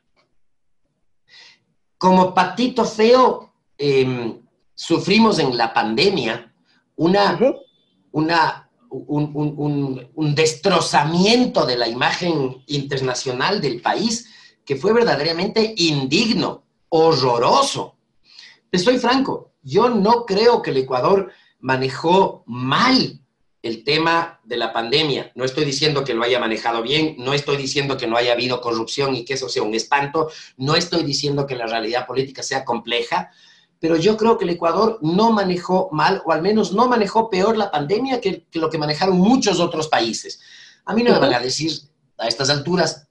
Como 1.96 2.34
patito 2.34 2.84
feo, 2.84 3.52
em, 3.76 4.40
sufrimos 4.74 5.38
en 5.38 5.56
la 5.56 5.72
pandemia 5.72 6.52
una, 6.96 7.38
una 8.12 8.68
un, 8.90 10.34
destrozamiento 10.34 11.66
de 11.66 11.76
la 11.76 11.88
imagen 11.88 12.62
internacional 12.66 13.60
del 13.60 13.80
país 13.80 14.28
que 14.64 14.76
fue 14.76 14.92
verdaderamente 14.92 15.74
indigno, 15.76 16.64
horroroso. 16.88 17.96
Estoy 18.70 18.98
franco, 18.98 19.52
yo 19.62 19.88
no 19.88 20.24
creo 20.24 20.62
que 20.62 20.70
el 20.70 20.78
Ecuador 20.78 21.30
manejó 21.58 22.44
mal 22.46 23.20
el 23.62 23.84
tema 23.84 24.40
de 24.44 24.56
la 24.56 24.72
pandemia. 24.72 25.32
No 25.34 25.44
estoy 25.44 25.64
diciendo 25.64 26.04
que 26.04 26.14
lo 26.14 26.22
haya 26.22 26.38
manejado 26.38 26.82
bien, 26.82 27.16
no 27.18 27.32
estoy 27.32 27.56
diciendo 27.56 27.96
que 27.96 28.06
no 28.06 28.16
haya 28.16 28.32
habido 28.32 28.60
corrupción 28.60 29.14
y 29.14 29.24
que 29.24 29.34
eso 29.34 29.48
sea 29.48 29.62
un 29.62 29.74
espanto, 29.74 30.30
no 30.56 30.74
estoy 30.74 31.02
diciendo 31.02 31.46
que 31.46 31.56
la 31.56 31.66
realidad 31.66 32.06
política 32.06 32.42
sea 32.42 32.64
compleja, 32.64 33.30
pero 33.80 33.96
yo 33.96 34.16
creo 34.16 34.38
que 34.38 34.44
el 34.44 34.50
Ecuador 34.50 34.98
no 35.02 35.32
manejó 35.32 35.88
mal, 35.92 36.22
o 36.24 36.32
al 36.32 36.42
menos 36.42 36.72
no 36.72 36.88
manejó 36.88 37.30
peor 37.30 37.56
la 37.56 37.70
pandemia 37.70 38.20
que, 38.20 38.46
lo 38.52 38.70
que 38.70 38.78
manejaron 38.78 39.16
muchos 39.16 39.60
otros 39.60 39.88
países. 39.88 40.40
A 40.84 40.94
mí 40.94 41.02
no 41.02 41.12
me 41.12 41.18
van 41.18 41.34
a 41.34 41.40
decir 41.40 41.72
a 42.16 42.26
estas 42.26 42.50
alturas 42.50 43.08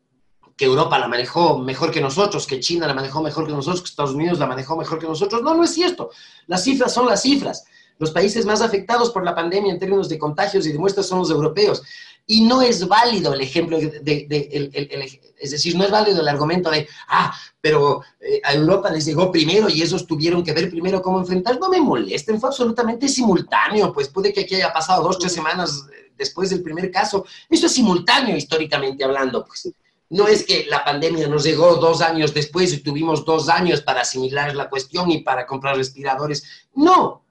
que 0.57 0.65
Europa 0.65 0.97
la 0.97 1.07
manejó 1.07 1.59
mejor 1.59 1.91
que 1.91 2.01
nosotros, 2.01 2.47
que 2.47 2.59
China 2.59 2.87
la 2.87 2.95
manejó 2.95 3.21
mejor 3.21 3.45
que 3.45 3.53
nosotros, 3.53 3.81
que 3.81 3.89
Estados 3.89 4.13
Unidos 4.15 4.39
la 4.39 4.47
manejó 4.47 4.75
mejor 4.75 4.97
que 4.97 5.05
nosotros. 5.05 5.41
No, 5.43 5.53
no 5.53 5.63
es 5.63 5.73
cierto. 5.73 6.09
Las 6.47 6.63
cifras 6.63 6.93
son 6.93 7.05
las 7.05 7.21
cifras. 7.21 7.65
Los 7.99 8.11
países 8.11 8.45
más 8.45 8.61
afectados 8.61 9.11
por 9.11 9.23
la 9.23 9.35
pandemia 9.35 9.71
en 9.71 9.79
términos 9.79 10.09
de 10.09 10.19
contagios 10.19 10.65
y 10.67 10.71
de 10.71 10.79
muestras 10.79 11.07
son 11.07 11.19
los 11.19 11.29
europeos. 11.29 11.83
Y 12.29 12.41
no 12.41 12.61
es 12.61 12.85
válido 12.85 13.33
el 13.33 13.39
ejemplo 13.39 13.79
de, 13.79 15.23
es 15.39 15.51
decir, 15.51 15.77
no 15.77 15.85
es 15.85 15.91
válido 15.91 16.19
el 16.19 16.27
argumento 16.27 16.69
de, 16.69 16.85
ah, 17.07 17.33
pero 17.61 18.01
eh, 18.19 18.41
a 18.43 18.53
Europa 18.53 18.91
les 18.91 19.05
llegó 19.05 19.31
primero 19.31 19.69
y 19.69 19.81
esos 19.81 20.05
tuvieron 20.05 20.43
que 20.43 20.51
ver 20.51 20.69
primero 20.69 21.01
cómo 21.01 21.19
enfrentar. 21.19 21.57
No 21.57 21.69
me 21.69 21.79
molesten, 21.79 22.39
fue 22.39 22.49
absolutamente 22.49 23.07
simultáneo, 23.07 23.93
pues 23.93 24.09
puede 24.09 24.33
que 24.33 24.41
aquí 24.41 24.55
haya 24.55 24.73
pasado 24.73 25.03
dos, 25.03 25.17
tres 25.19 25.31
semanas 25.31 25.85
eh, 25.89 26.11
después 26.17 26.49
del 26.49 26.61
primer 26.61 26.91
caso. 26.91 27.25
Eso 27.49 27.67
es 27.67 27.71
simultáneo 27.71 28.35
históricamente 28.35 29.05
hablando, 29.05 29.45
pues. 29.45 29.69
No 30.09 30.27
es 30.27 30.45
que 30.45 30.65
la 30.69 30.85
pandemia 30.85 31.27
nos 31.27 31.43
llegó 31.43 31.75
dos 31.75 32.01
años 32.01 32.33
después 32.33 32.71
y 32.73 32.77
tuvimos 32.77 33.25
dos 33.25 33.49
años 33.49 33.81
para 33.81 34.01
asimilar 34.01 34.55
la 34.55 34.69
cuestión 34.69 35.11
y 35.11 35.21
para 35.21 35.45
comprar 35.45 35.75
respiradores. 35.75 36.43
No, 36.75 37.23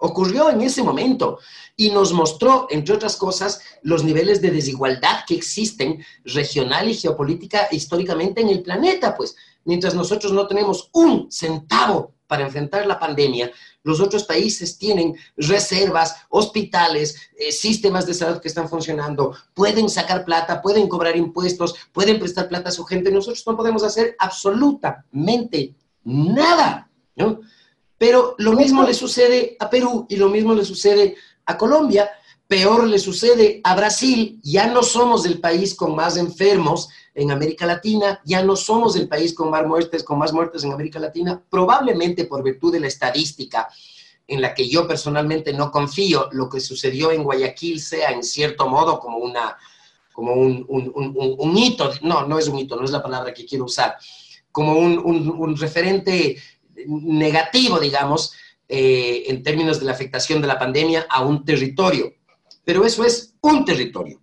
ocurrió 0.00 0.50
en 0.50 0.60
ese 0.62 0.82
momento 0.82 1.38
y 1.76 1.90
nos 1.90 2.12
mostró, 2.12 2.66
entre 2.70 2.94
otras 2.94 3.16
cosas, 3.16 3.60
los 3.82 4.04
niveles 4.04 4.42
de 4.42 4.50
desigualdad 4.50 5.24
que 5.26 5.34
existen 5.34 6.04
regional 6.24 6.88
y 6.88 6.94
geopolítica 6.94 7.68
históricamente 7.70 8.40
en 8.40 8.48
el 8.48 8.62
planeta, 8.62 9.16
pues 9.16 9.36
mientras 9.64 9.94
nosotros 9.94 10.32
no 10.32 10.46
tenemos 10.46 10.90
un 10.92 11.30
centavo 11.30 12.14
para 12.26 12.44
enfrentar 12.44 12.86
la 12.86 12.98
pandemia, 12.98 13.50
los 13.82 14.00
otros 14.00 14.24
países 14.24 14.78
tienen 14.78 15.16
reservas, 15.36 16.16
hospitales, 16.28 17.16
eh, 17.38 17.50
sistemas 17.50 18.06
de 18.06 18.14
salud 18.14 18.40
que 18.40 18.48
están 18.48 18.68
funcionando, 18.68 19.34
pueden 19.54 19.88
sacar 19.88 20.24
plata, 20.24 20.60
pueden 20.62 20.86
cobrar 20.86 21.16
impuestos, 21.16 21.74
pueden 21.92 22.18
prestar 22.18 22.48
plata 22.48 22.68
a 22.68 22.72
su 22.72 22.84
gente. 22.84 23.10
Nosotros 23.10 23.42
no 23.46 23.56
podemos 23.56 23.82
hacer 23.82 24.16
absolutamente 24.18 25.74
nada, 26.04 26.90
¿no? 27.16 27.40
Pero 28.00 28.34
lo 28.38 28.52
mismo 28.52 28.82
le 28.82 28.94
sucede 28.94 29.58
a 29.60 29.68
Perú 29.68 30.06
y 30.08 30.16
lo 30.16 30.30
mismo 30.30 30.54
le 30.54 30.64
sucede 30.64 31.16
a 31.44 31.58
Colombia, 31.58 32.10
peor 32.48 32.86
le 32.86 32.98
sucede 32.98 33.60
a 33.62 33.76
Brasil, 33.76 34.40
ya 34.42 34.68
no 34.68 34.82
somos 34.82 35.26
el 35.26 35.38
país 35.38 35.74
con 35.74 35.94
más 35.94 36.16
enfermos 36.16 36.88
en 37.14 37.30
América 37.30 37.66
Latina, 37.66 38.18
ya 38.24 38.42
no 38.42 38.56
somos 38.56 38.96
el 38.96 39.06
país 39.06 39.34
con 39.34 39.50
más 39.50 39.66
muertes, 39.66 40.02
con 40.02 40.18
más 40.18 40.32
muertes 40.32 40.64
en 40.64 40.72
América 40.72 40.98
Latina, 40.98 41.42
probablemente 41.50 42.24
por 42.24 42.42
virtud 42.42 42.72
de 42.72 42.80
la 42.80 42.86
estadística 42.86 43.68
en 44.26 44.40
la 44.40 44.54
que 44.54 44.66
yo 44.66 44.88
personalmente 44.88 45.52
no 45.52 45.70
confío, 45.70 46.30
lo 46.32 46.48
que 46.48 46.60
sucedió 46.60 47.12
en 47.12 47.22
Guayaquil 47.22 47.82
sea 47.82 48.12
en 48.12 48.22
cierto 48.22 48.66
modo 48.66 48.98
como 48.98 49.18
una 49.18 49.58
como 50.14 50.32
un, 50.32 50.64
un 50.66 51.58
hito, 51.58 51.90
no, 52.00 52.26
no 52.26 52.38
es 52.38 52.48
un 52.48 52.58
hito, 52.58 52.76
no 52.76 52.84
es 52.84 52.92
la 52.92 53.02
palabra 53.02 53.34
que 53.34 53.44
quiero 53.44 53.66
usar, 53.66 53.96
como 54.52 54.78
un, 54.78 55.56
referente 55.56 56.36
negativo, 56.86 57.78
digamos, 57.78 58.32
eh, 58.68 59.24
en 59.26 59.42
términos 59.42 59.80
de 59.80 59.86
la 59.86 59.92
afectación 59.92 60.40
de 60.40 60.46
la 60.46 60.58
pandemia 60.58 61.06
a 61.08 61.24
un 61.24 61.44
territorio. 61.44 62.14
Pero 62.64 62.84
eso 62.84 63.04
es 63.04 63.34
un 63.40 63.64
territorio, 63.64 64.20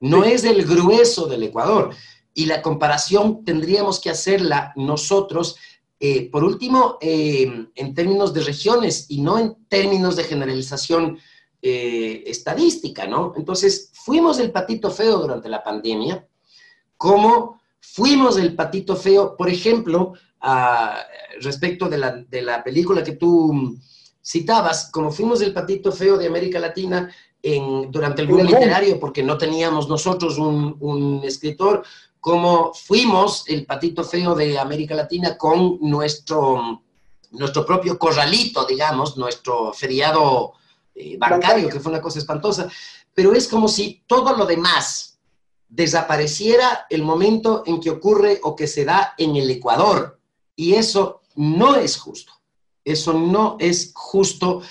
no 0.00 0.24
es 0.24 0.44
el 0.44 0.64
grueso 0.64 1.26
del 1.26 1.42
Ecuador. 1.42 1.94
Y 2.34 2.46
la 2.46 2.62
comparación 2.62 3.44
tendríamos 3.44 4.00
que 4.00 4.10
hacerla 4.10 4.72
nosotros, 4.76 5.56
eh, 6.00 6.30
por 6.30 6.44
último, 6.44 6.98
eh, 7.00 7.66
en 7.74 7.94
términos 7.94 8.32
de 8.32 8.42
regiones 8.42 9.06
y 9.08 9.20
no 9.20 9.38
en 9.38 9.56
términos 9.68 10.16
de 10.16 10.24
generalización 10.24 11.18
estadística, 11.64 13.06
¿no? 13.06 13.34
Entonces, 13.36 13.92
fuimos 13.92 14.40
el 14.40 14.50
patito 14.50 14.90
feo 14.90 15.18
durante 15.18 15.48
la 15.48 15.62
pandemia, 15.62 16.26
como 16.96 17.60
fuimos 17.82 18.36
el 18.38 18.54
patito 18.54 18.96
feo, 18.96 19.36
por 19.36 19.48
ejemplo, 19.48 20.14
respecto 21.40 21.88
de 21.88 21.98
la, 22.42 22.64
película 22.64 23.02
que 23.02 23.12
tú 23.12 23.76
citabas, 24.24 24.90
como 24.90 25.10
fuimos 25.10 25.40
el 25.40 25.52
patito 25.52 25.92
feo 25.92 26.16
de 26.16 26.26
América 26.26 26.58
Latina 26.58 27.12
en, 27.42 27.90
durante 27.90 28.22
el 28.22 28.28
boom 28.28 28.46
literario, 28.46 28.98
porque 28.98 29.22
no 29.22 29.36
teníamos 29.38 29.88
nosotros 29.88 30.38
un, 30.38 31.20
escritor, 31.24 31.84
como 32.20 32.72
fuimos 32.72 33.44
el 33.48 33.66
patito 33.66 34.04
feo 34.04 34.34
de 34.34 34.58
América 34.58 34.94
Latina 34.94 35.36
con 35.36 35.78
nuestro, 35.80 36.82
nuestro 37.32 37.66
propio 37.66 37.98
corralito, 37.98 38.64
digamos, 38.64 39.16
nuestro 39.16 39.72
feriado 39.72 40.52
eh, 40.94 41.16
bancario, 41.18 41.68
que 41.68 41.80
fue 41.80 41.90
una 41.90 42.02
cosa 42.02 42.18
espantosa, 42.18 42.68
pero 43.14 43.32
es 43.32 43.48
como 43.48 43.68
si 43.68 44.02
todo 44.06 44.36
lo 44.36 44.46
demás 44.46 45.18
desapareciera 45.68 46.86
el 46.90 47.02
momento 47.02 47.62
en 47.66 47.80
que 47.80 47.90
ocurre 47.90 48.40
o 48.42 48.54
que 48.54 48.66
se 48.66 48.84
da 48.84 49.14
en 49.16 49.36
el 49.36 49.50
Ecuador. 49.50 50.20
Y 50.56 50.74
eso 50.74 51.22
no 51.36 51.76
es 51.76 51.96
justo. 51.96 52.32
Eso 52.84 53.12
no 53.12 53.56
es 53.60 53.92
justo 53.94 54.62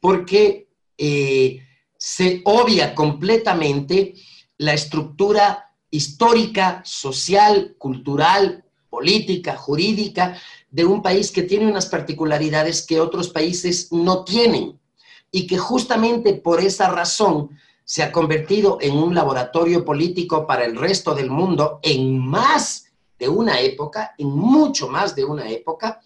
porque 0.00 0.68
eh, 0.96 1.60
se 1.96 2.42
obvia 2.44 2.94
completamente 2.94 4.14
la 4.56 4.72
estructura 4.72 5.72
histórica, 5.90 6.82
social, 6.84 7.76
cultural, 7.78 8.64
política, 8.90 9.56
jurídica 9.56 10.38
de 10.70 10.84
un 10.84 11.02
país 11.02 11.30
que 11.30 11.42
tiene 11.42 11.66
unas 11.66 11.86
particularidades 11.86 12.84
que 12.84 13.00
otros 13.00 13.28
países 13.28 13.92
no 13.92 14.24
tienen 14.24 14.78
y 15.30 15.46
que 15.46 15.58
justamente 15.58 16.34
por 16.34 16.60
esa 16.60 16.88
razón 16.90 17.50
se 17.84 18.02
ha 18.02 18.12
convertido 18.12 18.78
en 18.80 18.96
un 18.96 19.14
laboratorio 19.14 19.84
político 19.84 20.46
para 20.46 20.64
el 20.64 20.76
resto 20.76 21.14
del 21.14 21.30
mundo 21.30 21.80
en 21.82 22.18
más 22.18 22.87
de 23.18 23.28
una 23.28 23.60
época, 23.60 24.14
en 24.18 24.28
mucho 24.28 24.88
más 24.88 25.14
de 25.14 25.24
una 25.24 25.48
época, 25.48 26.00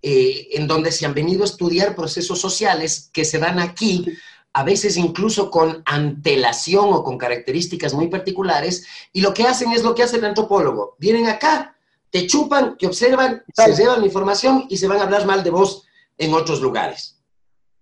eh, 0.00 0.48
en 0.52 0.66
donde 0.66 0.90
se 0.90 1.06
han 1.06 1.14
venido 1.14 1.42
a 1.42 1.46
estudiar 1.46 1.94
procesos 1.94 2.40
sociales 2.40 3.08
que 3.12 3.24
se 3.24 3.38
dan 3.38 3.60
aquí, 3.60 4.06
a 4.52 4.64
veces 4.64 4.96
incluso 4.96 5.50
con 5.50 5.82
antelación 5.86 6.92
o 6.92 7.04
con 7.04 7.16
características 7.16 7.94
muy 7.94 8.08
particulares, 8.08 8.84
y 9.12 9.20
lo 9.20 9.32
que 9.32 9.44
hacen 9.44 9.72
es 9.72 9.82
lo 9.82 9.94
que 9.94 10.02
hace 10.02 10.16
el 10.16 10.24
antropólogo. 10.24 10.96
Vienen 10.98 11.28
acá, 11.28 11.76
te 12.10 12.26
chupan, 12.26 12.76
te 12.76 12.86
observan, 12.86 13.42
se 13.54 13.74
llevan 13.74 14.00
la 14.00 14.06
información 14.06 14.66
y 14.68 14.76
se 14.76 14.88
van 14.88 14.98
a 14.98 15.04
hablar 15.04 15.24
mal 15.24 15.42
de 15.42 15.50
vos 15.50 15.86
en 16.18 16.34
otros 16.34 16.60
lugares. 16.60 17.18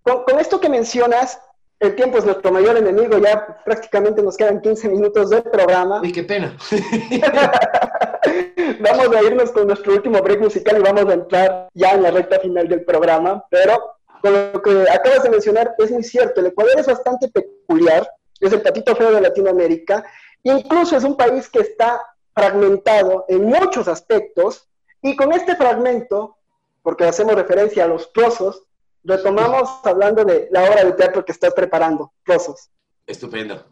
Con, 0.03 0.23
con 0.23 0.39
esto 0.39 0.59
que 0.59 0.69
mencionas, 0.69 1.39
el 1.79 1.95
tiempo 1.95 2.19
es 2.19 2.25
nuestro 2.25 2.51
mayor 2.51 2.77
enemigo, 2.77 3.17
ya 3.17 3.63
prácticamente 3.65 4.21
nos 4.21 4.37
quedan 4.37 4.61
15 4.61 4.89
minutos 4.89 5.31
de 5.31 5.41
programa. 5.41 5.99
Uy, 6.01 6.11
qué 6.11 6.21
pena. 6.23 6.55
vamos 8.79 9.15
a 9.15 9.23
irnos 9.23 9.51
con 9.51 9.67
nuestro 9.67 9.93
último 9.93 10.21
break 10.21 10.39
musical 10.39 10.77
y 10.77 10.81
vamos 10.81 11.05
a 11.05 11.13
entrar 11.13 11.69
ya 11.73 11.91
en 11.91 12.03
la 12.03 12.11
recta 12.11 12.39
final 12.39 12.67
del 12.67 12.83
programa, 12.83 13.43
pero 13.49 13.95
con 14.21 14.33
lo 14.53 14.61
que 14.61 14.89
acabas 14.89 15.23
de 15.23 15.29
mencionar 15.29 15.73
es 15.77 15.91
muy 15.91 16.03
cierto, 16.03 16.41
el 16.41 16.47
Ecuador 16.47 16.79
es 16.79 16.87
bastante 16.87 17.27
peculiar, 17.29 18.09
es 18.39 18.53
el 18.53 18.61
patito 18.61 18.95
feo 18.95 19.11
de 19.11 19.21
Latinoamérica, 19.21 20.05
incluso 20.43 20.95
es 20.95 21.03
un 21.03 21.17
país 21.17 21.49
que 21.49 21.59
está 21.59 22.01
fragmentado 22.33 23.25
en 23.27 23.43
muchos 23.45 23.87
aspectos, 23.87 24.67
y 25.01 25.15
con 25.15 25.31
este 25.33 25.55
fragmento, 25.55 26.37
porque 26.83 27.05
hacemos 27.05 27.35
referencia 27.35 27.85
a 27.85 27.87
los 27.87 28.13
trozos, 28.13 28.63
retomamos 29.03 29.69
hablando 29.83 30.23
de 30.23 30.47
la 30.51 30.63
obra 30.63 30.83
de 30.83 30.91
teatro 30.93 31.25
que 31.25 31.31
estás 31.31 31.53
preparando, 31.53 32.13
Trozos. 32.23 32.69
Estupendo. 33.07 33.65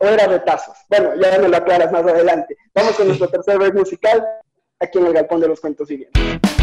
O 0.00 0.06
era 0.06 0.26
retazos. 0.26 0.76
Bueno, 0.88 1.14
ya 1.14 1.38
me 1.38 1.48
lo 1.48 1.56
aclaras 1.56 1.92
más 1.92 2.02
adelante. 2.02 2.56
Vamos 2.74 2.96
con 2.96 3.06
nuestro 3.06 3.28
tercer 3.28 3.58
break 3.58 3.74
musical 3.74 4.26
aquí 4.80 4.98
en 4.98 5.06
el 5.06 5.12
Galpón 5.12 5.40
de 5.40 5.48
los 5.48 5.60
Cuentos 5.60 5.88
Vivientes. 5.88 6.59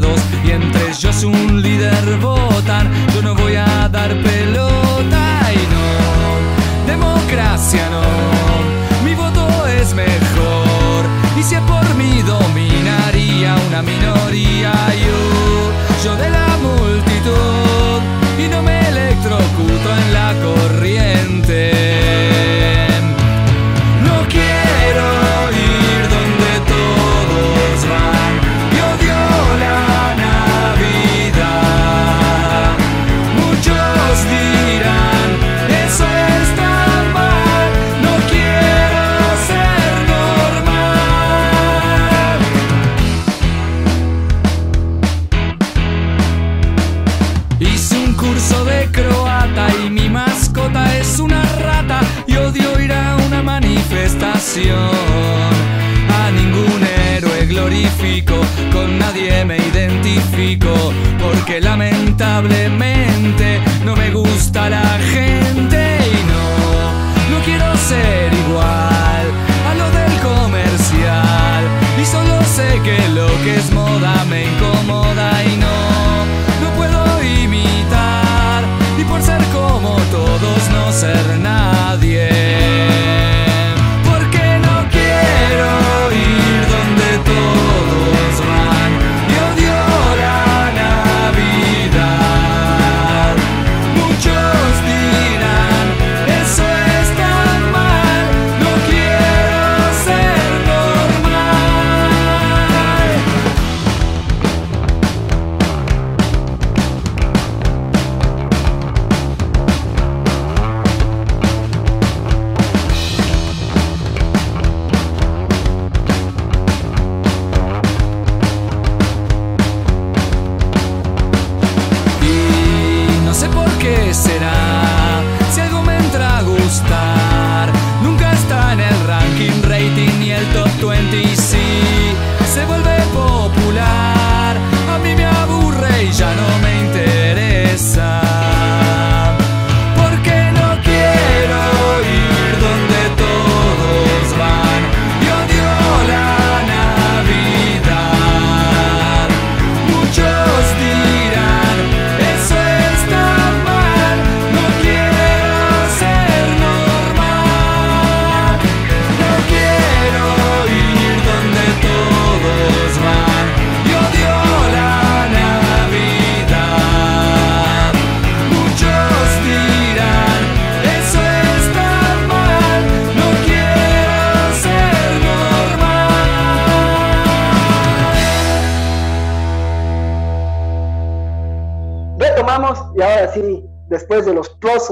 Retardados 0.00 0.20
y 0.44 0.50
entre 0.50 0.88
ellos 0.88 1.24
un 1.24 1.62
líder 1.62 2.18
votan, 2.18 2.90
yo 3.14 3.22
no 3.22 3.34
voy 3.34 3.56
a 3.56 3.88
dar 3.88 4.10
pelota 4.22 4.79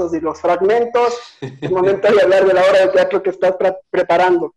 trozos 0.09 0.17
y 0.17 0.19
los 0.21 0.39
fragmentos, 0.39 1.13
es 1.41 1.71
momento 1.71 2.11
de 2.11 2.21
hablar 2.21 2.45
de 2.45 2.53
la 2.53 2.61
obra 2.61 2.79
de 2.81 2.87
teatro 2.89 3.23
que 3.23 3.29
estás 3.29 3.55
preparando. 3.89 4.53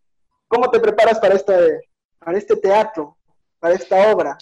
¿Cómo 0.48 0.70
te 0.70 0.80
preparas 0.80 1.18
para 1.18 1.34
este, 1.34 1.80
para 2.18 2.38
este 2.38 2.56
teatro, 2.56 3.16
para 3.58 3.74
esta 3.74 4.12
obra? 4.12 4.36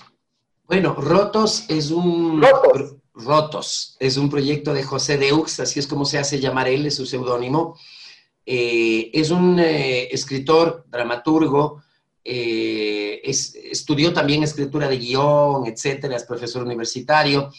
Bueno, 0.65 0.95
Rotos 0.95 1.67
es 1.69 1.91
un... 1.91 2.43
Rotos. 2.43 2.97
Rotos 3.13 3.97
es 3.99 4.17
un 4.17 4.31
proyecto 4.31 4.73
de 4.73 4.83
José 4.83 5.19
Deux, 5.19 5.61
así 5.61 5.79
es 5.81 5.87
como 5.87 6.05
se 6.05 6.19
hace 6.19 6.39
llamar 6.39 6.69
él, 6.69 6.87
es 6.87 6.97
su 6.97 7.07
seudónimo. 7.07 7.77
Eh, 8.47 9.11
es 9.13 9.31
un 9.31 9.59
eh, 9.59 10.09
escritor, 10.11 10.85
dramaturgo, 10.89 11.83
eh, 12.25 13.21
estudió 13.25 14.13
también 14.13 14.43
escritura 14.43 14.89
de 14.89 14.99
guion, 14.99 15.67
etcétera, 15.67 16.17
es 16.17 16.25
profesor 16.25 16.63
universitario. 16.63 17.51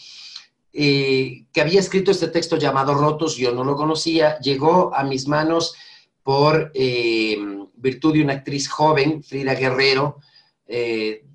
Eh, 0.74 1.44
que 1.52 1.60
había 1.60 1.80
escrito 1.80 2.10
este 2.10 2.28
texto 2.28 2.56
llamado 2.56 2.94
Rotos, 2.94 3.36
yo 3.36 3.52
no 3.52 3.62
lo 3.62 3.76
conocía, 3.76 4.38
llegó 4.38 4.94
a 4.94 5.04
mis 5.04 5.28
manos 5.28 5.74
por 6.22 6.70
eh, 6.74 7.36
virtud 7.74 8.14
de 8.14 8.22
una 8.22 8.34
actriz 8.34 8.68
joven, 8.68 9.22
Frida 9.22 9.54
Guerrero. 9.54 10.18
Eh, 10.66 11.26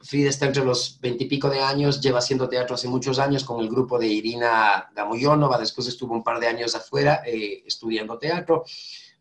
Frida 0.00 0.28
está 0.28 0.46
entre 0.46 0.64
los 0.64 1.00
veintipico 1.00 1.48
de 1.50 1.60
años, 1.60 2.00
lleva 2.00 2.18
haciendo 2.18 2.48
teatro 2.48 2.74
hace 2.74 2.88
muchos 2.88 3.18
años 3.18 3.42
con 3.42 3.60
el 3.60 3.68
grupo 3.68 3.98
de 3.98 4.06
Irina 4.06 4.90
Gamoyonova, 4.94 5.58
después 5.58 5.88
estuvo 5.88 6.14
un 6.14 6.22
par 6.22 6.38
de 6.40 6.46
años 6.46 6.74
afuera 6.74 7.22
estudiando 7.24 8.18
teatro, 8.18 8.64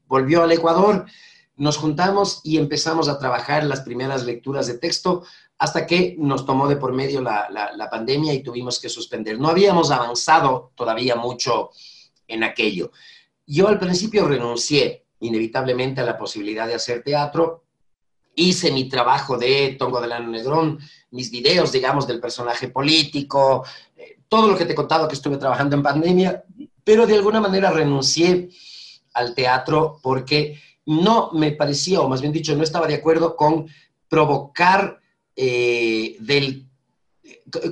volvió 0.07 0.43
al 0.43 0.51
Ecuador, 0.51 1.05
nos 1.55 1.77
juntamos 1.77 2.41
y 2.43 2.57
empezamos 2.57 3.07
a 3.07 3.17
trabajar 3.17 3.63
las 3.63 3.81
primeras 3.81 4.25
lecturas 4.25 4.67
de 4.67 4.77
texto 4.77 5.23
hasta 5.63 5.87
que 5.87 6.17
nos 6.19 6.45
tomó 6.45 6.67
de 6.67 6.75
por 6.75 6.91
medio 6.91 7.21
la, 7.21 7.87
pandemia 7.89 8.33
y 8.33 8.43
tuvimos 8.43 8.81
que 8.81 8.89
suspender. 8.89 9.39
No 9.39 9.47
habíamos 9.47 9.91
avanzado 9.91 10.73
todavía 10.75 11.15
mucho 11.15 11.69
en 12.27 12.43
aquello. 12.43 12.91
Yo 13.47 13.69
al 13.69 13.79
principio 13.79 14.27
renuncié 14.27 15.05
inevitablemente 15.21 16.01
a 16.01 16.03
la 16.03 16.17
posibilidad 16.17 16.67
de 16.67 16.73
hacer 16.73 17.01
teatro. 17.01 17.63
Hice 18.35 18.73
mi 18.73 18.89
trabajo 18.89 19.37
de 19.37 19.77
Tongo 19.79 20.01
Delano 20.01 20.27
Negrón, 20.27 20.79
mis 21.11 21.31
videos, 21.31 21.71
digamos, 21.71 22.07
del 22.07 22.19
personaje 22.19 22.67
político, 22.67 23.63
eh, 23.95 24.17
todo 24.27 24.49
lo 24.49 24.57
que 24.57 24.65
te 24.65 24.73
he 24.73 24.75
contado 24.75 25.07
que 25.07 25.15
estuve 25.15 25.37
trabajando 25.37 25.77
en 25.77 25.83
pandemia, 25.83 26.43
pero 26.83 27.07
de 27.07 27.15
alguna 27.15 27.39
manera 27.39 27.71
renuncié 27.71 28.49
al 29.13 29.33
teatro 29.33 29.97
porque 30.03 30.59
no 30.87 31.31
me 31.31 31.53
parecía, 31.53 32.01
o 32.01 32.09
más 32.09 32.19
bien 32.19 32.33
dicho, 32.33 32.53
no 32.53 32.63
estaba 32.63 32.85
de 32.85 32.95
acuerdo 32.95 33.37
con 33.37 33.69
provocar 34.09 34.99
eh, 35.35 36.15
del, 36.19 36.67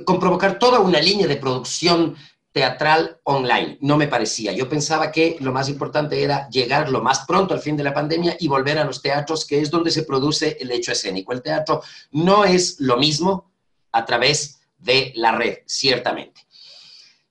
con 0.04 0.18
provocar 0.18 0.58
toda 0.58 0.80
una 0.80 1.00
línea 1.00 1.26
de 1.26 1.36
producción 1.36 2.16
teatral 2.52 3.18
online. 3.24 3.78
No 3.80 3.96
me 3.96 4.08
parecía. 4.08 4.52
Yo 4.52 4.68
pensaba 4.68 5.10
que 5.10 5.36
lo 5.40 5.52
más 5.52 5.68
importante 5.68 6.22
era 6.22 6.48
llegar 6.50 6.90
lo 6.90 7.02
más 7.02 7.24
pronto 7.26 7.54
al 7.54 7.60
fin 7.60 7.76
de 7.76 7.84
la 7.84 7.94
pandemia 7.94 8.36
y 8.38 8.46
volver 8.46 8.78
a 8.78 8.84
los 8.84 9.00
teatros, 9.00 9.46
que 9.46 9.60
es 9.60 9.70
donde 9.70 9.90
se 9.90 10.04
produce 10.04 10.58
el 10.60 10.70
hecho 10.70 10.92
escénico. 10.92 11.32
El 11.32 11.42
teatro 11.42 11.82
no 12.12 12.44
es 12.44 12.78
lo 12.78 12.98
mismo 12.98 13.50
a 13.90 14.04
través 14.04 14.60
de 14.78 15.12
la 15.16 15.32
red, 15.32 15.58
ciertamente. 15.66 16.42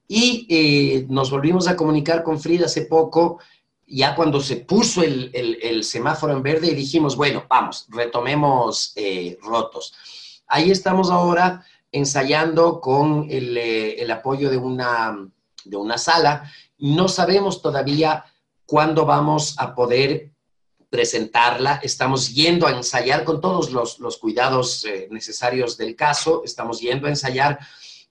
Y 0.07 0.47
eh, 0.49 1.05
nos 1.07 1.29
volvimos 1.29 1.67
a 1.67 1.75
comunicar 1.75 2.23
con 2.23 2.39
Frida 2.39 2.65
hace 2.65 2.81
poco, 2.81 3.39
ya 3.87 4.15
cuando 4.15 4.41
se 4.41 4.57
puso 4.57 5.03
el, 5.03 5.83
semáforo 5.83 6.33
en 6.33 6.43
verde 6.43 6.67
y 6.67 6.75
dijimos, 6.75 7.15
bueno, 7.15 7.45
vamos, 7.47 7.85
retomemos 7.89 8.93
eh, 8.95 9.37
rotos. 9.41 9.93
Ahí 10.53 10.69
estamos 10.69 11.09
ahora 11.09 11.65
ensayando 11.93 12.81
con 12.81 13.25
eh, 13.29 13.95
el, 13.99 14.11
apoyo 14.11 14.49
de 14.49 14.57
una, 14.57 15.17
de 15.63 15.77
una 15.77 15.97
sala. 15.97 16.51
No 16.77 17.07
sabemos 17.07 17.61
todavía 17.61 18.25
cuándo 18.65 19.05
vamos 19.05 19.55
a 19.57 19.73
poder 19.73 20.33
presentarla. 20.89 21.79
Estamos 21.81 22.33
yendo 22.33 22.67
a 22.67 22.71
ensayar 22.71 23.23
con 23.23 23.39
todos 23.39 23.71
los, 23.71 24.17
cuidados 24.17 24.83
eh, 24.83 25.07
necesarios 25.09 25.77
del 25.77 25.95
caso. 25.95 26.41
Estamos 26.43 26.81
yendo 26.81 27.07
a 27.07 27.11
ensayar 27.11 27.57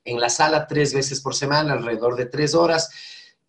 en 0.02 0.18
la 0.18 0.30
sala 0.30 0.66
tres 0.66 0.94
veces 0.94 1.20
por 1.20 1.34
semana, 1.34 1.74
alrededor 1.74 2.16
de 2.16 2.24
tres 2.24 2.54
horas. 2.54 2.88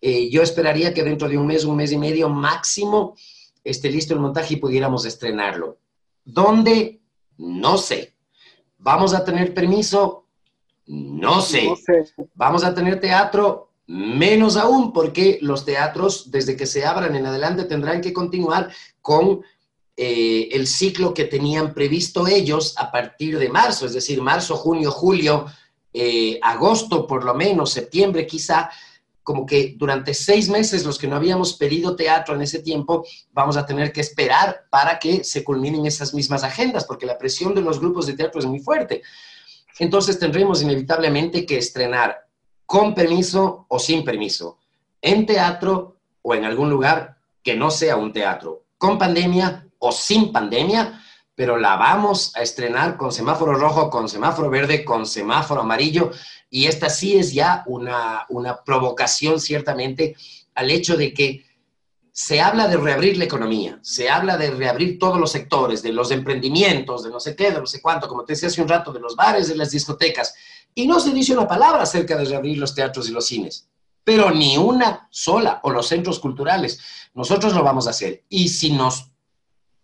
Eh, 0.02 0.30
yo 0.30 0.42
esperaría 0.42 0.94
que 0.94 1.06
dentro 1.06 1.30
de 1.30 1.38
un 1.38 1.48
mes, 1.48 1.64
un 1.64 1.78
mes 1.78 1.94
y 1.94 1.98
medio 1.98 2.28
máximo, 2.28 3.16
esté 3.64 3.90
listo 3.90 4.14
el 4.14 4.20
montaje 4.20 4.56
y 4.56 4.58
pudiéramos 4.58 5.06
estrenarlo. 5.06 5.78
¿Dónde? 6.26 7.00
No 7.38 7.78
sé. 7.78 8.16
¿Vamos 8.82 9.14
a 9.14 9.24
tener 9.24 9.54
permiso? 9.54 10.26
No 10.88 11.42
sé. 11.42 11.72
¿Vamos 12.34 12.64
a 12.64 12.74
tener 12.74 13.00
teatro? 13.00 13.70
Menos 13.88 14.58
aún, 14.58 14.92
porque 14.92 15.38
los 15.42 15.66
teatros, 15.66 16.32
desde 16.32 16.56
que 16.56 16.66
se 16.66 16.86
abran 16.86 17.16
en 17.16 17.26
adelante, 17.26 17.66
tendrán 17.66 18.02
que 18.02 18.12
continuar 18.12 18.72
con 19.02 19.42
eh, 19.96 20.50
el 20.52 20.66
ciclo 20.66 21.14
que 21.14 21.26
tenían 21.26 21.74
previsto 21.74 22.26
ellos 22.26 22.74
a 22.78 22.92
partir 22.92 23.38
de 23.38 23.50
marzo, 23.50 23.86
es 23.86 23.94
decir, 23.94 24.22
marzo, 24.22 24.56
junio, 24.56 24.92
julio, 24.92 25.46
eh, 25.94 26.40
agosto, 26.42 27.06
por 27.06 27.24
lo 27.24 27.36
menos, 27.36 27.72
septiembre 27.72 28.26
quizá, 28.26 28.72
como 29.24 29.46
que 29.46 29.76
durante 29.78 30.14
seis 30.14 30.50
meses 30.50 30.86
los 30.86 30.98
que 30.98 31.08
no 31.08 31.16
habíamos 31.16 31.54
pedido 31.54 31.96
teatro 31.96 32.36
en 32.36 32.42
ese 32.42 32.60
tiempo, 32.60 33.06
vamos 33.32 33.58
a 33.58 33.66
tener 33.66 33.92
que 33.92 34.02
esperar 34.02 34.66
para 34.70 34.98
que 35.00 35.24
se 35.24 35.44
culminen 35.44 35.86
esas 35.86 36.14
mismas 36.14 36.44
agendas, 36.44 36.86
porque 36.86 37.06
la 37.06 37.18
presión 37.18 37.54
de 37.54 37.62
los 37.62 37.80
grupos 37.80 38.08
de 38.08 38.14
teatro 38.14 38.40
es 38.40 38.46
muy 38.46 38.60
fuerte. 38.60 39.04
Entonces 39.80 40.20
tendremos 40.20 40.62
inevitablemente 40.62 41.46
que 41.46 41.58
estrenar 41.58 42.28
con 42.66 42.94
permiso 42.94 43.66
o 43.68 43.80
sin 43.80 44.04
permiso, 44.04 44.58
en 45.02 45.26
teatro 45.26 45.98
o 46.22 46.36
en 46.36 46.46
algún 46.46 46.70
lugar 46.70 47.18
que 47.44 47.56
no 47.56 47.72
sea 47.72 47.96
un 47.96 48.14
teatro, 48.14 48.66
con 48.78 48.98
pandemia 48.98 49.68
o 49.80 49.92
sin 49.92 50.32
pandemia, 50.32 51.01
pero 51.42 51.58
la 51.58 51.76
vamos 51.76 52.36
a 52.36 52.44
estrenar 52.44 52.98
con 52.98 53.12
semáforo 53.12 53.56
rojo, 53.56 53.90
con 53.90 54.08
semáforo 54.08 54.48
verde, 54.48 54.86
con 54.86 55.08
semáforo 55.08 55.62
amarillo, 55.62 56.12
y 56.52 56.68
esta 56.68 56.88
sí 56.88 57.18
es 57.18 57.34
ya 57.34 57.64
una, 57.66 58.28
una 58.30 58.64
provocación 58.64 59.40
ciertamente 59.40 60.16
al 60.54 60.70
hecho 60.70 60.96
de 60.96 61.16
que 61.16 61.44
se 62.12 62.42
habla 62.42 62.68
de 62.68 62.78
reabrir 62.78 63.18
la 63.18 63.24
economía, 63.24 63.80
se 63.82 64.08
habla 64.08 64.38
de 64.38 64.52
reabrir 64.52 65.00
todos 65.00 65.20
los 65.20 65.32
sectores, 65.32 65.82
de 65.82 65.92
los 65.92 66.12
emprendimientos, 66.12 67.04
de 67.04 67.10
no 67.10 67.20
sé 67.20 67.36
qué, 67.36 67.50
de 67.50 67.60
no 67.60 67.66
sé 67.66 67.82
cuánto, 67.82 68.08
como 68.08 68.24
te 68.24 68.34
decía 68.34 68.50
hace 68.50 68.62
un 68.62 68.70
rato, 68.70 68.94
de 68.94 69.00
los 69.00 69.16
bares, 69.16 69.48
de 69.48 69.56
las 69.56 69.72
discotecas, 69.72 70.36
y 70.76 70.86
no 70.86 71.00
se 71.00 71.10
dice 71.10 71.34
una 71.34 71.48
palabra 71.48 71.82
acerca 71.82 72.16
de 72.18 72.26
reabrir 72.26 72.60
los 72.60 72.76
teatros 72.76 73.10
y 73.10 73.14
los 73.14 73.26
cines, 73.26 73.68
pero 74.04 74.30
ni 74.30 74.58
una 74.58 75.08
sola, 75.10 75.60
o 75.64 75.72
los 75.72 75.88
centros 75.88 76.20
culturales. 76.20 76.80
Nosotros 77.16 77.56
lo 77.56 77.64
vamos 77.64 77.88
a 77.88 77.90
hacer, 77.90 78.26
y 78.30 78.50
si 78.50 78.74
nos 78.74 79.08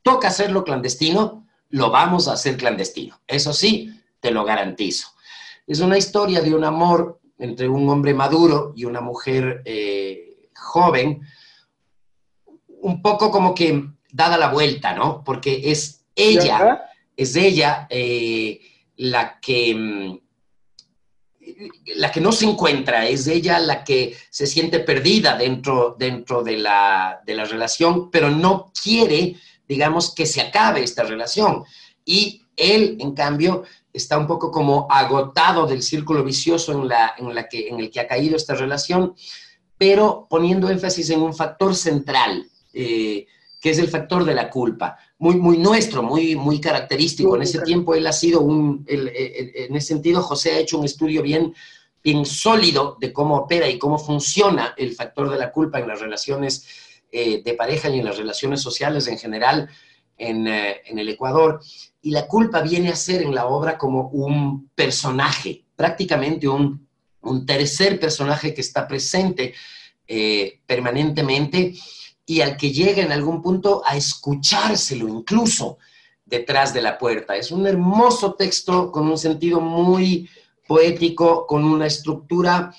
toca 0.03 0.27
hacerlo 0.27 0.63
clandestino, 0.63 1.46
lo 1.69 1.89
vamos 1.91 2.27
a 2.27 2.33
hacer 2.33 2.57
clandestino. 2.57 3.19
Eso 3.27 3.53
sí, 3.53 3.93
te 4.19 4.31
lo 4.31 4.43
garantizo. 4.43 5.09
Es 5.65 5.79
una 5.79 5.97
historia 5.97 6.41
de 6.41 6.53
un 6.53 6.63
amor 6.63 7.19
entre 7.39 7.67
un 7.67 7.87
hombre 7.89 8.13
maduro 8.13 8.73
y 8.75 8.85
una 8.85 9.01
mujer 9.01 9.61
eh, 9.65 10.49
joven, 10.55 11.21
un 12.81 13.01
poco 13.01 13.29
como 13.31 13.53
que 13.53 13.83
dada 14.11 14.37
la 14.37 14.49
vuelta, 14.49 14.93
¿no? 14.93 15.23
Porque 15.23 15.61
es 15.65 16.05
ella, 16.15 16.85
es 17.15 17.35
ella 17.35 17.87
eh, 17.89 18.59
la 18.95 19.39
que 19.39 19.75
mm, 19.75 20.19
la 21.95 22.11
que 22.11 22.21
no 22.21 22.31
se 22.31 22.45
encuentra, 22.45 23.07
es 23.07 23.27
ella 23.27 23.59
la 23.59 23.83
que 23.83 24.15
se 24.29 24.47
siente 24.47 24.79
perdida 24.79 25.37
dentro, 25.37 25.95
dentro 25.97 26.43
de, 26.43 26.57
la, 26.57 27.21
de 27.25 27.35
la 27.35 27.45
relación, 27.45 28.11
pero 28.11 28.29
no 28.29 28.71
quiere, 28.81 29.35
digamos, 29.67 30.13
que 30.13 30.25
se 30.25 30.41
acabe 30.41 30.83
esta 30.83 31.03
relación. 31.03 31.63
Y 32.05 32.43
él, 32.55 32.97
en 32.99 33.13
cambio, 33.13 33.63
está 33.93 34.17
un 34.17 34.27
poco 34.27 34.51
como 34.51 34.87
agotado 34.89 35.65
del 35.65 35.83
círculo 35.83 36.23
vicioso 36.23 36.71
en, 36.71 36.87
la, 36.87 37.13
en, 37.17 37.33
la 37.33 37.47
que, 37.47 37.67
en 37.67 37.79
el 37.79 37.91
que 37.91 37.99
ha 37.99 38.07
caído 38.07 38.35
esta 38.35 38.55
relación, 38.55 39.15
pero 39.77 40.27
poniendo 40.29 40.69
énfasis 40.69 41.09
en 41.09 41.21
un 41.21 41.33
factor 41.33 41.75
central, 41.75 42.47
eh, 42.73 43.25
que 43.59 43.69
es 43.71 43.79
el 43.79 43.89
factor 43.89 44.23
de 44.23 44.35
la 44.35 44.49
culpa, 44.49 44.97
muy, 45.19 45.35
muy 45.35 45.57
nuestro, 45.57 46.03
muy, 46.03 46.35
muy 46.35 46.59
característico. 46.61 47.35
En 47.35 47.41
ese 47.41 47.59
tiempo 47.61 47.95
él 47.95 48.05
ha 48.05 48.13
sido 48.13 48.41
un, 48.41 48.85
en 48.87 49.75
ese 49.75 49.87
sentido 49.87 50.21
José 50.21 50.51
ha 50.51 50.59
hecho 50.59 50.77
un 50.77 50.85
estudio 50.85 51.21
bien, 51.23 51.53
bien 52.03 52.25
sólido 52.25 52.97
de 52.99 53.11
cómo 53.11 53.35
opera 53.35 53.67
y 53.67 53.79
cómo 53.79 53.97
funciona 53.97 54.75
el 54.77 54.93
factor 54.93 55.29
de 55.29 55.37
la 55.37 55.51
culpa 55.51 55.79
en 55.79 55.87
las 55.87 55.99
relaciones 55.99 56.67
eh, 57.11 57.41
de 57.43 57.53
pareja 57.53 57.89
y 57.89 57.99
en 57.99 58.05
las 58.05 58.17
relaciones 58.17 58.61
sociales 58.61 59.07
en 59.07 59.17
general 59.17 59.69
en, 60.17 60.47
eh, 60.47 60.81
en 60.85 60.99
el 60.99 61.09
Ecuador. 61.09 61.61
Y 62.01 62.11
la 62.11 62.27
culpa 62.27 62.61
viene 62.61 62.89
a 62.89 62.95
ser 62.95 63.21
en 63.21 63.35
la 63.35 63.47
obra 63.47 63.77
como 63.77 64.09
un 64.09 64.69
personaje, 64.75 65.65
prácticamente 65.75 66.47
un, 66.47 66.87
un 67.21 67.45
tercer 67.45 67.99
personaje 67.99 68.53
que 68.53 68.61
está 68.61 68.87
presente 68.87 69.53
permanentemente 70.65 71.73
y 72.25 72.39
al 72.39 72.55
que 72.55 72.71
llega 72.71 73.01
en 73.01 73.11
algún 73.11 73.41
punto 73.41 73.81
a 73.85 73.97
escuchárselo 73.97 75.09
incluso 75.09 75.77
detrás 76.27 76.73
de 76.73 76.81
la 76.81 76.97
puerta. 76.97 77.35
Es 77.35 77.51
un 77.51 77.65
hermoso 77.65 78.33
texto 78.33 78.91
con 78.91 79.07
un 79.07 79.17
sentido 79.17 79.61
muy 79.61 80.29
poético, 80.67 81.47
con 81.47 81.63
una 81.63 81.87
estructura, 81.87 82.73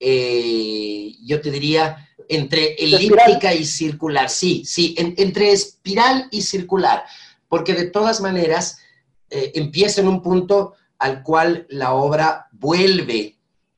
eh, 0.00 1.14
yo 1.24 1.40
te 1.40 1.50
diría, 1.50 2.07
entre 2.28 2.74
elíptica 2.74 3.54
y 3.54 3.64
circular. 3.64 4.28
Sí, 4.28 4.62
sí, 4.64 4.94
entre 4.98 5.52
espiral 5.52 6.28
y 6.30 6.42
circular, 6.42 7.04
porque 7.48 7.74
de 7.74 7.86
todas 7.86 8.20
maneras 8.20 8.78
eh, 9.30 9.52
empieza 9.54 10.00
en 10.00 10.08
un 10.08 10.22
punto 10.22 10.74
al 10.98 11.22
cual 11.22 11.66
la 11.70 11.94
obra 11.94 12.48
vuelve 12.52 13.36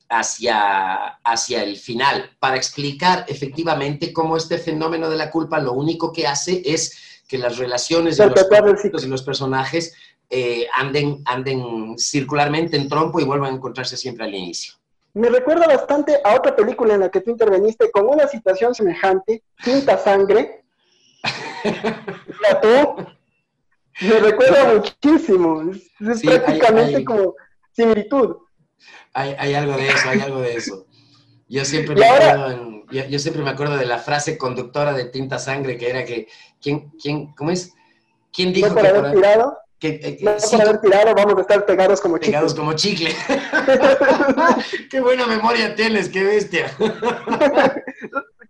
hacia, 0.09 1.19
hacia 1.23 1.63
el 1.63 1.77
final, 1.77 2.31
para 2.39 2.57
explicar 2.57 3.25
efectivamente 3.29 4.11
cómo 4.11 4.35
este 4.35 4.57
fenómeno 4.57 5.09
de 5.09 5.17
la 5.17 5.31
culpa 5.31 5.59
lo 5.59 5.71
único 5.73 6.11
que 6.11 6.27
hace 6.27 6.61
es 6.65 6.97
que 7.27 7.37
las 7.37 7.57
relaciones 7.57 8.17
de 8.17 8.27
los, 8.27 9.03
y 9.03 9.07
los 9.07 9.23
personajes 9.23 9.93
eh, 10.29 10.67
anden, 10.73 11.21
anden 11.25 11.97
circularmente 11.97 12.75
en 12.75 12.89
trompo 12.89 13.19
y 13.19 13.23
vuelvan 13.23 13.53
a 13.53 13.55
encontrarse 13.55 13.95
siempre 13.95 14.25
al 14.25 14.35
inicio. 14.35 14.73
Me 15.13 15.29
recuerda 15.29 15.67
bastante 15.67 16.19
a 16.23 16.35
otra 16.35 16.55
película 16.55 16.93
en 16.93 17.01
la 17.01 17.09
que 17.09 17.21
tú 17.21 17.31
interveniste 17.31 17.91
con 17.91 18.07
una 18.07 18.27
situación 18.27 18.73
semejante, 18.73 19.43
Tinta 19.63 19.97
Sangre. 19.97 20.63
me 24.01 24.19
recuerda 24.19 24.73
muchísimo. 24.73 25.71
Es, 25.71 26.21
prácticamente 26.21 27.03
como 27.03 27.35
similitud. 27.71 28.37
Hay, 29.13 29.53
algo 29.53 29.75
de 29.75 29.89
eso, 29.89 30.09
hay 30.09 30.21
algo 30.21 30.41
de 30.41 30.55
eso. 30.55 30.87
Yo 31.49 31.65
siempre, 31.65 31.95
me 31.95 32.07
acuerdo 32.07 32.81
yo, 32.91 33.19
siempre 33.19 33.43
me 33.43 33.49
acuerdo 33.49 33.77
de 33.77 33.85
la 33.85 33.99
frase 33.99 34.37
conductora 34.37 34.93
de 34.93 35.05
Tinta 35.05 35.39
Sangre, 35.39 35.77
que 35.77 35.89
era 35.89 36.03
que, 36.03 36.27
¿quién, 36.61 36.91
quién, 37.01 37.33
¿cómo 37.33 37.51
es? 37.51 37.73
¿Quién 38.33 38.53
dijo 38.53 38.69
no 38.69 38.75
por 38.75 38.85
haber 38.85 39.11
tirado? 39.13 39.57
Que, 39.81 39.99
eh, 40.03 40.17
no 40.21 40.35
por 40.37 40.61
haber 40.61 40.79
tirado 40.79 41.15
vamos 41.15 41.39
a 41.39 41.41
estar 41.41 41.65
pegados 41.65 41.99
como 41.99 42.19
chicle. 42.19 42.31
Pegados 42.33 42.53
como 42.53 42.73
chicle. 42.73 43.15
qué 44.91 45.01
buena 45.01 45.25
memoria 45.25 45.73
tienes, 45.73 46.07
qué 46.07 46.23
bestia. 46.23 46.71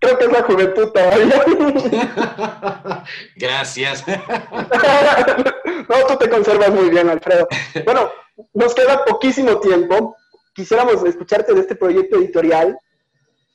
Creo 0.02 0.18
que 0.18 0.26
es 0.26 0.32
la 0.32 0.44
juventud 0.44 0.90
todavía. 0.92 1.46
Gracias. 3.38 4.04
no, 5.90 6.06
tú 6.10 6.18
te 6.18 6.30
conservas 6.30 6.72
muy 6.72 6.90
bien, 6.90 7.10
Alfredo. 7.10 7.48
Bueno, 7.86 8.12
nos 8.54 8.76
queda 8.76 9.06
poquísimo 9.06 9.62
tiempo. 9.62 10.18
Quisiéramos 10.54 11.02
escucharte 11.06 11.54
de 11.54 11.62
este 11.62 11.78
proyecto 11.78 12.18
editorial, 12.18 12.78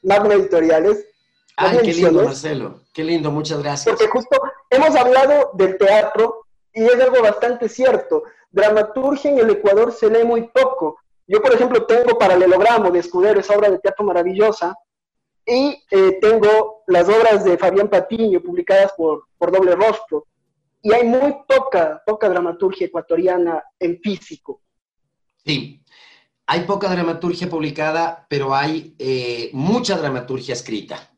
Magna 0.02 0.36
Editoriales. 0.36 1.04
Ay, 1.58 1.80
qué 1.82 1.92
lindo, 1.92 2.24
Marcelo. 2.24 2.80
Qué 2.94 3.04
lindo, 3.04 3.30
muchas 3.30 3.62
gracias. 3.62 3.94
Porque 3.94 4.10
justo 4.10 4.40
hemos 4.70 4.96
hablado 4.96 5.50
del 5.52 5.76
teatro 5.76 6.45
y 6.76 6.84
es 6.84 7.00
algo 7.00 7.22
bastante 7.22 7.70
cierto. 7.70 8.24
Dramaturgia 8.50 9.30
en 9.30 9.38
el 9.38 9.48
Ecuador 9.48 9.92
se 9.92 10.10
lee 10.10 10.24
muy 10.24 10.42
poco. 10.42 10.98
Yo, 11.26 11.40
por 11.40 11.54
ejemplo, 11.54 11.86
tengo 11.86 12.18
Paralelogramo 12.18 12.90
de 12.90 12.98
Escudero, 12.98 13.40
esa 13.40 13.56
obra 13.56 13.70
de 13.70 13.78
teatro 13.78 14.04
maravillosa, 14.04 14.76
y 15.46 15.82
eh, 15.90 16.18
tengo 16.20 16.82
las 16.86 17.08
obras 17.08 17.44
de 17.44 17.56
Fabián 17.56 17.88
Patiño 17.88 18.42
publicadas 18.42 18.92
por, 18.94 19.24
por 19.38 19.50
Doble 19.50 19.74
Rostro. 19.74 20.26
Y 20.82 20.92
hay 20.92 21.04
muy 21.04 21.34
poca, 21.48 22.02
poca 22.04 22.28
dramaturgia 22.28 22.88
ecuatoriana 22.88 23.64
en 23.80 23.98
físico. 24.00 24.60
Sí, 25.46 25.82
hay 26.46 26.60
poca 26.60 26.90
dramaturgia 26.90 27.48
publicada, 27.48 28.26
pero 28.28 28.54
hay 28.54 28.94
eh, 28.98 29.48
mucha 29.54 29.96
dramaturgia 29.96 30.52
escrita. 30.52 31.10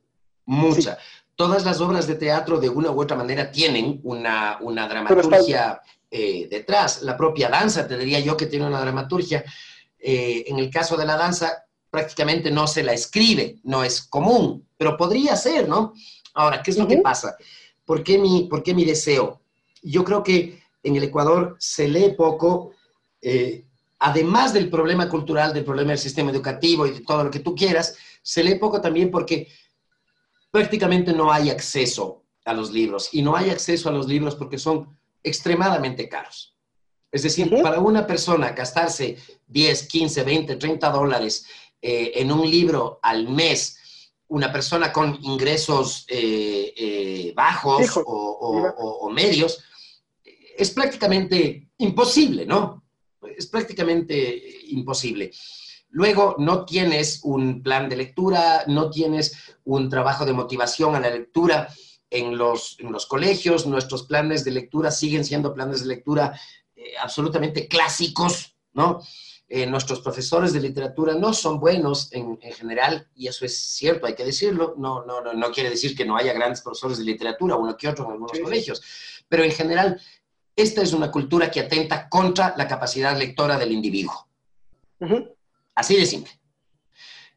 Mucha. 0.47 0.99
Todas 1.39 1.64
las 1.64 1.80
obras 1.80 2.09
de 2.09 2.16
teatro, 2.16 2.59
de 2.59 2.68
una 2.68 2.91
u 2.91 3.01
otra 3.01 3.16
manera, 3.16 3.53
tienen 3.53 4.01
una, 4.03 4.59
una 4.61 4.89
dramaturgia 4.89 5.80
eh, 6.11 6.49
detrás. 6.51 7.03
La 7.03 7.16
propia 7.16 7.49
danza, 7.49 7.86
te 7.86 7.97
diría 7.97 8.18
yo 8.18 8.36
que 8.36 8.47
tiene 8.47 8.66
una 8.66 8.80
dramaturgia. 8.80 9.45
en 10.01 10.59
el 10.59 10.68
caso 10.68 10.97
de 10.97 11.07
la 11.07 11.16
danza, 11.16 11.68
prácticamente 11.91 12.51
no 12.51 12.66
se 12.66 12.82
la 12.82 12.93
escribe, 12.93 13.59
no 13.62 13.84
es 13.84 14.03
común, 14.03 14.66
pero 14.76 14.97
podría 14.97 15.36
ser, 15.36 15.68
¿no? 15.68 15.93
Ahora, 16.34 16.62
¿qué 16.62 16.70
es 16.70 16.78
lo 16.78 16.86
que 16.86 16.99
pasa? 16.99 17.36
¿Por 17.84 18.03
qué, 18.03 18.18
mi, 18.18 18.49
¿Por 18.51 18.62
qué 18.62 18.74
mi 18.74 18.84
deseo? 18.84 19.41
Yo 19.82 20.05
creo 20.05 20.22
que 20.22 20.62
en 20.82 20.97
el 20.97 21.05
Ecuador 21.05 21.57
se 21.59 21.89
lee 21.89 22.14
poco, 22.16 22.72
eh, 23.22 23.64
además 23.99 24.53
del 24.53 24.70
problema 24.70 25.09
cultural, 25.09 25.53
del 25.53 25.64
problema 25.64 25.91
del 25.91 25.99
sistema 25.99 26.30
educativo 26.30 26.86
y 26.86 26.91
de 26.91 27.01
todo 27.01 27.24
lo 27.24 27.30
que 27.30 27.41
tú 27.41 27.55
quieras, 27.55 27.97
se 28.22 28.45
lee 28.45 28.57
poco 28.57 28.80
también 28.80 29.11
porque 29.11 29.49
prácticamente 30.51 31.12
no 31.12 31.32
hay 31.32 31.51
acceso 31.51 32.24
a 32.44 32.53
los 32.55 32.70
libros 32.70 33.11
y 33.12 33.22
no 33.22 33.36
hay 33.36 33.51
acceso 33.51 33.88
a 33.88 33.92
los 33.92 34.07
libros 34.07 34.34
porque 34.34 34.59
son 34.59 34.99
extremadamente 35.22 36.09
caros. 36.09 36.57
Es 37.11 37.22
decir, 37.22 37.51
para 37.62 37.80
una 37.80 38.07
persona 38.07 38.51
gastarse 38.51 39.16
10, 39.46 39.88
15, 39.88 40.22
20, 40.24 40.57
30 40.57 40.90
dólares 40.90 41.46
eh, 41.80 42.12
en 42.16 42.30
un 42.32 42.49
libro 42.49 42.99
al 43.03 43.28
mes 43.28 43.78
una 44.28 44.53
persona 44.53 44.92
con 44.92 45.18
ingresos 45.22 46.05
eh, 46.09 46.74
eh, 46.76 47.32
bajos 47.34 47.99
o, 48.05 49.11
medios, 49.11 49.64
es 50.57 50.70
prácticamente 50.70 51.70
imposible, 51.78 52.44
¿no? 52.44 52.84
Es 53.36 53.46
prácticamente 53.46 54.59
imposible. 54.68 55.30
Luego, 55.91 56.36
no 56.39 56.64
tienes 56.64 57.20
un 57.24 57.62
plan 57.62 57.89
de 57.89 57.97
lectura, 57.97 58.64
no 58.66 58.91
tienes 58.91 59.57
un 59.64 59.89
trabajo 59.89 60.24
de 60.26 60.32
motivación 60.32 60.95
a 60.95 61.01
la 61.01 61.11
lectura 61.11 61.68
en 62.11 62.36
los, 62.36 62.76
en 62.78 62.93
los 62.93 63.07
colegios. 63.07 63.66
Nuestros 63.66 64.05
planes 64.05 64.45
de 64.45 64.51
lectura 64.51 64.91
siguen 64.91 65.24
siendo 65.24 65.55
planes 65.55 65.80
de 65.80 65.86
lectura 65.86 66.39
absolutamente 67.01 67.68
clásicos, 67.68 68.57
¿no? 68.72 69.01
Eh, 69.51 69.66
nuestros 69.66 70.01
profesores 70.01 70.53
de 70.53 70.61
literatura 70.61 71.14
no 71.14 71.32
son 71.32 71.59
buenos 71.59 72.12
en, 72.12 72.39
general, 72.39 73.09
y 73.14 73.28
eso 73.28 73.47
es 73.47 73.59
cierto, 73.59 74.07
hay 74.07 74.14
que 74.14 74.24
decirlo, 74.24 74.74
no, 74.76 75.07
no, 75.07 75.22
no, 75.22 75.32
no, 75.32 75.51
quiere 75.51 75.70
decir 75.70 75.97
que 75.97 76.05
no 76.05 76.18
haya 76.18 76.34
grandes 76.34 76.61
profesores 76.61 76.99
de 76.99 77.05
literatura, 77.05 77.57
uno 77.57 77.74
que 77.74 77.89
otro 77.89 78.05
en 78.05 78.12
algunos 78.12 78.39
colegios, 78.39 78.82
pero 79.26 79.43
en 79.43 79.51
general 79.51 79.99
esta 80.55 80.82
es 80.82 80.93
una 80.93 81.11
cultura 81.11 81.51
que 81.51 81.61
atenta 81.61 82.11
contra 82.11 82.55
la 82.59 82.68
capacidad 82.68 83.16
lectora 83.16 83.57
del 83.57 83.72
individuo. 83.72 84.28
Así 85.79 85.95
de 85.95 86.07
simple. 86.07 86.33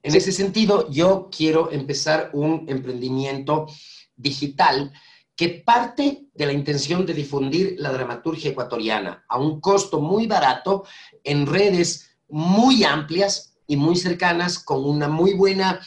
En 0.01 0.15
ese 0.15 0.31
sentido, 0.31 0.89
yo 0.89 1.29
quiero 1.29 1.71
empezar 1.71 2.31
un 2.33 2.65
emprendimiento 2.67 3.67
digital 4.15 4.91
que 5.35 5.61
parte 5.63 6.25
de 6.33 6.45
la 6.47 6.51
intención 6.51 7.05
de 7.05 7.13
difundir 7.13 7.75
la 7.77 7.91
dramaturgia 7.91 8.49
ecuatoriana 8.49 9.23
a 9.29 9.37
un 9.37 9.61
costo 9.61 10.01
muy 10.01 10.25
barato 10.25 10.85
en 11.23 11.45
redes 11.45 12.17
muy 12.29 12.83
amplias 12.83 13.59
y 13.67 13.77
muy 13.77 13.95
cercanas, 13.95 14.57
con 14.57 14.85
una 14.85 15.07
muy 15.07 15.35
buena 15.35 15.79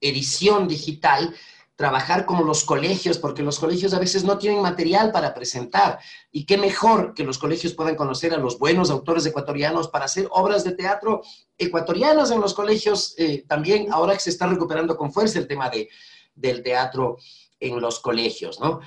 edición 0.00 0.66
digital, 0.66 1.34
trabajar 1.78 2.26
como 2.26 2.42
los 2.42 2.64
colegios, 2.64 3.18
porque 3.18 3.44
los 3.44 3.60
colegios 3.60 3.94
a 3.94 4.00
veces 4.00 4.24
no 4.24 4.36
tienen 4.36 4.60
material 4.60 5.12
para 5.12 5.32
presentar. 5.32 6.00
Y 6.32 6.44
qué 6.44 6.58
mejor 6.58 7.14
que 7.14 7.22
los 7.22 7.38
colegios 7.38 7.72
puedan 7.72 7.94
conocer 7.94 8.34
a 8.34 8.36
los 8.36 8.58
buenos 8.58 8.90
autores 8.90 9.24
ecuatorianos 9.26 9.86
para 9.86 10.06
hacer 10.06 10.26
obras 10.32 10.64
de 10.64 10.72
teatro 10.72 11.22
ecuatorianas 11.56 12.32
en 12.32 12.40
los 12.40 12.52
colegios. 12.52 13.14
Eh, 13.16 13.44
también 13.46 13.92
ahora 13.92 14.14
que 14.14 14.18
se 14.18 14.30
está 14.30 14.48
recuperando 14.48 14.96
con 14.96 15.12
fuerza 15.12 15.38
el 15.38 15.46
tema 15.46 15.70
de, 15.70 15.88
del 16.34 16.64
teatro 16.64 17.18
en 17.60 17.80
los 17.80 18.00
colegios, 18.00 18.58
¿no? 18.58 18.80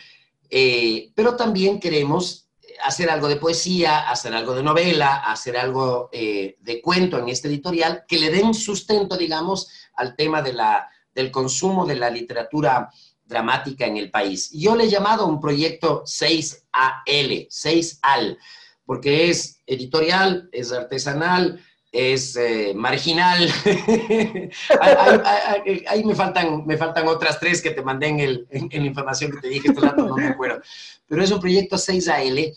Eh, 0.50 1.14
pero 1.16 1.38
también 1.38 1.80
queremos 1.80 2.50
hacer 2.84 3.10
algo 3.10 3.30
de 3.30 3.38
poesía, 3.38 4.10
hacer 4.10 4.34
algo 4.34 4.54
de 4.54 4.64
novela, 4.64 5.24
hacer 5.32 5.56
algo 5.56 6.10
eh, 6.12 6.58
de 6.60 6.82
cuento 6.82 7.18
en 7.18 7.30
este 7.30 7.48
editorial 7.48 8.04
que 8.06 8.20
le 8.20 8.32
den 8.32 8.54
sustento, 8.54 9.16
digamos, 9.16 9.70
al 9.96 10.18
tema 10.18 10.42
de 10.42 10.52
la, 10.52 10.90
del 11.14 11.32
consumo 11.32 11.86
de 11.86 11.96
la 11.96 12.10
literatura 12.10 12.90
dramática 13.26 13.86
en 13.86 13.98
el 13.98 14.12
país. 14.12 14.52
Yo 14.52 14.76
le 14.76 14.86
he 14.86 14.90
llamado 14.90 15.28
un 15.28 15.40
proyecto 15.40 16.04
6AL, 16.04 17.48
6AL, 17.48 18.38
porque 18.86 19.30
es 19.30 19.62
editorial, 19.66 20.50
es 20.52 20.72
artesanal, 20.72 21.64
es 21.92 22.36
eh, 22.36 22.74
marginal. 22.76 23.50
ahí, 25.88 26.04
me, 26.04 26.16
faltan, 26.16 26.66
me 26.66 26.78
faltan 26.78 27.08
otras 27.08 27.40
tres 27.40 27.62
que 27.62 27.72
te 27.72 27.82
mandé 27.82 28.08
en, 28.08 28.20
el, 28.20 28.48
en, 28.50 28.70
la 28.70 28.88
información 28.88 29.32
que 29.32 29.40
te 29.40 29.50
dije, 29.50 29.70
este 29.70 29.82
no 29.82 30.16
me 30.16 30.28
acuerdo. 30.28 30.62
Pero 31.08 31.24
es 31.24 31.32
un 31.32 31.40
proyecto 31.40 31.76
6AL 31.76 32.54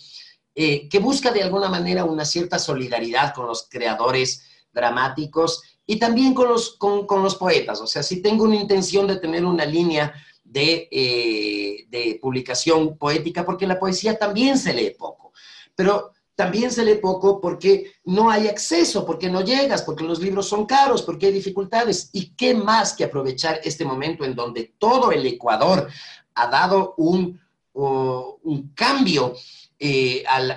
eh, 0.54 0.88
que 0.88 0.98
busca 1.00 1.32
de 1.32 1.42
alguna 1.42 1.68
manera 1.68 2.04
una 2.04 2.24
cierta 2.24 2.58
solidaridad 2.58 3.34
con 3.34 3.46
los 3.46 3.68
creadores 3.68 4.44
dramáticos 4.72 5.62
y 5.86 5.96
también 5.96 6.34
con 6.34 6.48
los, 6.48 6.76
con, 6.76 7.06
con 7.06 7.22
los 7.22 7.36
poetas. 7.36 7.80
O 7.80 7.86
sea, 7.86 8.02
si 8.02 8.22
tengo 8.22 8.44
una 8.44 8.56
intención 8.56 9.06
de 9.06 9.16
tener 9.16 9.44
una 9.44 9.64
línea 9.64 10.12
de, 10.42 10.88
eh, 10.90 11.86
de 11.88 12.18
publicación 12.20 12.96
poética, 12.96 13.44
porque 13.44 13.66
la 13.66 13.78
poesía 13.78 14.18
también 14.18 14.58
se 14.58 14.72
lee 14.72 14.94
poco. 14.98 15.32
Pero 15.74 16.12
también 16.34 16.70
se 16.70 16.84
lee 16.84 16.96
poco 16.96 17.40
porque 17.40 17.92
no 18.04 18.30
hay 18.30 18.48
acceso, 18.48 19.04
porque 19.06 19.30
no 19.30 19.42
llegas, 19.42 19.82
porque 19.82 20.04
los 20.04 20.20
libros 20.20 20.48
son 20.48 20.66
caros, 20.66 21.02
porque 21.02 21.26
hay 21.26 21.32
dificultades. 21.32 22.10
¿Y 22.12 22.34
qué 22.34 22.54
más 22.54 22.94
que 22.94 23.04
aprovechar 23.04 23.60
este 23.62 23.84
momento 23.84 24.24
en 24.24 24.34
donde 24.34 24.74
todo 24.78 25.12
el 25.12 25.26
Ecuador 25.26 25.88
ha 26.34 26.46
dado 26.48 26.94
un, 26.96 27.40
un 27.72 28.72
cambio 28.74 29.34
eh, 29.78 30.24
al, 30.26 30.56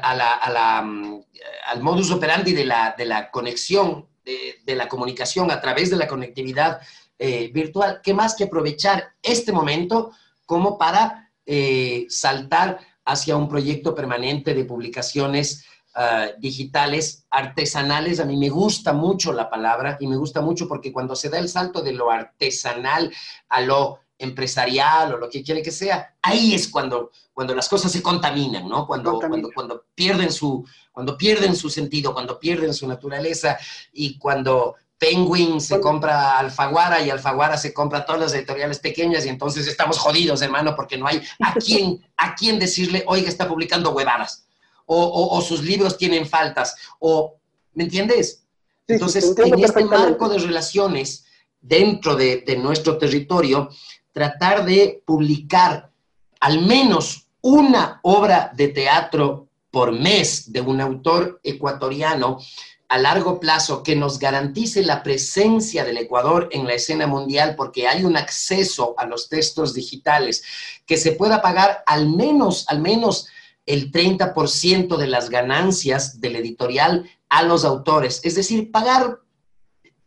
mm, 0.86 1.19
al, 1.67 1.84
modus 1.84 2.11
operandi 2.11 2.53
de 2.53 2.65
la, 2.65 2.95
de 2.97 3.05
la 3.05 3.30
conexión, 3.30 4.07
de, 4.65 4.75
la 4.75 4.88
comunicación 4.88 5.51
a 5.51 5.61
través 5.61 5.89
de 5.89 5.97
la 5.97 6.07
conectividad 6.07 6.80
eh, 7.17 7.49
virtual? 7.53 8.01
¿Qué 8.03 8.13
más 8.13 8.36
que 8.36 8.45
aprovechar 8.45 9.13
este 9.21 9.51
momento 9.51 10.11
como 10.45 10.78
para 10.78 11.32
eh, 11.45 12.05
saltar 12.09 12.80
hacia 13.07 13.38
un 13.38 13.47
proyecto 13.47 13.95
permanente 13.95 14.53
de 14.53 14.65
publicaciones 14.65 15.65
ah, 15.95 16.28
digitales, 16.39 17.25
artesanales. 17.30 18.19
A 18.19 18.25
mí 18.25 18.36
me 18.36 18.49
gusta 18.49 18.91
mucho 18.91 19.32
la 19.32 19.49
palabra 19.49 19.97
y 19.99 20.07
me 20.07 20.17
gusta 20.17 20.41
mucho 20.41 20.67
porque 20.67 20.91
cuando 20.91 21.15
se 21.15 21.30
da 21.30 21.39
el 21.39 21.47
salto 21.47 21.82
de 21.82 21.93
lo 21.93 22.11
artesanal 22.11 23.13
a 23.47 23.61
lo 23.61 23.99
empresarial 24.20 25.13
o 25.13 25.18
lo 25.18 25.30
que 25.30 25.43
quiere 25.43 25.61
que 25.61 25.72
sea, 25.72 26.15
ahí 26.22 26.53
es 26.53 26.68
cuando, 26.68 27.11
cuando 27.34 27.53
las 27.53 27.70
cosas 27.70 27.91
se 27.91 28.01
contaminan, 28.01 28.68
¿no? 28.68 28.88
Cuando, 28.88 29.20
cuando, 29.20 29.49
cuando, 29.53 29.86
pierden 29.93 30.32
su, 30.32 30.65
cuando 30.91 31.18
pierden 31.18 31.55
su 31.55 31.70
sentido, 31.70 32.13
cuando 32.13 32.39
pierden 32.39 32.74
su 32.74 32.88
naturaleza 32.88 33.57
y 33.93 34.18
cuando 34.18 34.76
Penguin 34.97 35.61
se 35.61 35.80
compra 35.80 36.39
Alfaguara 36.39 37.01
y 37.01 37.09
Alfaguara 37.09 37.57
se 37.57 37.74
compra 37.74 38.05
todas 38.05 38.22
las 38.22 38.34
editoriales 38.34 38.80
pequeñas 38.80 39.26
y 39.26 39.30
entonces 39.30 39.68
estamos 39.68 39.99
jodidos, 39.99 40.41
hermano, 40.41 40.76
porque 40.76 40.97
no 40.97 41.07
hay 41.07 41.22
a 41.39 41.53
quién, 41.65 42.03
a 42.18 42.34
quién 42.36 42.57
decirle, 42.59 43.03
oiga, 43.07 43.30
está 43.30 43.47
publicando 43.47 43.91
huevadas, 43.91 44.45
o, 44.86 45.41
sus 45.41 45.63
libros 45.63 45.97
tienen 45.97 46.26
faltas, 46.26 46.76
o, 46.99 47.36
¿me 47.74 47.84
entiendes? 47.84 48.43
entonces, 48.88 49.36
en 49.38 49.59
este 49.59 49.84
marco 49.84 50.30
de 50.30 50.39
relaciones 50.39 51.26
dentro 51.59 52.15
de, 52.15 52.43
de 52.47 52.55
nuestro 52.55 52.97
territorio, 52.97 53.70
tratar 54.18 54.65
de 54.65 55.03
publicar 55.05 55.91
al 56.39 56.65
menos 56.65 57.28
una 57.39 57.99
obra 58.01 58.51
de 58.55 58.70
teatro 58.70 59.47
por 59.70 59.91
mes 59.91 60.51
de 60.51 60.59
un 60.59 60.82
autor 60.82 61.39
ecuatoriano 61.43 62.39
a 62.89 62.97
largo 62.97 63.39
plazo 63.39 63.84
que 63.84 63.95
nos 63.95 64.18
garantice 64.18 64.82
la 64.82 65.03
presencia 65.03 65.86
del 65.86 65.97
Ecuador 65.97 66.49
en 66.51 66.65
la 66.65 66.74
escena 66.74 67.05
mundial 67.05 67.53
porque 67.55 67.88
hay 67.88 68.05
un 68.05 68.18
acceso 68.18 68.95
a 68.97 69.05
los 69.05 69.30
textos 69.30 69.76
digitales 69.76 70.43
que 70.88 70.97
se 70.97 71.11
pueda 71.11 71.43
pagar 71.43 71.84
al 71.86 72.09
menos, 72.09 72.65
al 72.70 72.82
menos 72.82 73.28
el 73.68 73.91
30% 73.91 74.97
de 74.97 75.07
las 75.07 75.30
ganancias 75.30 76.20
del 76.20 76.38
editorial 76.38 77.07
a 77.30 77.43
los 77.43 77.65
autores. 77.65 78.20
Es 78.24 78.34
decir, 78.34 78.72
pagar 78.72 79.20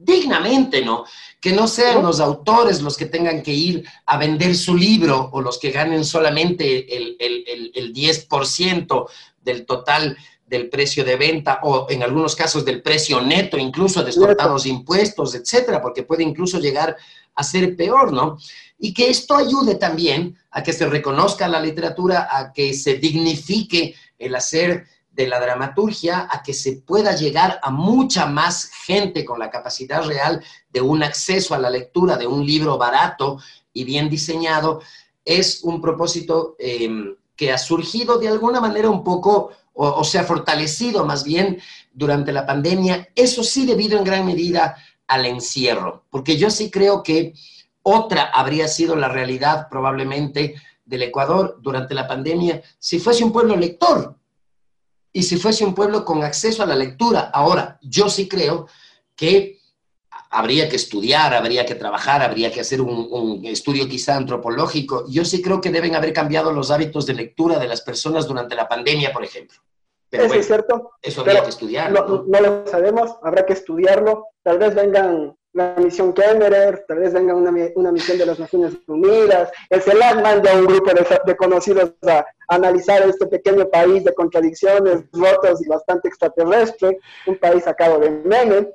dignamente, 0.00 0.82
¿no? 0.82 1.04
Que 1.40 1.52
no 1.52 1.68
sean 1.68 2.02
los 2.02 2.20
autores 2.20 2.80
los 2.80 2.96
que 2.96 3.06
tengan 3.06 3.42
que 3.42 3.52
ir 3.52 3.86
a 4.06 4.16
vender 4.16 4.56
su 4.56 4.76
libro 4.76 5.28
o 5.32 5.40
los 5.40 5.58
que 5.58 5.70
ganen 5.70 6.04
solamente 6.04 6.96
el, 6.96 7.16
el, 7.18 7.70
el 7.74 7.94
10% 7.94 9.08
del 9.42 9.66
total 9.66 10.16
del 10.46 10.68
precio 10.68 11.04
de 11.04 11.16
venta 11.16 11.60
o 11.62 11.86
en 11.88 12.02
algunos 12.02 12.34
casos 12.34 12.64
del 12.64 12.82
precio 12.82 13.20
neto, 13.20 13.56
incluso 13.56 14.02
descontados 14.02 14.66
impuestos, 14.66 15.34
etcétera, 15.34 15.80
porque 15.80 16.02
puede 16.02 16.24
incluso 16.24 16.58
llegar 16.58 16.96
a 17.34 17.44
ser 17.44 17.76
peor, 17.76 18.12
¿no? 18.12 18.36
Y 18.78 18.92
que 18.92 19.10
esto 19.10 19.36
ayude 19.36 19.76
también 19.76 20.36
a 20.50 20.62
que 20.62 20.72
se 20.72 20.86
reconozca 20.86 21.46
la 21.46 21.60
literatura, 21.60 22.28
a 22.30 22.52
que 22.52 22.74
se 22.74 22.94
dignifique 22.94 23.94
el 24.18 24.34
hacer 24.34 24.86
de 25.20 25.28
la 25.28 25.38
dramaturgia, 25.38 26.26
a 26.30 26.42
que 26.42 26.54
se 26.54 26.78
pueda 26.78 27.14
llegar 27.14 27.60
a 27.62 27.70
mucha 27.70 28.24
más 28.24 28.70
gente 28.86 29.24
con 29.24 29.38
la 29.38 29.50
capacidad 29.50 30.02
real 30.04 30.42
de 30.70 30.80
un 30.80 31.02
acceso 31.02 31.54
a 31.54 31.58
la 31.58 31.68
lectura 31.68 32.16
de 32.16 32.26
un 32.26 32.44
libro 32.46 32.78
barato 32.78 33.38
y 33.72 33.84
bien 33.84 34.08
diseñado, 34.08 34.80
es 35.24 35.62
un 35.62 35.80
propósito 35.82 36.56
eh, 36.58 36.88
que 37.36 37.52
ha 37.52 37.58
surgido 37.58 38.18
de 38.18 38.28
alguna 38.28 38.60
manera 38.60 38.88
un 38.88 39.04
poco 39.04 39.50
o, 39.74 40.02
se 40.04 40.18
ha 40.18 40.24
fortalecido 40.24 41.04
más 41.04 41.22
bien 41.22 41.60
durante 41.92 42.32
la 42.32 42.46
pandemia, 42.46 43.08
eso 43.14 43.42
sí 43.42 43.66
debido 43.66 43.98
en 43.98 44.04
gran 44.04 44.26
medida 44.26 44.76
al 45.06 45.26
encierro, 45.26 46.04
porque 46.10 46.36
yo 46.36 46.50
sí 46.50 46.70
creo 46.70 47.02
que 47.02 47.34
otra 47.82 48.24
habría 48.24 48.68
sido 48.68 48.96
la 48.96 49.08
realidad 49.08 49.68
probablemente 49.70 50.54
del 50.84 51.02
Ecuador 51.02 51.58
durante 51.60 51.94
la 51.94 52.08
pandemia 52.08 52.62
si 52.78 52.98
fuese 52.98 53.24
un 53.24 53.32
pueblo 53.32 53.56
lector 53.56 54.19
y 55.12 55.22
si 55.22 55.36
fuese 55.36 55.64
un 55.64 55.74
pueblo 55.74 56.04
con 56.04 56.22
acceso 56.22 56.62
a 56.62 56.66
la 56.66 56.76
lectura. 56.76 57.30
Ahora, 57.32 57.78
yo 57.82 58.08
sí 58.08 58.28
creo 58.28 58.66
que 59.16 59.58
habría 60.30 60.68
que 60.68 60.76
estudiar, 60.76 61.34
habría 61.34 61.66
que 61.66 61.74
trabajar, 61.74 62.22
habría 62.22 62.52
que 62.52 62.60
hacer 62.60 62.80
un, 62.80 63.44
estudio 63.44 63.88
quizá 63.88 64.16
antropológico. 64.16 65.04
Yo 65.08 65.24
sí 65.24 65.42
creo 65.42 65.60
que 65.60 65.70
deben 65.70 65.96
haber 65.96 66.12
cambiado 66.12 66.52
los 66.52 66.70
hábitos 66.70 67.06
de 67.06 67.14
lectura 67.14 67.58
de 67.58 67.66
las 67.66 67.80
personas 67.80 68.26
durante 68.28 68.54
la 68.54 68.68
pandemia, 68.68 69.12
por 69.12 69.24
ejemplo. 69.24 69.58
eso 70.10 70.34
es 70.34 70.46
cierto. 70.46 70.92
Eso 71.02 71.22
habría 71.22 71.42
que 71.42 71.50
estudiarlo. 71.50 72.24
¿no? 72.26 72.40
lo 72.40 72.66
sabemos, 72.66 73.16
habrá 73.22 73.44
que 73.44 73.54
estudiarlo. 73.54 74.28
Tal 74.42 74.58
vez 74.58 74.74
vengan 74.74 75.36
la 75.60 75.74
misión 75.76 76.12
Kemmerer, 76.14 76.84
tal 76.88 77.00
vez 77.00 77.12
venga 77.12 77.34
una, 77.34 77.52
una, 77.74 77.92
misión 77.92 78.16
de 78.16 78.24
las 78.24 78.38
Naciones 78.38 78.72
Unidas, 78.86 79.50
el 79.68 79.82
CELAC 79.82 80.22
manda 80.22 80.54
un 80.54 80.64
grupo 80.64 80.90
de, 81.26 81.36
conocidos 81.36 81.92
a 82.06 82.24
analizar 82.48 83.02
este 83.02 83.26
pequeño 83.26 83.68
país 83.68 84.02
de 84.04 84.14
contradicciones, 84.14 85.04
rotos 85.12 85.62
y 85.62 85.68
bastante 85.68 86.08
extraterrestre, 86.08 86.98
un 87.26 87.36
país 87.36 87.64
sacado 87.64 87.98
de 87.98 88.10
meme, 88.10 88.72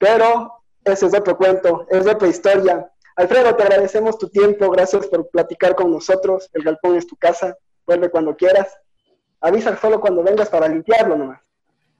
pero 0.00 0.52
ese 0.84 1.06
es 1.06 1.14
otro 1.14 1.36
cuento, 1.36 1.86
es 1.88 2.06
otra 2.06 2.26
historia. 2.26 2.90
Alfredo, 3.16 3.54
te 3.54 3.62
agradecemos 3.62 4.18
tu 4.18 4.28
tiempo, 4.28 4.70
gracias 4.70 5.06
por 5.06 5.28
platicar 5.28 5.76
con 5.76 5.92
nosotros. 5.92 6.50
El 6.52 6.64
galpón 6.64 6.96
es 6.96 7.06
tu 7.06 7.16
casa, 7.16 7.56
vuelve 7.86 8.10
cuando 8.10 8.34
quieras. 8.36 8.76
Avisa 9.40 9.76
solo 9.76 10.00
cuando 10.00 10.24
vengas 10.24 10.48
para 10.48 10.66
limpiarlo 10.66 11.16
nomás. 11.16 11.43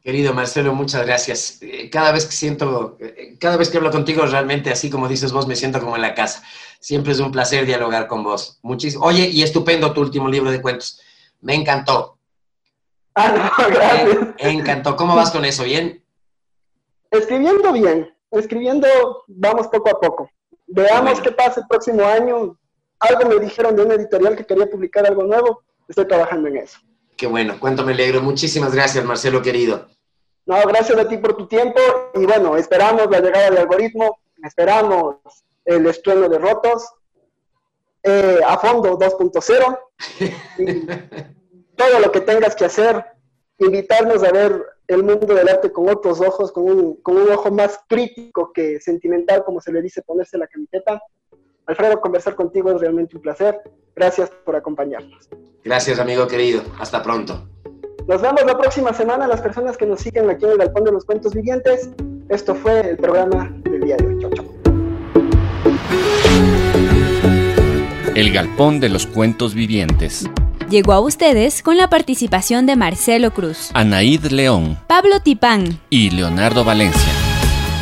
Querido 0.05 0.35
Marcelo, 0.35 0.75
muchas 0.75 1.05
gracias. 1.05 1.59
Eh, 1.63 1.91
cada 1.91 2.13
vez 2.13 2.27
que 2.27 2.33
siento, 2.33 2.97
eh, 3.01 3.37
cada 3.41 3.57
vez 3.57 3.71
que 3.71 3.79
hablo 3.79 3.91
contigo, 3.91 4.25
realmente, 4.27 4.71
así 4.71 4.91
como 4.91 5.09
dices 5.09 5.33
vos, 5.33 5.49
me 5.49 5.57
siento 5.57 5.81
como 5.81 5.97
en 5.97 6.03
la 6.03 6.15
casa. 6.15 6.45
Siempre 6.79 7.13
es 7.13 7.19
un 7.19 7.33
placer 7.33 7.67
dialogar 7.67 8.07
con 8.07 8.23
vos. 8.23 8.61
Muchísimo. 8.63 9.05
Oye, 9.05 9.29
y 9.29 9.43
estupendo 9.43 9.93
tu 9.93 10.03
último 10.03 10.29
libro 10.29 10.51
de 10.51 10.63
cuentos. 10.63 11.01
Me 11.41 11.55
encantó. 11.55 12.19
Ah, 13.17 13.53
gracias. 13.71 14.19
Me 14.43 14.51
encantó. 14.51 14.97
¿Cómo 14.97 15.15
vas 15.15 15.31
con 15.31 15.45
eso? 15.45 15.63
¿Bien? 15.63 16.05
Escribiendo 17.13 17.73
bien 17.73 18.15
escribiendo, 18.39 18.89
vamos 19.27 19.69
poco 19.69 19.91
a 19.91 20.01
poco. 20.01 20.31
Veamos 20.67 21.21
qué 21.21 21.31
pasa 21.31 21.61
el 21.61 21.67
próximo 21.67 22.05
año. 22.05 22.59
Algo 22.99 23.29
me 23.29 23.39
dijeron 23.39 23.77
de 23.77 23.83
una 23.83 23.95
editorial 23.95 24.37
que 24.37 24.47
quería 24.47 24.67
publicar 24.67 25.07
algo 25.07 25.25
nuevo. 25.25 25.63
Estoy 25.89 26.07
trabajando 26.07 26.49
en 26.49 26.59
eso. 26.59 26.79
Qué 27.17 27.27
bueno, 27.27 27.57
cuánto 27.61 27.85
me 27.85 27.93
alegro. 27.93 28.21
Muchísimas 28.21 28.75
gracias, 28.75 29.05
Marcelo, 29.05 29.41
querido. 29.43 29.87
No, 30.47 30.57
gracias 30.67 30.99
a 30.99 31.09
ti 31.09 31.17
por 31.17 31.37
tu 31.37 31.47
tiempo. 31.47 31.81
Y 32.15 32.27
bueno, 32.27 32.57
esperamos 32.57 33.11
la 33.11 33.21
llegada 33.21 33.51
del 33.51 33.59
algoritmo, 33.59 34.19
esperamos 34.43 35.17
el 35.65 35.87
estreno 35.87 36.29
de 36.29 36.39
Rotos, 36.39 36.87
eh, 38.03 38.41
a 38.47 38.59
fondo 38.59 38.99
2.0. 38.99 39.79
todo 41.77 41.99
lo 42.01 42.12
que 42.12 42.21
tengas 42.21 42.55
que 42.55 42.65
hacer, 42.65 43.05
invitarnos 43.59 44.23
a 44.23 44.31
ver 44.31 44.62
el 44.87 45.03
mundo 45.03 45.35
del 45.35 45.49
arte 45.49 45.73
con 45.73 45.89
otros 45.89 46.21
ojos, 46.21 46.53
con 46.53 46.65
un, 46.65 46.97
con 46.97 47.17
un 47.17 47.31
ojo 47.31 47.51
más 47.51 47.81
crítico 47.89 48.53
que 48.53 48.81
sentimental, 48.81 49.45
como 49.45 49.61
se 49.61 49.73
le 49.73 49.81
dice, 49.81 50.03
ponerse 50.03 50.37
la 50.37 50.47
camiseta. 50.47 51.03
Alfredo, 51.67 52.01
conversar 52.01 52.35
contigo 52.35 52.71
es 52.71 52.81
realmente 52.81 53.17
un 53.17 53.23
placer. 53.23 53.62
Gracias 53.97 54.30
por 54.45 54.57
acompañarnos. 54.57 55.28
Gracias, 55.64 55.99
amigo 55.99 56.26
querido. 56.26 56.62
Hasta 56.78 57.03
pronto. 57.03 57.49
Nos 58.07 58.20
vemos 58.20 58.45
la 58.45 58.59
próxima 58.59 58.92
semana, 58.92 59.26
las 59.26 59.40
personas 59.40 59.76
que 59.76 59.86
nos 59.86 60.01
siguen 60.01 60.28
aquí 60.28 60.45
en 60.45 60.53
el 60.53 60.59
Galpón 60.59 60.84
de 60.84 60.92
los 60.92 61.05
Cuentos 61.05 61.32
Vivientes. 61.32 61.88
Esto 62.28 62.55
fue 62.55 62.90
el 62.90 62.97
programa 62.99 63.51
del 63.62 63.80
día 63.80 63.97
de 63.97 64.07
hoy. 64.07 64.18
Chau, 64.20 64.30
chau. 64.34 64.45
El 68.14 68.32
Galpón 68.32 68.80
de 68.80 68.90
los 68.90 69.07
Cuentos 69.07 69.55
Vivientes. 69.55 70.28
Llegó 70.68 70.92
a 70.92 71.01
ustedes 71.01 71.62
con 71.62 71.76
la 71.76 71.88
participación 71.88 72.66
de 72.66 72.76
Marcelo 72.76 73.32
Cruz, 73.32 73.70
Anaíd 73.74 74.26
León, 74.26 74.78
Pablo 74.86 75.20
Tipán 75.20 75.80
y 75.90 76.11
Leonardo 76.11 76.64
Valencia. 76.64 77.12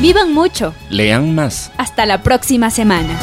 Vivan 0.00 0.32
mucho. 0.32 0.74
Lean 0.90 1.34
más. 1.34 1.70
Hasta 1.78 2.06
la 2.06 2.22
próxima 2.22 2.70
semana. 2.70 3.18